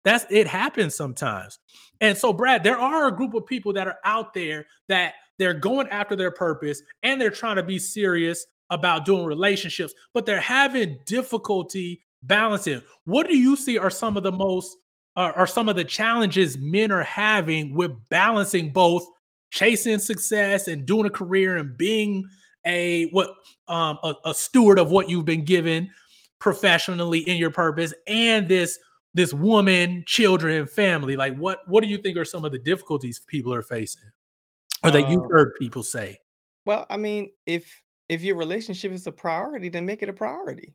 That's 0.05 0.27
it 0.31 0.47
happens 0.47 0.95
sometimes. 0.95 1.59
And 2.01 2.17
so, 2.17 2.33
Brad, 2.33 2.63
there 2.63 2.79
are 2.79 3.09
a 3.09 3.17
group 3.17 3.33
of 3.33 3.47
people 3.47 3.73
that 3.73 3.89
are 3.89 3.99
out 4.05 4.35
there 4.35 4.67
that 4.89 5.15
they're 5.39 5.55
going 5.55 5.89
after 5.89 6.15
their 6.15 6.31
purpose 6.31 6.83
and 7.03 7.19
they're 7.19 7.31
trying 7.31 7.57
to 7.57 7.63
be 7.63 7.79
serious 7.79 8.47
about 8.69 9.07
doing 9.07 9.25
relationships, 9.25 9.95
but 10.13 10.27
they're 10.27 10.41
having 10.41 10.99
difficulty 11.07 12.03
balancing. 12.23 12.83
What 13.05 13.29
do 13.29 13.37
you 13.37 13.57
see 13.57 13.79
are 13.79 13.91
some 13.91 14.17
of 14.19 14.23
the 14.25 14.33
most 14.33 14.77
uh, 15.17 15.33
are 15.35 15.47
some 15.47 15.69
of 15.69 15.77
the 15.77 15.85
challenges 15.85 16.59
men 16.59 16.93
are 16.93 17.03
having 17.03 17.75
with 17.75 17.93
balancing 18.09 18.73
both 18.73 19.07
chasing 19.51 19.99
success 19.99 20.69
and 20.69 20.87
doing 20.87 21.07
a 21.07 21.11
career 21.11 21.57
and 21.57 21.77
being 21.77 22.29
a 22.67 23.07
what 23.07 23.31
um 23.69 23.99
a, 24.03 24.15
a 24.27 24.35
steward 24.35 24.79
of 24.79 24.91
what 24.91 25.09
you've 25.09 25.25
been 25.25 25.45
given 25.45 25.89
professionally 26.39 27.21
in 27.21 27.37
your 27.37 27.51
purpose 27.51 27.95
and 28.07 28.49
this 28.49 28.79
this 29.15 29.33
woman, 29.33 30.05
children, 30.07 30.67
family? 30.67 31.17
Like 31.17 31.37
what 31.37 31.61
what 31.69 31.83
do 31.83 31.89
you 31.89 31.99
think 31.99 32.17
are 32.19 32.25
some 32.25 32.45
of 32.45 32.53
the 32.53 32.59
difficulties 32.59 33.21
people 33.27 33.53
are 33.55 33.63
facing? 33.63 34.03
or 34.85 34.91
that 34.91 35.09
you've 35.09 35.23
Um, 35.23 35.31
heard 35.31 35.55
people 35.59 35.83
say. 35.83 36.19
well, 36.67 36.87
I 36.91 36.97
mean, 36.99 37.31
if 37.47 37.83
if 38.09 38.23
your 38.23 38.37
relationship 38.37 38.93
is 38.93 39.07
a 39.07 39.13
priority, 39.13 39.69
then 39.69 39.87
make 39.87 40.03
it 40.03 40.09
a 40.09 40.13
priority. 40.13 40.75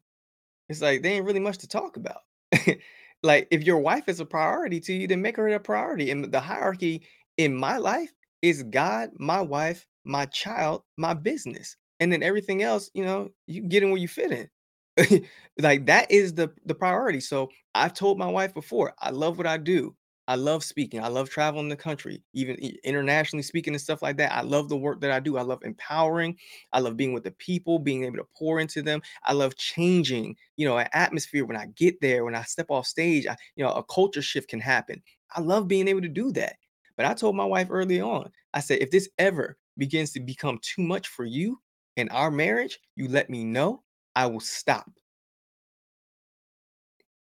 It's 0.69 0.82
like 0.82 1.01
there 1.01 1.13
ain't 1.13 1.25
really 1.25 1.39
much 1.39 1.60
to 1.60 1.67
talk 1.67 1.97
about. 1.97 2.21
like 3.23 3.47
if 3.51 3.63
your 3.63 3.79
wife 3.79 4.07
is 4.07 4.19
a 4.19 4.25
priority 4.25 4.79
to 4.81 4.93
you, 4.93 5.07
then 5.07 5.21
make 5.21 5.38
her 5.38 5.47
a 5.49 5.60
priority. 5.60 6.12
And 6.12 6.31
the 6.31 6.39
hierarchy 6.39 7.03
in 7.38 7.55
my 7.55 7.77
life 7.77 8.12
is 8.41 8.63
God, 8.63 9.12
my 9.19 9.41
wife, 9.41 9.86
my 10.05 10.25
child, 10.25 10.84
my 10.97 11.13
business. 11.13 11.75
And 11.99 12.12
then 12.12 12.23
everything 12.23 12.63
else, 12.63 12.89
you 12.93 13.05
know, 13.05 13.29
you 13.47 13.62
get 13.62 13.84
in 13.84 13.91
where 13.91 13.99
you 14.01 14.07
fit 14.07 14.31
in. 14.31 14.49
like 15.60 15.86
that 15.86 16.12
is 16.12 16.34
the 16.34 16.51
the 16.65 16.75
priority. 16.75 17.19
So 17.21 17.49
I've 17.75 17.93
told 17.93 18.17
my 18.17 18.27
wife 18.27 18.53
before, 18.53 18.93
I 18.99 19.12
love 19.12 19.38
what 19.38 19.47
I 19.47 19.57
do. 19.57 19.95
I 20.32 20.36
love 20.36 20.63
speaking. 20.63 21.04
I 21.04 21.10
love 21.10 21.30
traveling 21.30 21.67
the 21.67 21.76
country, 21.76 22.24
even 22.32 22.56
internationally 22.86 23.44
speaking 23.44 23.74
and 23.74 23.82
stuff 23.82 24.02
like 24.02 24.15
that. 24.15 24.32
I 24.32 24.39
love 24.39 24.70
the 24.70 24.78
work 24.78 25.02
that 25.02 25.12
I 25.12 25.20
do. 25.20 25.36
I 25.36 25.41
love 25.41 25.62
empowering. 25.65 26.38
I 26.72 26.80
love 26.80 26.96
being 26.96 27.12
with 27.12 27.26
the 27.26 27.32
people, 27.32 27.80
being 27.80 28.06
able 28.06 28.15
to 28.15 28.28
pour 28.34 28.62
into 28.62 28.82
them. 28.82 29.02
I 29.26 29.34
love 29.34 29.58
changing, 29.58 30.38
you 30.56 30.65
know, 30.65 30.78
an 30.78 30.88
atmosphere 30.94 31.44
when 31.44 31.58
I 31.58 31.65
get 31.76 32.00
there, 32.00 32.24
when 32.24 32.34
I 32.34 32.44
step 32.44 32.67
off 32.70 32.88
stage, 32.88 33.28
I, 33.28 33.36
you 33.58 33.65
know, 33.65 33.74
a 33.74 33.84
culture 33.84 34.22
shift 34.22 34.48
can 34.48 34.62
happen. 34.62 35.04
I 35.36 35.41
love 35.41 35.67
being 35.67 35.89
able 35.89 36.02
to 36.02 36.08
do 36.08 36.32
that. 36.32 36.56
But 36.96 37.08
I 37.08 37.13
told 37.13 37.36
my 37.36 37.44
wife 37.44 37.67
early 37.70 38.00
on, 38.00 38.32
I 38.54 38.62
said, 38.62 38.80
if 38.80 38.89
this 38.89 39.10
ever 39.20 39.58
begins 39.78 40.12
to 40.13 40.22
become 40.22 40.60
too 40.62 40.82
much 40.82 41.10
for 41.10 41.26
you 41.26 41.60
in 41.98 42.08
our 42.08 42.32
marriage, 42.32 42.80
you 42.96 43.10
let 43.10 43.30
me 43.30 43.44
know. 43.44 43.84
I 44.15 44.28
will 44.28 44.39
stop. 44.39 44.89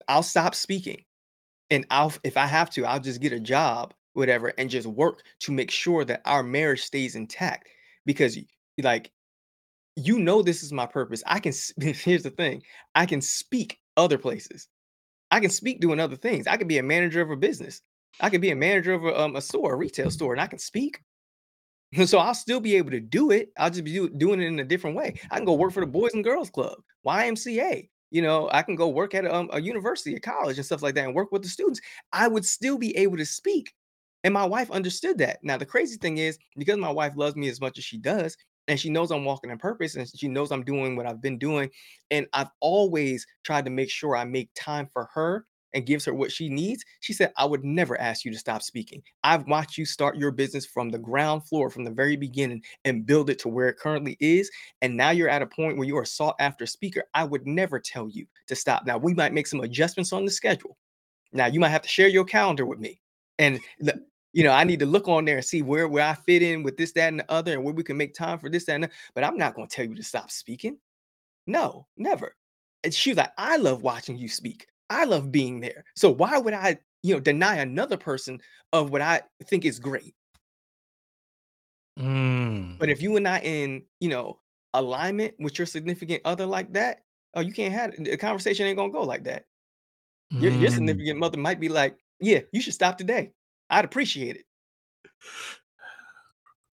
I'll 0.07 0.23
stop 0.23 0.55
speaking 0.55 1.03
and 1.73 1.85
I'll 1.89 2.13
if 2.23 2.37
I 2.37 2.45
have 2.45 2.69
to, 2.71 2.85
I'll 2.85 2.99
just 2.99 3.19
get 3.19 3.33
a 3.33 3.39
job, 3.39 3.93
whatever, 4.13 4.53
and 4.57 4.69
just 4.69 4.87
work 4.87 5.23
to 5.39 5.51
make 5.51 5.71
sure 5.71 6.05
that 6.05 6.21
our 6.25 6.43
marriage 6.43 6.81
stays 6.81 7.15
intact. 7.15 7.67
Because 8.05 8.37
like 8.81 9.11
you 9.95 10.19
know 10.19 10.41
this 10.41 10.63
is 10.63 10.71
my 10.71 10.85
purpose. 10.85 11.23
I 11.25 11.39
can 11.39 11.53
here's 11.81 12.23
the 12.23 12.29
thing. 12.29 12.61
I 12.95 13.05
can 13.05 13.21
speak 13.21 13.79
other 13.97 14.17
places. 14.17 14.67
I 15.31 15.39
can 15.39 15.49
speak 15.49 15.81
doing 15.81 15.99
other 15.99 16.15
things. 16.15 16.45
I 16.45 16.57
could 16.57 16.67
be 16.67 16.77
a 16.77 16.83
manager 16.83 17.21
of 17.21 17.31
a 17.31 17.35
business. 17.35 17.81
I 18.19 18.29
could 18.29 18.41
be 18.41 18.51
a 18.51 18.55
manager 18.55 18.93
of 18.93 19.03
a, 19.03 19.19
um, 19.19 19.35
a 19.35 19.41
store, 19.41 19.73
a 19.73 19.75
retail 19.75 20.11
store, 20.11 20.33
and 20.33 20.41
I 20.41 20.47
can 20.47 20.59
speak. 20.59 20.99
So 22.05 22.17
I'll 22.17 22.33
still 22.33 22.59
be 22.59 22.75
able 22.75 22.89
to 22.89 22.99
do 22.99 23.29
it. 23.29 23.49
I'll 23.55 23.69
just 23.69 23.83
be 23.83 23.93
do, 23.93 24.09
doing 24.09 24.41
it 24.41 24.47
in 24.47 24.59
a 24.59 24.63
different 24.63 24.95
way. 24.95 25.13
I 25.29 25.35
can 25.35 25.45
go 25.45 25.53
work 25.53 25.73
for 25.73 25.81
the 25.81 25.85
Boys 25.85 26.15
and 26.15 26.23
Girls 26.23 26.49
Club, 26.49 26.73
YMCA. 27.05 27.87
You 28.13 28.23
know, 28.23 28.49
I 28.53 28.63
can 28.63 28.77
go 28.77 28.89
work 28.89 29.15
at 29.15 29.27
um, 29.27 29.49
a 29.53 29.61
university, 29.61 30.15
a 30.15 30.21
college, 30.21 30.57
and 30.57 30.65
stuff 30.65 30.83
like 30.83 30.95
that, 30.95 31.05
and 31.05 31.15
work 31.15 31.33
with 31.33 31.43
the 31.43 31.49
students. 31.49 31.81
I 32.13 32.29
would 32.29 32.45
still 32.45 32.77
be 32.79 32.95
able 32.97 33.17
to 33.17 33.25
speak. 33.25 33.73
And 34.23 34.33
my 34.33 34.45
wife 34.45 34.71
understood 34.71 35.17
that. 35.17 35.39
Now, 35.43 35.57
the 35.57 35.65
crazy 35.65 35.97
thing 35.97 36.17
is, 36.19 36.39
because 36.57 36.77
my 36.77 36.91
wife 36.91 37.13
loves 37.17 37.35
me 37.35 37.49
as 37.49 37.59
much 37.61 37.77
as 37.77 37.83
she 37.83 37.97
does, 37.97 38.37
and 38.69 38.79
she 38.79 38.89
knows 38.89 39.11
I'm 39.11 39.25
walking 39.25 39.51
in 39.51 39.57
purpose, 39.57 39.95
and 39.95 40.07
she 40.15 40.29
knows 40.29 40.51
I'm 40.51 40.63
doing 40.63 40.95
what 40.95 41.07
I've 41.07 41.21
been 41.21 41.39
doing, 41.39 41.69
and 42.11 42.27
I've 42.33 42.51
always 42.61 43.25
tried 43.43 43.65
to 43.65 43.71
make 43.71 43.89
sure 43.89 44.15
I 44.15 44.23
make 44.25 44.49
time 44.55 44.87
for 44.93 45.09
her 45.15 45.45
and 45.73 45.85
gives 45.85 46.05
her 46.05 46.13
what 46.13 46.31
she 46.31 46.49
needs. 46.49 46.83
She 46.99 47.13
said, 47.13 47.33
I 47.37 47.45
would 47.45 47.63
never 47.63 47.99
ask 47.99 48.25
you 48.25 48.31
to 48.31 48.37
stop 48.37 48.61
speaking. 48.61 49.01
I've 49.23 49.47
watched 49.47 49.77
you 49.77 49.85
start 49.85 50.17
your 50.17 50.31
business 50.31 50.65
from 50.65 50.89
the 50.89 50.99
ground 50.99 51.47
floor, 51.47 51.69
from 51.69 51.83
the 51.83 51.91
very 51.91 52.15
beginning, 52.15 52.63
and 52.85 53.05
build 53.05 53.29
it 53.29 53.39
to 53.39 53.49
where 53.49 53.69
it 53.69 53.77
currently 53.77 54.17
is. 54.19 54.49
And 54.81 54.95
now 54.95 55.11
you're 55.11 55.29
at 55.29 55.41
a 55.41 55.47
point 55.47 55.77
where 55.77 55.87
you 55.87 55.97
are 55.97 56.05
sought 56.05 56.35
after 56.39 56.65
speaker. 56.65 57.03
I 57.13 57.23
would 57.23 57.45
never 57.45 57.79
tell 57.79 58.09
you 58.09 58.25
to 58.47 58.55
stop. 58.55 58.85
Now, 58.85 58.97
we 58.97 59.13
might 59.13 59.33
make 59.33 59.47
some 59.47 59.61
adjustments 59.61 60.13
on 60.13 60.25
the 60.25 60.31
schedule. 60.31 60.77
Now, 61.31 61.47
you 61.47 61.59
might 61.59 61.69
have 61.69 61.81
to 61.81 61.89
share 61.89 62.07
your 62.07 62.25
calendar 62.25 62.65
with 62.65 62.79
me. 62.79 62.99
And 63.39 63.59
you 64.33 64.43
know, 64.43 64.51
I 64.51 64.63
need 64.63 64.79
to 64.79 64.85
look 64.85 65.07
on 65.07 65.25
there 65.25 65.37
and 65.37 65.45
see 65.45 65.61
where, 65.61 65.87
where 65.87 66.03
I 66.03 66.15
fit 66.15 66.41
in 66.41 66.63
with 66.63 66.75
this, 66.75 66.91
that, 66.93 67.09
and 67.09 67.19
the 67.19 67.31
other, 67.31 67.53
and 67.53 67.63
where 67.63 67.73
we 67.73 67.83
can 67.83 67.97
make 67.97 68.15
time 68.15 68.39
for 68.39 68.49
this, 68.49 68.65
that, 68.65 68.73
and 68.73 68.83
that. 68.85 68.91
But 69.13 69.23
I'm 69.23 69.37
not 69.37 69.53
going 69.53 69.67
to 69.67 69.75
tell 69.75 69.85
you 69.85 69.95
to 69.95 70.03
stop 70.03 70.31
speaking. 70.31 70.77
No, 71.45 71.87
never. 71.97 72.35
And 72.83 72.93
she 72.93 73.11
was 73.11 73.17
like, 73.17 73.31
I 73.37 73.57
love 73.57 73.83
watching 73.83 74.17
you 74.17 74.27
speak. 74.27 74.67
I 74.93 75.05
love 75.05 75.31
being 75.31 75.59
there. 75.59 75.85
So 75.95 76.09
why 76.09 76.37
would 76.37 76.53
I, 76.53 76.77
you 77.01 77.13
know, 77.13 77.19
deny 77.19 77.55
another 77.55 77.97
person 77.97 78.39
of 78.71 78.91
what 78.91 79.01
I 79.01 79.21
think 79.45 79.65
is 79.65 79.79
great? 79.79 80.15
Mm, 81.99 82.79
But 82.79 82.89
if 82.89 83.01
you 83.01 83.15
are 83.15 83.21
not 83.21 83.43
in, 83.43 83.83
you 83.99 84.09
know, 84.09 84.39
alignment 84.73 85.35
with 85.39 85.59
your 85.59 85.67
significant 85.67 86.21
other 86.25 86.45
like 86.45 86.73
that, 86.73 87.03
oh, 87.35 87.41
you 87.41 87.53
can't 87.53 87.73
have. 87.73 87.93
The 87.97 88.17
conversation 88.17 88.65
ain't 88.65 88.77
gonna 88.77 88.91
go 88.91 89.03
like 89.03 89.23
that. 89.25 89.45
Your 90.31 90.51
your 90.51 90.71
mm. 90.71 90.73
significant 90.73 91.19
mother 91.19 91.37
might 91.37 91.59
be 91.59 91.69
like, 91.69 91.95
yeah, 92.19 92.39
you 92.51 92.61
should 92.61 92.73
stop 92.73 92.97
today. 92.97 93.31
I'd 93.69 93.85
appreciate 93.85 94.37
it. 94.37 94.45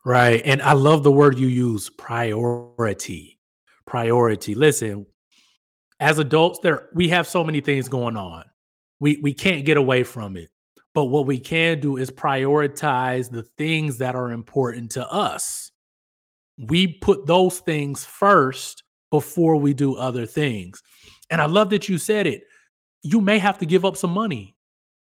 Right. 0.04 0.40
And 0.44 0.62
I 0.62 0.72
love 0.72 1.02
the 1.02 1.12
word 1.12 1.38
you 1.38 1.48
use, 1.48 1.90
priority. 1.90 3.38
Priority. 3.87 4.54
Listen, 4.54 5.04
as 6.01 6.19
adults, 6.19 6.61
there 6.61 6.89
we 6.95 7.11
have 7.11 7.29
so 7.29 7.45
many 7.45 7.61
things 7.61 7.89
going 7.89 8.17
on. 8.17 8.45
We 9.01 9.21
we 9.23 9.35
can't 9.35 9.67
get 9.67 9.79
away 9.79 10.05
from 10.05 10.37
it. 10.37 10.51
But 10.95 11.07
what 11.07 11.27
we 11.27 11.39
can 11.39 11.81
do 11.81 11.99
is 11.99 12.11
prioritize 12.11 13.31
the 13.31 13.45
things 13.59 13.99
that 13.99 14.17
are 14.17 14.33
important 14.33 14.93
to 14.93 15.09
us. 15.09 15.71
We 16.59 16.89
put 16.89 17.27
those 17.27 17.61
things 17.61 18.05
first 18.05 18.83
before 19.11 19.57
we 19.57 19.75
do 19.75 19.97
other 19.97 20.27
things. 20.27 20.83
And 21.31 21.41
I 21.41 21.47
love 21.47 21.71
that 21.71 21.89
you 21.89 21.99
said 21.99 22.27
it. 22.27 22.43
You 23.03 23.21
may 23.21 23.39
have 23.39 23.59
to 23.59 23.67
give 23.67 23.85
up 23.85 23.97
some 23.97 24.13
money 24.13 24.57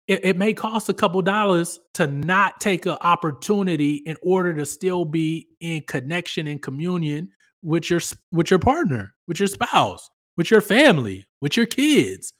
it, 0.08 0.26
it 0.26 0.38
may 0.38 0.54
cost 0.54 0.90
a 0.90 0.94
couple 0.94 1.22
dollars 1.22 1.80
to 1.94 2.08
not 2.08 2.60
take 2.60 2.86
an 2.86 2.98
opportunity 3.02 3.96
in 4.06 4.18
order 4.22 4.54
to 4.56 4.66
still 4.66 5.06
be 5.06 5.48
in 5.62 5.82
connection 5.84 6.48
and 6.48 6.62
communion 6.62 7.30
with 7.62 7.90
your 7.90 8.02
with 8.32 8.50
your 8.52 8.60
partner, 8.60 9.14
with 9.28 9.40
your 9.40 9.48
spouse, 9.48 10.10
with 10.38 10.52
your 10.52 10.62
family, 10.62 11.26
with 11.42 11.58
your 11.58 11.66
kids. 11.66 12.34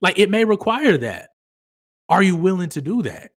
Like 0.00 0.18
it 0.18 0.30
may 0.30 0.44
require 0.44 0.96
that. 0.98 1.30
Are 2.08 2.22
you 2.22 2.36
willing 2.36 2.70
to 2.70 2.80
do 2.80 3.02
that? 3.02 3.30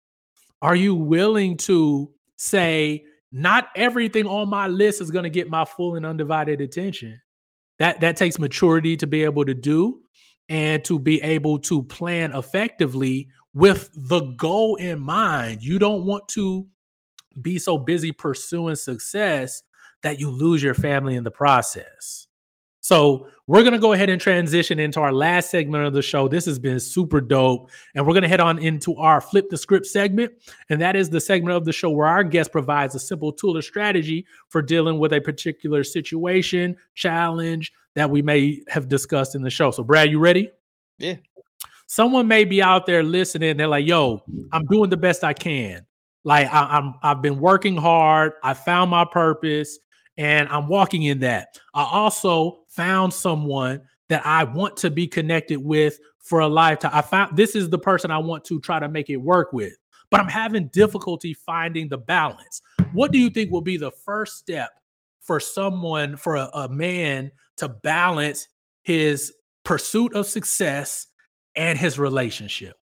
Are 0.62 0.76
you 0.76 0.94
willing 0.94 1.56
to 1.58 2.10
say, 2.36 3.04
not 3.32 3.68
everything 3.74 4.26
on 4.26 4.48
my 4.48 4.68
list 4.68 5.00
is 5.00 5.10
going 5.10 5.24
to 5.24 5.30
get 5.30 5.48
my 5.48 5.64
full 5.64 5.96
and 5.96 6.04
undivided 6.04 6.60
attention? 6.60 7.20
That 7.78 8.00
that 8.00 8.16
takes 8.16 8.38
maturity 8.38 8.96
to 8.98 9.06
be 9.06 9.24
able 9.24 9.46
to 9.46 9.54
do 9.54 10.00
and 10.48 10.84
to 10.84 10.98
be 10.98 11.22
able 11.22 11.58
to 11.60 11.82
plan 11.84 12.34
effectively 12.34 13.28
with 13.54 13.90
the 13.94 14.20
goal 14.36 14.76
in 14.76 15.00
mind. 15.00 15.62
You 15.62 15.78
don't 15.78 16.04
want 16.04 16.28
to 16.30 16.66
be 17.40 17.58
so 17.58 17.78
busy 17.78 18.12
pursuing 18.12 18.76
success 18.76 19.62
that 20.02 20.18
you 20.18 20.30
lose 20.30 20.62
your 20.62 20.74
family 20.74 21.14
in 21.14 21.24
the 21.24 21.30
process. 21.30 22.26
So 22.80 23.28
we're 23.46 23.62
gonna 23.62 23.78
go 23.78 23.92
ahead 23.92 24.08
and 24.08 24.20
transition 24.20 24.78
into 24.78 25.00
our 25.00 25.12
last 25.12 25.50
segment 25.50 25.84
of 25.84 25.92
the 25.92 26.02
show. 26.02 26.28
This 26.28 26.46
has 26.46 26.58
been 26.58 26.80
super 26.80 27.20
dope, 27.20 27.70
and 27.94 28.06
we're 28.06 28.14
gonna 28.14 28.28
head 28.28 28.40
on 28.40 28.58
into 28.58 28.94
our 28.96 29.20
flip 29.20 29.50
the 29.50 29.56
script 29.56 29.86
segment, 29.86 30.32
and 30.70 30.80
that 30.80 30.96
is 30.96 31.10
the 31.10 31.20
segment 31.20 31.56
of 31.56 31.64
the 31.64 31.72
show 31.72 31.90
where 31.90 32.06
our 32.06 32.24
guest 32.24 32.52
provides 32.52 32.94
a 32.94 33.00
simple 33.00 33.32
tool 33.32 33.56
or 33.56 33.62
strategy 33.62 34.24
for 34.48 34.62
dealing 34.62 34.98
with 34.98 35.12
a 35.12 35.20
particular 35.20 35.84
situation, 35.84 36.76
challenge 36.94 37.72
that 37.96 38.08
we 38.08 38.22
may 38.22 38.62
have 38.68 38.88
discussed 38.88 39.34
in 39.34 39.42
the 39.42 39.50
show. 39.50 39.70
So, 39.70 39.82
Brad, 39.82 40.10
you 40.10 40.18
ready? 40.18 40.50
Yeah. 40.98 41.16
Someone 41.86 42.28
may 42.28 42.44
be 42.44 42.62
out 42.62 42.86
there 42.86 43.02
listening. 43.02 43.56
They're 43.56 43.66
like, 43.66 43.86
"Yo, 43.86 44.22
I'm 44.52 44.64
doing 44.66 44.90
the 44.90 44.96
best 44.96 45.24
I 45.24 45.32
can. 45.32 45.84
Like 46.22 46.46
I, 46.52 46.78
I'm, 46.78 46.94
I've 47.02 47.20
been 47.20 47.40
working 47.40 47.76
hard. 47.76 48.34
I 48.42 48.54
found 48.54 48.90
my 48.90 49.04
purpose." 49.04 49.78
and 50.20 50.50
I'm 50.50 50.68
walking 50.68 51.04
in 51.04 51.20
that. 51.20 51.58
I 51.72 51.82
also 51.82 52.64
found 52.80 53.12
someone 53.12 53.82
that 54.08 54.24
I 54.24 54.44
want 54.44 54.78
to 54.78 54.90
be 54.90 55.06
connected 55.06 55.58
with 55.58 55.98
for 56.18 56.40
a 56.40 56.48
lifetime. 56.48 56.92
I 56.94 57.02
found 57.02 57.36
this 57.36 57.54
is 57.54 57.68
the 57.68 57.78
person 57.78 58.10
I 58.10 58.16
want 58.16 58.42
to 58.46 58.58
try 58.58 58.78
to 58.78 58.88
make 58.88 59.10
it 59.10 59.18
work 59.18 59.52
with, 59.52 59.74
but 60.10 60.18
I'm 60.18 60.28
having 60.28 60.62
mm-hmm. 60.62 60.80
difficulty 60.80 61.34
finding 61.34 61.90
the 61.90 61.98
balance. 61.98 62.62
What 62.94 63.12
do 63.12 63.18
you 63.18 63.28
think 63.28 63.50
will 63.50 63.60
be 63.60 63.76
the 63.76 63.90
first 63.90 64.38
step 64.38 64.70
for 65.20 65.38
someone, 65.40 66.16
for 66.16 66.36
a, 66.36 66.48
a 66.54 66.68
man 66.70 67.30
to 67.58 67.68
balance 67.68 68.48
his 68.82 69.34
pursuit 69.62 70.14
of 70.14 70.26
success 70.26 71.06
and 71.54 71.78
his 71.78 71.98
relationship? 71.98 72.79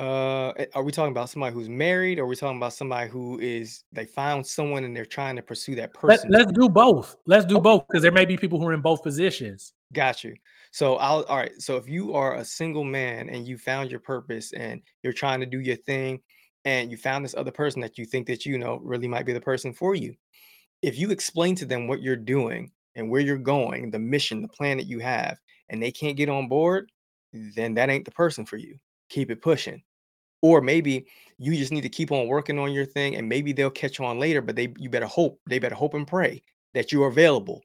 Uh, 0.00 0.52
eh, 0.56 0.64
are 0.74 0.82
we 0.82 0.90
talking 0.90 1.10
about 1.10 1.28
somebody 1.28 1.52
who's 1.52 1.68
married, 1.68 2.18
or 2.18 2.22
are 2.22 2.26
we 2.26 2.34
talking 2.34 2.56
about 2.56 2.72
somebody 2.72 3.10
who 3.10 3.38
is 3.38 3.84
they 3.92 4.06
found 4.06 4.46
someone 4.46 4.84
and 4.84 4.96
they're 4.96 5.04
trying 5.04 5.36
to 5.36 5.42
pursue 5.42 5.74
that 5.74 5.92
person? 5.92 6.30
let's 6.30 6.50
do 6.52 6.70
both. 6.70 7.16
Let's 7.26 7.44
do 7.44 7.60
both 7.60 7.86
because 7.86 8.02
there 8.02 8.10
may 8.10 8.24
be 8.24 8.38
people 8.38 8.58
who 8.58 8.66
are 8.66 8.72
in 8.72 8.80
both 8.80 9.02
positions. 9.02 9.74
Got 9.92 10.24
you. 10.24 10.34
So 10.70 10.96
I'll 10.96 11.24
all 11.24 11.36
right. 11.36 11.52
So 11.58 11.76
if 11.76 11.86
you 11.86 12.14
are 12.14 12.36
a 12.36 12.44
single 12.44 12.82
man 12.82 13.28
and 13.28 13.46
you 13.46 13.58
found 13.58 13.90
your 13.90 14.00
purpose 14.00 14.54
and 14.54 14.80
you're 15.02 15.12
trying 15.12 15.38
to 15.40 15.46
do 15.46 15.60
your 15.60 15.76
thing, 15.76 16.20
and 16.64 16.90
you 16.90 16.96
found 16.96 17.22
this 17.22 17.34
other 17.36 17.50
person 17.50 17.82
that 17.82 17.98
you 17.98 18.06
think 18.06 18.26
that 18.28 18.46
you 18.46 18.56
know 18.56 18.80
really 18.82 19.08
might 19.08 19.26
be 19.26 19.34
the 19.34 19.40
person 19.40 19.74
for 19.74 19.94
you, 19.94 20.14
if 20.80 20.98
you 20.98 21.10
explain 21.10 21.54
to 21.56 21.66
them 21.66 21.86
what 21.86 22.00
you're 22.00 22.16
doing 22.16 22.70
and 22.94 23.10
where 23.10 23.20
you're 23.20 23.36
going, 23.36 23.90
the 23.90 23.98
mission, 23.98 24.40
the 24.40 24.48
plan 24.48 24.78
that 24.78 24.86
you 24.86 25.00
have, 25.00 25.36
and 25.68 25.82
they 25.82 25.92
can't 25.92 26.16
get 26.16 26.30
on 26.30 26.48
board, 26.48 26.90
then 27.32 27.74
that 27.74 27.90
ain't 27.90 28.06
the 28.06 28.10
person 28.12 28.46
for 28.46 28.56
you. 28.56 28.78
Keep 29.10 29.30
it 29.30 29.42
pushing. 29.42 29.82
Or 30.42 30.60
maybe 30.60 31.06
you 31.38 31.56
just 31.56 31.72
need 31.72 31.82
to 31.82 31.88
keep 31.88 32.12
on 32.12 32.28
working 32.28 32.58
on 32.58 32.72
your 32.72 32.86
thing 32.86 33.16
and 33.16 33.28
maybe 33.28 33.52
they'll 33.52 33.70
catch 33.70 34.00
on 34.00 34.18
later, 34.18 34.40
but 34.42 34.56
they 34.56 34.72
you 34.78 34.90
better 34.90 35.06
hope, 35.06 35.40
they 35.46 35.58
better 35.58 35.74
hope 35.74 35.94
and 35.94 36.06
pray 36.06 36.42
that 36.74 36.92
you're 36.92 37.08
available, 37.08 37.62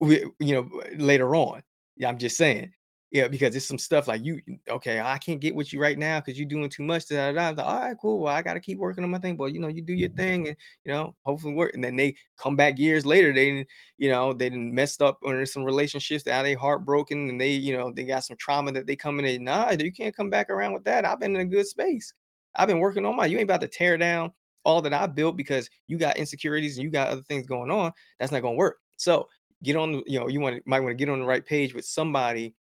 you 0.00 0.32
know, 0.40 0.70
later 0.96 1.34
on. 1.36 1.62
I'm 2.06 2.18
just 2.18 2.36
saying. 2.36 2.72
Yeah, 3.12 3.26
because 3.26 3.56
it's 3.56 3.66
some 3.66 3.78
stuff 3.78 4.06
like 4.06 4.24
you, 4.24 4.40
okay, 4.68 5.00
I 5.00 5.18
can't 5.18 5.40
get 5.40 5.56
with 5.56 5.72
you 5.72 5.80
right 5.80 5.98
now 5.98 6.20
because 6.20 6.38
you're 6.38 6.48
doing 6.48 6.70
too 6.70 6.84
much. 6.84 7.08
Da, 7.08 7.32
da, 7.32 7.52
da. 7.52 7.62
All 7.64 7.80
right, 7.80 7.96
cool. 8.00 8.20
Well, 8.20 8.32
I 8.32 8.40
got 8.40 8.54
to 8.54 8.60
keep 8.60 8.78
working 8.78 9.02
on 9.02 9.10
my 9.10 9.18
thing. 9.18 9.36
But 9.36 9.52
you 9.52 9.58
know, 9.58 9.66
you 9.66 9.82
do 9.82 9.92
your 9.92 10.10
mm-hmm. 10.10 10.18
thing, 10.18 10.48
and 10.48 10.56
you 10.84 10.92
know, 10.92 11.16
hopefully 11.24 11.54
work. 11.54 11.74
And 11.74 11.82
then 11.82 11.96
they 11.96 12.14
come 12.38 12.54
back 12.54 12.78
years 12.78 13.04
later. 13.04 13.32
They, 13.32 13.66
you 13.98 14.10
know, 14.10 14.32
they 14.32 14.48
messed 14.50 15.02
up 15.02 15.18
or 15.22 15.44
some 15.44 15.64
relationships. 15.64 16.24
Now 16.24 16.44
they 16.44 16.54
heartbroken, 16.54 17.30
and 17.30 17.40
they, 17.40 17.50
you 17.50 17.76
know, 17.76 17.90
they 17.90 18.04
got 18.04 18.24
some 18.24 18.36
trauma 18.36 18.70
that 18.72 18.86
they 18.86 18.94
come 18.94 19.18
in. 19.18 19.24
And 19.24 19.44
nah, 19.44 19.72
you 19.72 19.92
can't 19.92 20.16
come 20.16 20.30
back 20.30 20.48
around 20.48 20.72
with 20.72 20.84
that. 20.84 21.04
I've 21.04 21.18
been 21.18 21.34
in 21.34 21.40
a 21.40 21.46
good 21.46 21.66
space. 21.66 22.14
I've 22.54 22.68
been 22.68 22.78
working 22.78 23.04
on 23.04 23.16
my. 23.16 23.26
You 23.26 23.38
ain't 23.38 23.50
about 23.50 23.62
to 23.62 23.68
tear 23.68 23.98
down 23.98 24.30
all 24.62 24.82
that 24.82 24.94
I 24.94 25.08
built 25.08 25.36
because 25.36 25.68
you 25.88 25.98
got 25.98 26.16
insecurities 26.16 26.76
and 26.76 26.84
you 26.84 26.90
got 26.90 27.08
other 27.08 27.22
things 27.22 27.44
going 27.44 27.72
on. 27.72 27.90
That's 28.20 28.30
not 28.30 28.42
gonna 28.42 28.54
work. 28.54 28.76
So 28.98 29.26
get 29.64 29.74
on. 29.74 30.04
You 30.06 30.20
know, 30.20 30.28
you 30.28 30.38
want 30.38 30.64
might 30.64 30.78
want 30.78 30.92
to 30.92 30.94
get 30.94 31.08
on 31.08 31.18
the 31.18 31.26
right 31.26 31.44
page 31.44 31.74
with 31.74 31.84
somebody 31.84 32.54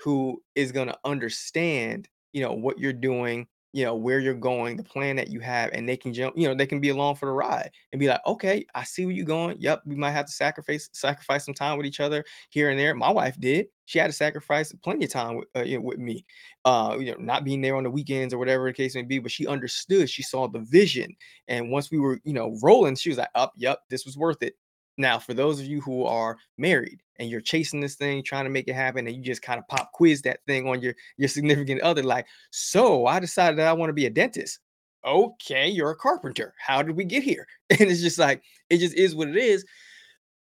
who 0.00 0.42
is 0.54 0.72
going 0.72 0.88
to 0.88 0.98
understand, 1.04 2.08
you 2.32 2.42
know, 2.42 2.52
what 2.52 2.78
you're 2.78 2.92
doing, 2.92 3.46
you 3.74 3.84
know, 3.84 3.96
where 3.96 4.20
you're 4.20 4.34
going, 4.34 4.76
the 4.76 4.84
plan 4.84 5.16
that 5.16 5.28
you 5.28 5.40
have, 5.40 5.70
and 5.72 5.88
they 5.88 5.96
can 5.96 6.14
jump, 6.14 6.38
you 6.38 6.46
know, 6.46 6.54
they 6.54 6.66
can 6.66 6.80
be 6.80 6.90
along 6.90 7.16
for 7.16 7.26
the 7.26 7.32
ride 7.32 7.70
and 7.92 7.98
be 7.98 8.06
like, 8.06 8.20
okay, 8.24 8.64
I 8.72 8.84
see 8.84 9.04
where 9.04 9.14
you're 9.14 9.26
going. 9.26 9.56
Yep, 9.58 9.82
we 9.84 9.96
might 9.96 10.12
have 10.12 10.26
to 10.26 10.32
sacrifice 10.32 10.88
sacrifice 10.92 11.44
some 11.44 11.54
time 11.54 11.76
with 11.76 11.84
each 11.84 11.98
other 11.98 12.24
here 12.50 12.70
and 12.70 12.78
there. 12.78 12.94
My 12.94 13.10
wife 13.10 13.34
did. 13.40 13.66
She 13.86 13.98
had 13.98 14.06
to 14.06 14.12
sacrifice 14.12 14.72
plenty 14.84 15.06
of 15.06 15.10
time 15.10 15.34
with, 15.36 15.48
uh, 15.56 15.62
you 15.62 15.78
know, 15.78 15.84
with 15.84 15.98
me, 15.98 16.24
uh, 16.64 16.96
you 17.00 17.06
know, 17.06 17.16
not 17.18 17.42
being 17.42 17.60
there 17.60 17.74
on 17.74 17.82
the 17.82 17.90
weekends 17.90 18.32
or 18.32 18.38
whatever 18.38 18.68
the 18.68 18.72
case 18.72 18.94
may 18.94 19.02
be. 19.02 19.18
But 19.18 19.32
she 19.32 19.46
understood. 19.46 20.08
She 20.08 20.22
saw 20.22 20.46
the 20.46 20.60
vision, 20.60 21.14
and 21.48 21.72
once 21.72 21.90
we 21.90 21.98
were, 21.98 22.20
you 22.22 22.32
know, 22.32 22.56
rolling, 22.62 22.94
she 22.94 23.08
was 23.08 23.18
like, 23.18 23.28
"Up, 23.34 23.54
yep, 23.56 23.80
this 23.90 24.04
was 24.04 24.16
worth 24.16 24.40
it." 24.42 24.54
Now, 24.96 25.18
for 25.18 25.34
those 25.34 25.60
of 25.60 25.66
you 25.66 25.80
who 25.80 26.04
are 26.04 26.36
married 26.56 27.00
and 27.18 27.28
you're 27.28 27.40
chasing 27.40 27.80
this 27.80 27.96
thing, 27.96 28.22
trying 28.22 28.44
to 28.44 28.50
make 28.50 28.68
it 28.68 28.74
happen, 28.74 29.06
and 29.06 29.16
you 29.16 29.22
just 29.22 29.42
kind 29.42 29.58
of 29.58 29.66
pop 29.68 29.92
quiz 29.92 30.22
that 30.22 30.40
thing 30.46 30.68
on 30.68 30.80
your 30.80 30.94
your 31.16 31.28
significant 31.28 31.80
other, 31.82 32.02
like, 32.02 32.26
so 32.50 33.06
I 33.06 33.20
decided 33.20 33.58
that 33.58 33.68
I 33.68 33.72
want 33.72 33.90
to 33.90 33.94
be 33.94 34.06
a 34.06 34.10
dentist. 34.10 34.60
Okay, 35.04 35.68
you're 35.68 35.90
a 35.90 35.96
carpenter. 35.96 36.54
How 36.58 36.82
did 36.82 36.96
we 36.96 37.04
get 37.04 37.22
here? 37.22 37.46
And 37.70 37.90
it's 37.90 38.00
just 38.00 38.18
like 38.18 38.42
it 38.70 38.78
just 38.78 38.94
is 38.94 39.14
what 39.14 39.28
it 39.28 39.36
is. 39.36 39.64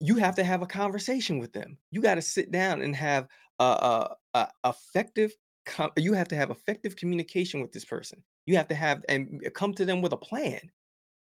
You 0.01 0.17
have 0.17 0.37
to 0.37 0.45
have 0.45 0.63
a 0.63 0.67
conversation 0.67 1.39
with 1.39 1.53
them. 1.53 1.77
You 1.91 2.01
got 2.01 2.15
to 2.15 2.23
sit 2.23 2.51
down 2.51 2.83
and 2.83 2.95
have 2.97 3.27
a, 3.59 3.65
a, 3.65 4.17
a 4.35 4.49
effective. 4.65 5.33
Com- 5.67 5.93
you 5.97 6.15
have 6.15 6.29
to 6.29 6.37
have 6.37 6.51
effective 6.51 6.97
communication 6.97 7.61
with 7.61 7.73
this 7.73 7.85
person. 7.85 8.23
You 8.47 8.57
have 8.57 8.69
to 8.69 8.75
have 8.75 9.05
and 9.09 9.43
eh, 9.45 9.51
come 9.51 9.75
to 9.75 9.85
them 9.85 10.01
with 10.01 10.13
a 10.13 10.17
plan. 10.17 10.61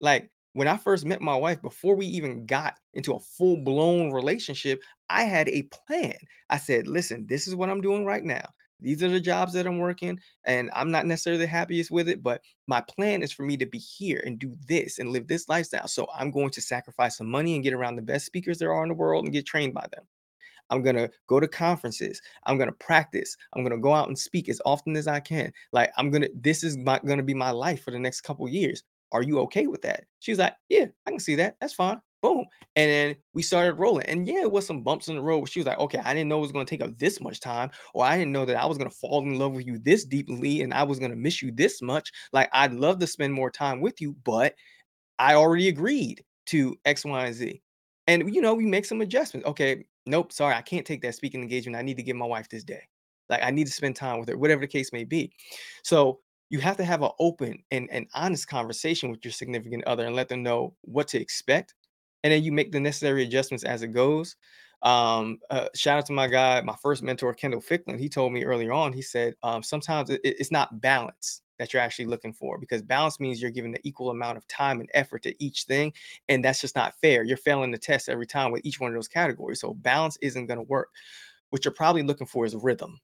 Like 0.01 0.31
when 0.57 0.69
I 0.69 0.79
first 0.79 1.05
met 1.05 1.21
my 1.21 1.37
wife, 1.37 1.61
before 1.61 1.95
we 1.97 2.07
even 2.07 2.47
got 2.47 2.79
into 2.95 3.13
a 3.13 3.21
full 3.21 3.59
blown 3.59 4.11
relationship, 4.11 4.81
I 5.11 5.25
had 5.25 5.51
a 5.51 5.65
plan. 5.65 6.17
I 6.49 6.57
said, 6.57 6.89
listen, 6.89 7.27
this 7.29 7.47
is 7.47 7.55
what 7.55 7.69
I'm 7.69 7.83
doing 7.83 8.07
right 8.07 8.25
now. 8.25 8.43
These 8.81 9.03
are 9.03 9.11
the 9.11 9.21
jobs 9.21 9.53
that 9.53 9.67
I'm 9.67 9.79
working, 9.79 10.19
and 10.45 10.71
I'm 10.73 10.91
not 10.91 11.05
necessarily 11.05 11.43
the 11.43 11.47
happiest 11.47 11.91
with 11.91 12.09
it, 12.09 12.23
but 12.23 12.41
my 12.67 12.81
plan 12.81 13.23
is 13.23 13.33
for 13.33 13.43
me 13.43 13.59
to 13.59 13.67
be 13.67 13.77
here 13.77 14.23
and 14.25 14.39
do 14.39 14.57
this 14.67 14.99
and 14.99 15.11
live 15.11 15.29
this 15.29 15.47
lifestyle. 15.47 15.89
So 15.89 16.09
I'm 16.19 16.31
going 16.31 16.51
to 16.53 16.63
sacrifice 16.63 17.19
some 17.19 17.31
money 17.31 17.55
and 17.55 17.63
get 17.63 17.75
around 17.75 17.97
the 17.97 18.03
best 18.03 18.25
speakers 18.25 18.57
there 18.57 18.73
are 18.73 18.83
in 18.83 18.89
the 18.89 18.95
world 18.95 19.25
and 19.25 19.35
get 19.35 19.45
trained 19.45 19.75
by 19.75 19.87
them. 19.93 20.05
I'm 20.71 20.81
going 20.81 20.97
to 20.97 21.11
go 21.27 21.39
to 21.39 21.47
conferences. 21.47 22.23
I'm 22.45 22.57
going 22.57 22.71
to 22.71 22.77
practice. 22.77 23.37
I'm 23.53 23.63
going 23.63 23.77
to 23.77 23.83
go 23.83 23.93
out 23.93 24.09
and 24.09 24.19
speak 24.19 24.49
as 24.49 24.63
often 24.65 24.97
as 24.97 25.07
I 25.07 25.21
can. 25.21 25.53
Like 25.73 25.93
I'm 25.99 26.11
going 26.11 26.23
to 26.23 26.31
this 26.35 26.65
is 26.65 26.77
going 26.77 27.19
to 27.19 27.23
be 27.23 27.35
my 27.35 27.51
life 27.51 27.85
for 27.85 27.91
the 27.91 27.99
next 27.99 28.23
couple 28.23 28.49
years. 28.49 28.83
Are 29.13 29.23
you 29.23 29.41
okay 29.41 29.67
with 29.67 29.83
that? 29.83 30.05
She's 30.21 30.39
like, 30.39 30.55
Yeah, 30.69 30.87
I 31.07 31.11
can 31.11 31.21
see 31.21 31.37
that. 31.37 31.57
That's 31.61 31.75
fine. 31.75 32.01
Boom. 32.23 32.45
And 32.75 32.91
then 32.91 33.17
we 33.35 33.43
started 33.43 33.75
rolling. 33.75 34.07
And 34.07 34.27
yeah, 34.27 34.41
it 34.41 34.51
was 34.51 34.67
some 34.67 34.83
bumps 34.83 35.09
in 35.09 35.17
the 35.17 35.23
road. 35.23 35.49
She 35.49 35.61
was 35.61 35.67
like, 35.67 35.79
Okay, 35.79 36.01
I 36.05 36.15
didn't 36.15 36.29
know 36.29 36.39
it 36.39 36.43
was 36.43 36.53
going 36.53 36.67
to 36.67 36.71
take 36.71 36.87
up 36.87 36.99
this 36.99 37.21
much 37.21 37.41
time, 37.41 37.71
or 37.95 38.05
I 38.05 38.17
didn't 38.19 38.33
know 38.33 38.45
that 38.45 38.57
I 38.57 38.67
was 38.67 38.79
going 38.79 38.91
to 38.91 38.97
fall 38.97 39.23
in 39.23 39.39
love 39.39 39.53
with 39.53 39.67
you 39.67 39.79
this 39.79 40.05
deeply 40.05 40.63
and 40.63 40.75
I 40.75 40.83
was 40.83 40.99
going 40.99 41.11
to 41.11 41.17
miss 41.17 41.43
you 41.43 41.53
this 41.53 41.81
much. 41.83 42.11
Like, 42.33 42.49
I'd 42.53 42.75
love 42.75 42.99
to 43.01 43.07
spend 43.07 43.33
more 43.33 43.51
time 43.51 43.81
with 43.81 44.01
you, 44.01 44.17
but 44.25 44.55
I 45.19 45.35
already 45.35 45.69
agreed 45.69 46.25
to 46.47 46.77
X, 46.85 47.05
Y, 47.05 47.27
and 47.27 47.35
Z. 47.35 47.63
And, 48.07 48.35
you 48.35 48.41
know, 48.41 48.55
we 48.55 48.67
make 48.67 48.85
some 48.85 49.01
adjustments. 49.01 49.47
Okay, 49.49 49.85
nope, 50.07 50.33
sorry, 50.33 50.55
I 50.55 50.63
can't 50.63 50.87
take 50.87 51.03
that 51.03 51.15
speaking 51.15 51.43
engagement. 51.43 51.77
I 51.77 51.83
need 51.83 51.97
to 51.97 52.03
give 52.03 52.17
my 52.17 52.27
wife 52.27 52.49
this 52.49 52.65
day. 52.65 52.83
Like, 53.29 53.43
I 53.43 53.51
need 53.51 53.67
to 53.67 53.73
spend 53.73 53.97
time 53.97 54.21
with 54.21 54.29
her, 54.29 54.39
whatever 54.39 54.61
the 54.61 54.69
case 54.69 54.93
may 54.93 55.05
be. 55.05 55.33
So, 55.83 56.21
you 56.49 56.61
have 56.61 56.77
to 56.77 56.85
have 56.85 57.03
an 57.03 57.11
open 57.19 57.63
and, 57.71 57.91
and 57.91 58.07
honest 58.15 58.49
conversation 58.49 59.11
with 59.11 59.25
your 59.25 59.33
significant 59.33 59.85
other 59.85 60.07
and 60.07 60.15
let 60.17 60.29
them 60.29 60.43
know 60.43 60.77
what 60.83 61.09
to 61.09 61.21
expect 61.21 61.75
and 62.25 62.33
then 62.33 62.43
you 62.43 62.53
make 62.53 62.73
the 62.73 62.81
necessary 62.81 63.23
adjustments 63.23 63.65
as 63.65 63.83
it 63.83 63.89
goes. 63.89 64.37
Um 64.83 65.39
uh, 65.51 65.69
shout 65.75 65.99
out 65.99 66.07
to 66.07 66.13
my 66.13 66.27
guy 66.29 66.61
my 66.61 66.77
first 66.83 67.03
mentor 67.03 67.33
kendall 67.33 67.63
ficklin 67.63 67.99
he 67.99 68.11
told 68.11 68.33
me 68.33 68.45
earlier 68.45 68.73
on 68.73 68.93
he 68.93 69.01
said 69.01 69.35
um, 69.43 69.63
sometimes 69.63 70.11
it, 70.11 70.21
it's 70.23 70.51
not 70.53 70.83
balance 70.83 71.41
that 71.59 71.73
you're 71.73 71.81
actually 71.81 72.05
looking 72.05 72.35
for 72.35 72.59
because 72.59 72.83
balance 72.83 73.19
means 73.19 73.41
you're 73.41 73.51
giving 73.51 73.73
the 73.73 73.81
equal 73.89 74.11
amount 74.11 74.37
of 74.37 74.47
time 74.49 74.79
and 74.81 74.91
effort 74.93 75.23
to 75.23 75.35
each 75.43 75.63
thing 75.65 75.95
and 76.29 76.45
that's 76.45 76.61
just 76.61 76.77
not 76.77 76.95
fair. 77.01 77.25
You're 77.25 77.39
failing 77.39 77.71
the 77.71 77.79
test 77.79 78.11
every 78.11 78.27
time 78.27 78.53
with 78.53 78.67
each 78.67 78.79
one 78.79 78.91
of 78.91 78.95
those 78.95 79.09
categories 79.09 79.61
so 79.61 79.73
balance 79.73 80.19
isn't 80.21 80.47
going 80.47 80.59
to 80.59 80.63
work. 80.63 80.91
What 81.51 81.65
you're 81.65 81.75
probably 81.75 82.03
looking 82.03 82.27
for 82.27 82.45
is 82.47 82.55
rhythm. 82.57 83.01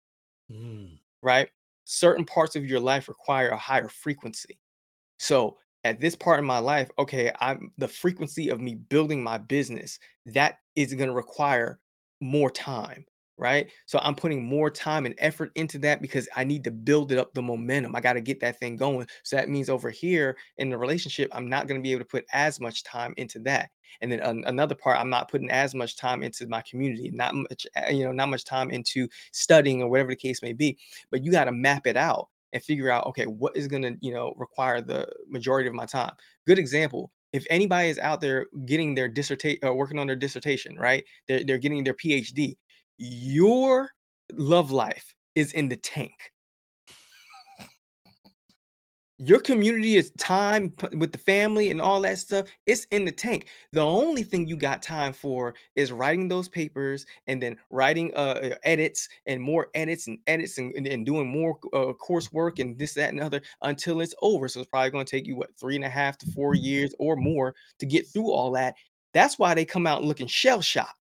Mm. 0.51 1.01
right 1.23 1.51
certain 1.85 2.25
parts 2.25 2.57
of 2.57 2.67
your 2.67 2.81
life 2.81 3.09
require 3.09 3.51
a 3.51 3.57
higher 3.57 3.89
frequency. 3.89 4.59
So 5.19 5.59
at 5.85 6.01
this 6.01 6.15
part 6.15 6.39
in 6.39 6.45
my 6.45 6.59
life, 6.59 6.91
okay, 6.99 7.33
I'm 7.41 7.73
the 7.79 7.89
frequency 7.89 8.49
of 8.51 8.61
me 8.61 8.75
building 8.75 9.23
my 9.23 9.39
business 9.39 9.99
that 10.27 10.59
is 10.77 10.95
going 10.95 11.09
to 11.09 11.15
require 11.15 11.81
more 12.21 12.51
time 12.51 13.05
right? 13.43 13.69
So 13.87 13.99
I'm 14.03 14.15
putting 14.15 14.45
more 14.45 14.71
time 14.71 15.05
and 15.05 15.17
effort 15.19 15.51
into 15.57 15.79
that 15.81 16.01
because 16.01 16.29
I 16.37 16.45
need 16.45 16.63
to 16.65 16.71
build 16.71 17.11
it 17.11 17.19
up 17.19 17.35
the 17.35 17.43
momentum. 17.43 17.97
I 17.97 18.01
got 18.01 18.13
to 18.13 18.21
get 18.21 18.39
that 18.41 18.59
thing 18.61 18.77
going. 18.77 19.09
So 19.25 19.35
that 19.35 19.49
means 19.49 19.69
over 19.69 19.91
here 19.91 20.37
in 20.59 20.71
the 20.71 20.79
relationship, 20.79 21.29
I'm 21.35 21.49
not 21.49 21.67
going 21.67 21.79
to 21.79 21.83
be 21.83 21.91
able 21.91 22.03
to 22.03 22.09
put 22.09 22.25
as 22.33 22.61
much 22.61 22.85
time 22.85 23.15
into 23.17 23.41
that. 23.41 23.71
And 24.01 24.13
then 24.13 24.21
an- 24.21 24.45
another 24.47 24.77
part, 24.77 24.99
I'm 24.99 25.11
not 25.11 25.29
putting 25.29 25.51
as 25.51 25.75
much 25.75 25.97
time 25.97 26.23
into 26.23 26.47
my 26.47 26.63
community, 26.63 27.11
not 27.13 27.35
much, 27.35 27.67
uh, 27.77 27.91
you 27.91 28.05
know, 28.05 28.13
not 28.13 28.29
much 28.29 28.45
time 28.45 28.71
into 28.71 29.09
studying 29.33 29.83
or 29.83 29.91
whatever 29.91 30.11
the 30.11 30.17
case 30.17 30.41
may 30.41 30.53
be. 30.53 30.79
But 31.11 31.25
you 31.25 31.33
got 31.33 31.45
to 31.45 31.53
map 31.53 31.89
it 31.89 31.97
out 31.97 32.29
and 32.53 32.63
figure 32.63 32.91
out, 32.91 33.07
okay, 33.07 33.27
what 33.27 33.57
is 33.57 33.67
going 33.67 33.83
to, 33.83 33.97
you 34.01 34.15
know, 34.15 34.35
require 34.37 34.81
the 34.81 35.09
majority 35.29 35.69
of 35.69 35.75
my 35.75 35.87
time. 35.87 36.13
Good 36.47 36.59
example. 36.61 37.11
If 37.33 37.47
anybody 37.49 37.89
is 37.89 37.99
out 37.99 38.21
there 38.21 38.47
getting 38.67 38.95
their 38.95 39.09
dissertation, 39.09 39.67
uh, 39.67 39.73
working 39.73 39.99
on 39.99 40.07
their 40.07 40.17
dissertation, 40.17 40.77
right? 40.79 41.03
They're, 41.27 41.43
they're 41.45 41.59
getting 41.59 41.83
their 41.83 41.95
PhD 41.95 42.57
your 43.03 43.91
love 44.33 44.71
life 44.71 45.15
is 45.35 45.53
in 45.55 45.69
the 45.69 45.77
tank. 45.77 46.13
Your 49.19 49.41
community 49.41 49.97
is 49.97 50.13
time 50.19 50.73
with 50.97 51.13
the 51.13 51.19
family 51.19 51.71
and 51.71 51.81
all 51.81 52.01
that 52.01 52.19
stuff. 52.19 52.47
It's 52.67 52.85
in 52.87 53.05
the 53.05 53.13
tank. 53.13 53.47
The 53.73 53.81
only 53.81 54.23
thing 54.23 54.47
you 54.47 54.57
got 54.57 54.83
time 54.83 55.13
for 55.13 55.55
is 55.77 55.93
writing 55.93 56.29
those 56.29 56.49
papers 56.49 57.07
and 57.27 57.43
then 57.43 57.57
writing 57.71 58.15
uh, 58.15 58.57
edits 58.65 59.09
and 59.27 59.41
more 59.41 59.69
edits 59.75 60.07
and 60.07 60.19
edits 60.27 60.59
and, 60.59 60.75
and 60.87 61.07
doing 61.07 61.29
more 61.29 61.59
uh, 61.73 61.93
coursework 62.05 62.59
and 62.59 62.79
this, 62.79 62.95
that, 62.95 63.11
and 63.11 63.21
other 63.21 63.41
until 63.63 64.01
it's 64.01 64.15
over. 64.23 64.49
So 64.49 64.61
it's 64.61 64.71
probably 64.71 64.91
going 64.91 65.07
to 65.07 65.11
take 65.11 65.27
you 65.27 65.37
what 65.37 65.57
three 65.59 65.77
and 65.77 65.85
a 65.85 65.91
half 65.91 66.19
to 66.19 66.27
four 66.33 66.55
years 66.55 66.95
or 66.99 67.17
more 67.17 67.55
to 67.79 67.87
get 67.87 68.09
through 68.09 68.31
all 68.31 68.53
that. 68.53 68.75
That's 69.13 69.39
why 69.39 69.55
they 69.55 69.65
come 69.65 69.87
out 69.87 70.05
looking 70.05 70.27
shell 70.27 70.63
shocked, 70.63 70.99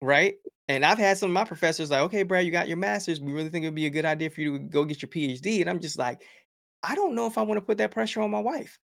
right? 0.00 0.34
And 0.68 0.84
I've 0.84 0.98
had 0.98 1.18
some 1.18 1.30
of 1.30 1.34
my 1.34 1.44
professors 1.44 1.90
like, 1.90 2.00
okay, 2.02 2.22
Brad, 2.22 2.46
you 2.46 2.50
got 2.50 2.68
your 2.68 2.78
master's. 2.78 3.20
We 3.20 3.32
really 3.32 3.50
think 3.50 3.64
it 3.64 3.68
would 3.68 3.74
be 3.74 3.86
a 3.86 3.90
good 3.90 4.06
idea 4.06 4.30
for 4.30 4.40
you 4.40 4.58
to 4.58 4.64
go 4.64 4.84
get 4.84 5.02
your 5.02 5.10
PhD. 5.10 5.60
And 5.60 5.68
I'm 5.68 5.80
just 5.80 5.98
like, 5.98 6.22
I 6.82 6.94
don't 6.94 7.14
know 7.14 7.26
if 7.26 7.36
I 7.36 7.42
want 7.42 7.58
to 7.58 7.64
put 7.64 7.78
that 7.78 7.90
pressure 7.90 8.22
on 8.22 8.30
my 8.30 8.40
wife. 8.40 8.78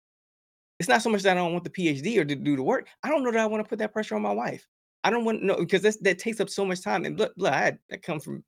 It's 0.81 0.89
not 0.89 1.03
so 1.03 1.11
much 1.11 1.23
that 1.23 1.37
I 1.37 1.41
don't 1.41 1.53
want 1.53 1.65
the 1.65 1.71
PhD 1.71 2.19
or 2.19 2.25
to 2.25 2.35
do 2.35 2.57
the 2.57 2.63
work. 2.63 2.89
I 3.03 3.09
don't 3.09 3.25
know 3.25 3.33
that 3.33 3.41
I 3.41 3.47
want 3.47 3.65
to 3.65 3.69
put 3.69 3.79
that 3.81 3.93
pressure 3.93 4.15
on 4.15 4.23
my 4.23 4.33
wife. 4.33 4.67
I 5.05 5.11
don't 5.11 5.25
want 5.25 5.41
to 5.41 5.47
know 5.47 5.57
because 5.57 5.83
that 5.83 6.19
takes 6.19 6.41
up 6.41 6.49
so 6.49 6.65
much 6.65 6.83
time. 6.83 7.05
And 7.05 7.19
look, 7.19 7.33
look 7.37 7.53
I, 7.53 7.79
I 7.93 7.97
come 7.97 8.21
from 8.21 8.43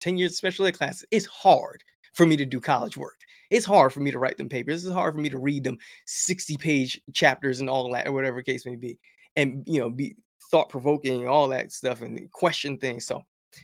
10 0.00 0.16
years 0.16 0.32
of 0.32 0.36
special 0.36 0.66
ed 0.66 0.78
classes. 0.78 1.04
It's 1.10 1.26
hard 1.26 1.82
for 2.14 2.26
me 2.26 2.36
to 2.36 2.44
do 2.44 2.60
college 2.60 2.96
work. 2.96 3.18
It's 3.50 3.66
hard 3.66 3.92
for 3.92 4.00
me 4.00 4.10
to 4.10 4.18
write 4.18 4.38
them 4.38 4.48
papers. 4.48 4.84
It's 4.84 4.94
hard 4.94 5.14
for 5.14 5.20
me 5.20 5.28
to 5.28 5.38
read 5.38 5.64
them 5.64 5.78
60 6.06 6.56
page 6.56 7.00
chapters 7.12 7.60
and 7.60 7.68
all 7.68 7.90
that, 7.92 8.06
or 8.06 8.12
whatever 8.12 8.42
case 8.42 8.64
may 8.64 8.76
be. 8.76 8.98
And, 9.36 9.64
you 9.66 9.80
know, 9.80 9.90
be 9.90 10.16
thought 10.52 10.68
provoking, 10.68 11.26
all 11.26 11.48
that 11.48 11.72
stuff, 11.72 12.02
and 12.02 12.30
question 12.30 12.78
things. 12.78 13.06
So 13.06 13.22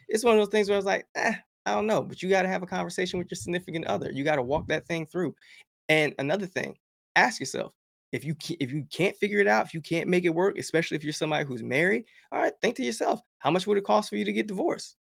it's 0.09 0.24
one 0.24 0.34
of 0.34 0.41
those 0.41 0.49
things 0.49 0.68
where 0.68 0.74
I 0.74 0.78
was 0.78 0.86
like, 0.86 1.07
eh, 1.14 1.34
I 1.66 1.74
don't 1.74 1.86
know, 1.86 2.03
but 2.03 2.22
you 2.22 2.28
got 2.28 2.43
to 2.43 2.49
have 2.49 2.62
a 2.62 2.66
conversation 2.66 3.18
with 3.18 3.30
your 3.30 3.36
significant 3.36 3.86
other. 3.86 4.11
You 4.11 4.24
got 4.24 4.36
to 4.36 4.43
walk 4.43 4.66
that 4.68 4.86
thing 4.86 5.07
through. 5.07 5.34
And 5.89 6.14
another 6.18 6.47
thing, 6.47 6.76
ask 7.14 7.39
yourself 7.39 7.72
if 8.12 8.24
you 8.24 8.34
if 8.59 8.72
you 8.72 8.86
can't 8.91 9.16
figure 9.16 9.39
it 9.39 9.47
out, 9.47 9.66
if 9.66 9.74
you 9.74 9.80
can't 9.80 10.09
make 10.09 10.24
it 10.24 10.30
work, 10.30 10.59
especially 10.59 10.97
if 10.97 11.05
you're 11.05 11.12
somebody 11.12 11.45
who's 11.45 11.62
married, 11.62 12.05
all 12.32 12.41
right, 12.41 12.53
think 12.62 12.76
to 12.76 12.82
yourself, 12.82 13.20
how 13.39 13.51
much 13.51 13.66
would 13.66 13.78
it 13.78 13.84
cost 13.84 14.09
for 14.09 14.16
you 14.16 14.24
to 14.24 14.32
get 14.32 14.47
divorced? 14.47 14.97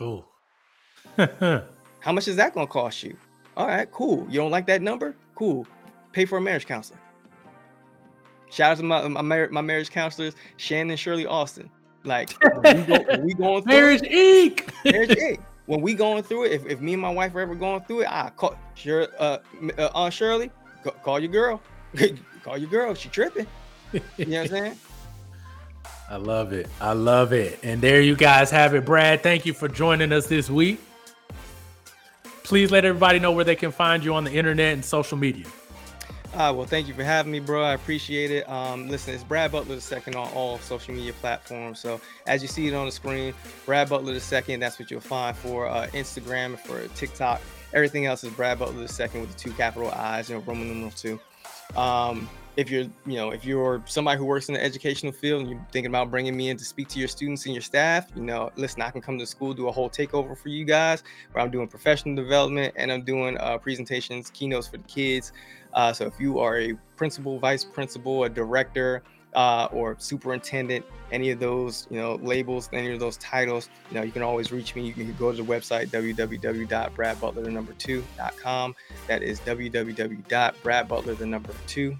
Oh. 0.00 0.26
how 1.16 2.12
much 2.12 2.28
is 2.28 2.36
that 2.36 2.54
going 2.54 2.66
to 2.66 2.72
cost 2.72 3.02
you? 3.02 3.16
All 3.56 3.66
right, 3.66 3.90
cool. 3.90 4.26
You 4.30 4.38
don't 4.40 4.50
like 4.50 4.66
that 4.66 4.80
number? 4.80 5.16
Cool. 5.34 5.66
Pay 6.12 6.24
for 6.24 6.38
a 6.38 6.40
marriage 6.40 6.66
counselor. 6.66 6.98
Shout 8.52 8.72
out 8.72 8.76
to 8.76 8.82
my 8.82 9.08
my, 9.08 9.46
my 9.46 9.60
marriage 9.62 9.90
counselors, 9.90 10.34
Shannon 10.58 10.96
Shirley 10.96 11.24
Austin. 11.24 11.70
Like 12.04 12.36
we, 12.64 12.72
go, 12.82 13.04
we 13.20 13.34
going 13.34 13.62
through 13.62 13.72
marriage 13.72 14.02
it, 14.04 14.70
Marriage 14.84 15.10
Inc. 15.10 15.40
When 15.66 15.80
we 15.80 15.94
going 15.94 16.22
through 16.22 16.44
it, 16.44 16.52
if, 16.52 16.66
if 16.66 16.80
me 16.80 16.92
and 16.92 17.00
my 17.00 17.10
wife 17.10 17.34
are 17.34 17.40
ever 17.40 17.54
going 17.54 17.80
through 17.82 18.02
it, 18.02 18.08
I 18.10 18.30
call 18.36 18.56
sure 18.74 19.08
uh, 19.18 19.38
uh 19.78 19.88
Aunt 19.94 20.12
Shirley, 20.12 20.50
call 21.02 21.18
your 21.18 21.30
girl. 21.30 21.62
call 22.44 22.58
your 22.58 22.68
girl. 22.68 22.94
She 22.94 23.08
tripping. 23.08 23.46
You 23.92 24.00
know 24.26 24.26
what 24.26 24.38
I'm 24.38 24.48
saying? 24.48 24.78
I 26.10 26.16
love 26.16 26.52
it. 26.52 26.68
I 26.78 26.92
love 26.92 27.32
it. 27.32 27.58
And 27.62 27.80
there 27.80 28.02
you 28.02 28.16
guys 28.16 28.50
have 28.50 28.74
it. 28.74 28.84
Brad, 28.84 29.22
thank 29.22 29.46
you 29.46 29.54
for 29.54 29.66
joining 29.68 30.12
us 30.12 30.26
this 30.26 30.50
week. 30.50 30.78
Please 32.42 32.70
let 32.70 32.84
everybody 32.84 33.18
know 33.18 33.32
where 33.32 33.44
they 33.44 33.56
can 33.56 33.72
find 33.72 34.04
you 34.04 34.14
on 34.14 34.24
the 34.24 34.32
internet 34.32 34.74
and 34.74 34.84
social 34.84 35.16
media. 35.16 35.46
Uh, 36.34 36.50
well, 36.56 36.64
thank 36.64 36.88
you 36.88 36.94
for 36.94 37.04
having 37.04 37.30
me, 37.30 37.40
bro. 37.40 37.62
I 37.62 37.74
appreciate 37.74 38.30
it. 38.30 38.48
Um, 38.48 38.88
listen, 38.88 39.12
it's 39.14 39.22
Brad 39.22 39.52
Butler 39.52 39.74
the 39.74 39.80
second 39.82 40.16
on 40.16 40.32
all 40.32 40.58
social 40.58 40.94
media 40.94 41.12
platforms. 41.12 41.78
So 41.78 42.00
as 42.26 42.40
you 42.40 42.48
see 42.48 42.66
it 42.68 42.74
on 42.74 42.86
the 42.86 42.92
screen, 42.92 43.34
Brad 43.66 43.90
Butler 43.90 44.14
the 44.14 44.20
second. 44.20 44.60
that's 44.60 44.78
what 44.78 44.90
you'll 44.90 45.00
find 45.00 45.36
for 45.36 45.66
uh, 45.66 45.88
Instagram, 45.92 46.58
for 46.58 46.88
TikTok. 46.96 47.42
Everything 47.74 48.06
else 48.06 48.24
is 48.24 48.32
Brad 48.32 48.58
Butler 48.58 48.80
the 48.80 48.88
second 48.88 49.20
with 49.20 49.30
the 49.30 49.38
two 49.38 49.52
capital 49.52 49.90
I's, 49.90 50.30
know, 50.30 50.38
Roman 50.40 50.68
numeral 50.68 50.90
two. 50.92 51.20
Um, 51.76 52.28
if 52.56 52.70
you're 52.70 52.84
you 53.06 53.16
know 53.16 53.30
if 53.30 53.44
you're 53.44 53.82
somebody 53.86 54.18
who 54.18 54.24
works 54.24 54.48
in 54.48 54.54
the 54.54 54.62
educational 54.62 55.12
field 55.12 55.40
and 55.40 55.50
you're 55.50 55.66
thinking 55.72 55.90
about 55.90 56.10
bringing 56.10 56.36
me 56.36 56.50
in 56.50 56.56
to 56.56 56.64
speak 56.64 56.88
to 56.88 56.98
your 56.98 57.08
students 57.08 57.46
and 57.46 57.54
your 57.54 57.62
staff 57.62 58.08
you 58.14 58.22
know 58.22 58.50
listen 58.56 58.82
i 58.82 58.90
can 58.90 59.00
come 59.00 59.18
to 59.18 59.26
school 59.26 59.54
do 59.54 59.68
a 59.68 59.72
whole 59.72 59.88
takeover 59.88 60.36
for 60.36 60.48
you 60.48 60.64
guys 60.64 61.02
where 61.32 61.42
i'm 61.42 61.50
doing 61.50 61.66
professional 61.66 62.14
development 62.14 62.74
and 62.76 62.92
i'm 62.92 63.02
doing 63.02 63.38
uh, 63.38 63.56
presentations 63.56 64.30
keynotes 64.30 64.68
for 64.68 64.76
the 64.76 64.84
kids 64.84 65.32
uh, 65.74 65.92
so 65.92 66.04
if 66.04 66.20
you 66.20 66.38
are 66.38 66.58
a 66.58 66.74
principal 66.96 67.38
vice 67.38 67.64
principal 67.64 68.24
a 68.24 68.28
director 68.28 69.02
uh, 69.34 69.66
or 69.72 69.96
superintendent, 69.98 70.84
any 71.10 71.30
of 71.30 71.40
those, 71.40 71.86
you 71.90 71.98
know, 71.98 72.16
labels, 72.16 72.68
any 72.74 72.92
of 72.92 73.00
those 73.00 73.16
titles, 73.16 73.70
you 73.90 73.96
know, 73.96 74.02
you 74.02 74.12
can 74.12 74.20
always 74.20 74.52
reach 74.52 74.74
me. 74.74 74.86
You 74.86 74.92
can 74.92 75.10
go 75.14 75.30
to 75.30 75.36
the 75.38 75.42
website 75.42 75.88
www.bradbutler2.com. 75.88 78.74
That 79.06 79.22
is 79.22 79.40
www.bradbutler2.com 79.40 81.98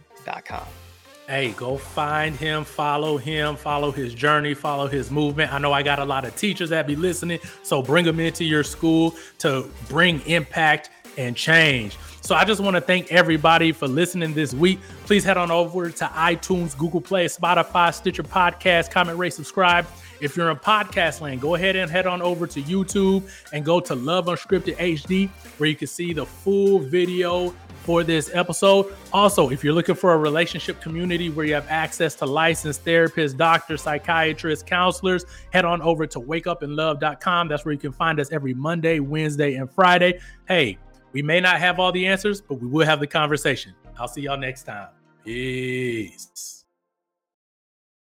Hey, 1.29 1.53
go 1.53 1.77
find 1.77 2.35
him, 2.35 2.65
follow 2.65 3.17
him, 3.17 3.57
follow 3.57 3.93
his 3.93 4.13
journey, 4.13 4.55
follow 4.55 4.89
his 4.89 5.11
movement. 5.11 5.53
I 5.53 5.59
know 5.59 5.73
I 5.73 5.83
got 5.83 5.99
a 5.99 6.05
lot 6.05 6.25
of 6.25 6.35
teachers 6.37 6.71
that 6.71 6.87
be 6.87 6.97
listening, 6.97 7.39
so 7.63 7.81
bring 7.81 8.05
them 8.05 8.19
into 8.19 8.45
your 8.45 8.65
school 8.65 9.15
to 9.39 9.71
bring 9.89 10.21
impact 10.23 10.91
and 11.17 11.37
change. 11.37 11.97
So 12.23 12.35
I 12.35 12.45
just 12.45 12.61
want 12.61 12.77
to 12.77 12.81
thank 12.81 13.11
everybody 13.13 13.73
for 13.73 13.89
listening 13.89 14.35
this 14.35 14.53
week. 14.55 14.81
Please 15.07 15.25
head 15.25 15.37
on 15.37 15.51
over 15.51 15.91
to 15.91 16.05
iTunes, 16.05 16.77
Google 16.77 17.01
Play, 17.01 17.27
Spotify, 17.27 17.93
Stitcher 17.95 18.23
Podcast, 18.23 18.91
comment, 18.91 19.19
rate, 19.19 19.33
subscribe. 19.33 19.87
If 20.21 20.37
you're 20.37 20.51
in 20.51 20.57
podcast 20.57 21.21
land, 21.21 21.41
go 21.41 21.57
ahead 21.57 21.75
and 21.75 21.91
head 21.91 22.07
on 22.07 22.23
over 22.23 22.47
to 22.47 22.63
YouTube 22.63 23.29
and 23.53 23.65
go 23.65 23.81
to 23.81 23.95
Love 23.95 24.27
Unscripted 24.27 24.77
HD, 24.77 25.29
where 25.59 25.69
you 25.69 25.75
can 25.75 25.89
see 25.89 26.13
the 26.13 26.25
full 26.25 26.79
video 26.79 27.55
for 27.83 28.03
this 28.05 28.31
episode. 28.33 28.95
Also, 29.13 29.51
if 29.51 29.63
you're 29.63 29.73
looking 29.73 29.95
for 29.95 30.15
a 30.15 30.17
relationship 30.17 30.81
community 30.81 31.31
where 31.31 31.45
you 31.45 31.55
have 31.55 31.67
access 31.69 32.15
to 32.17 32.27
licensed 32.27 32.85
therapists, 32.85 33.37
doctors, 33.37 33.83
psychiatrists, 33.83 34.65
counselors, 34.65 35.25
head 35.53 35.65
on 35.65 35.83
over 35.83 36.07
to 36.07 36.21
wakeupanlove.com. 36.21 37.49
That's 37.49 37.65
where 37.65 37.73
you 37.73 37.81
can 37.81 37.93
find 37.93 38.21
us 38.21 38.33
every 38.33 38.55
Monday, 38.55 39.01
Wednesday, 39.01 39.55
and 39.55 39.71
Friday. 39.71 40.21
Hey, 40.47 40.79
we 41.13 41.23
may 41.23 41.41
not 41.41 41.59
have 41.59 41.79
all 41.79 41.93
the 41.93 42.07
answers, 42.07 42.41
but 42.41 42.55
we 42.55 42.69
will 42.69 42.87
have 42.87 43.01
the 43.01 43.07
conversation. 43.07 43.75
I'll 43.99 44.09
see 44.09 44.23
y'all 44.23 44.39
next 44.39 44.63
time. 44.65 44.89
Peace. 45.25 46.62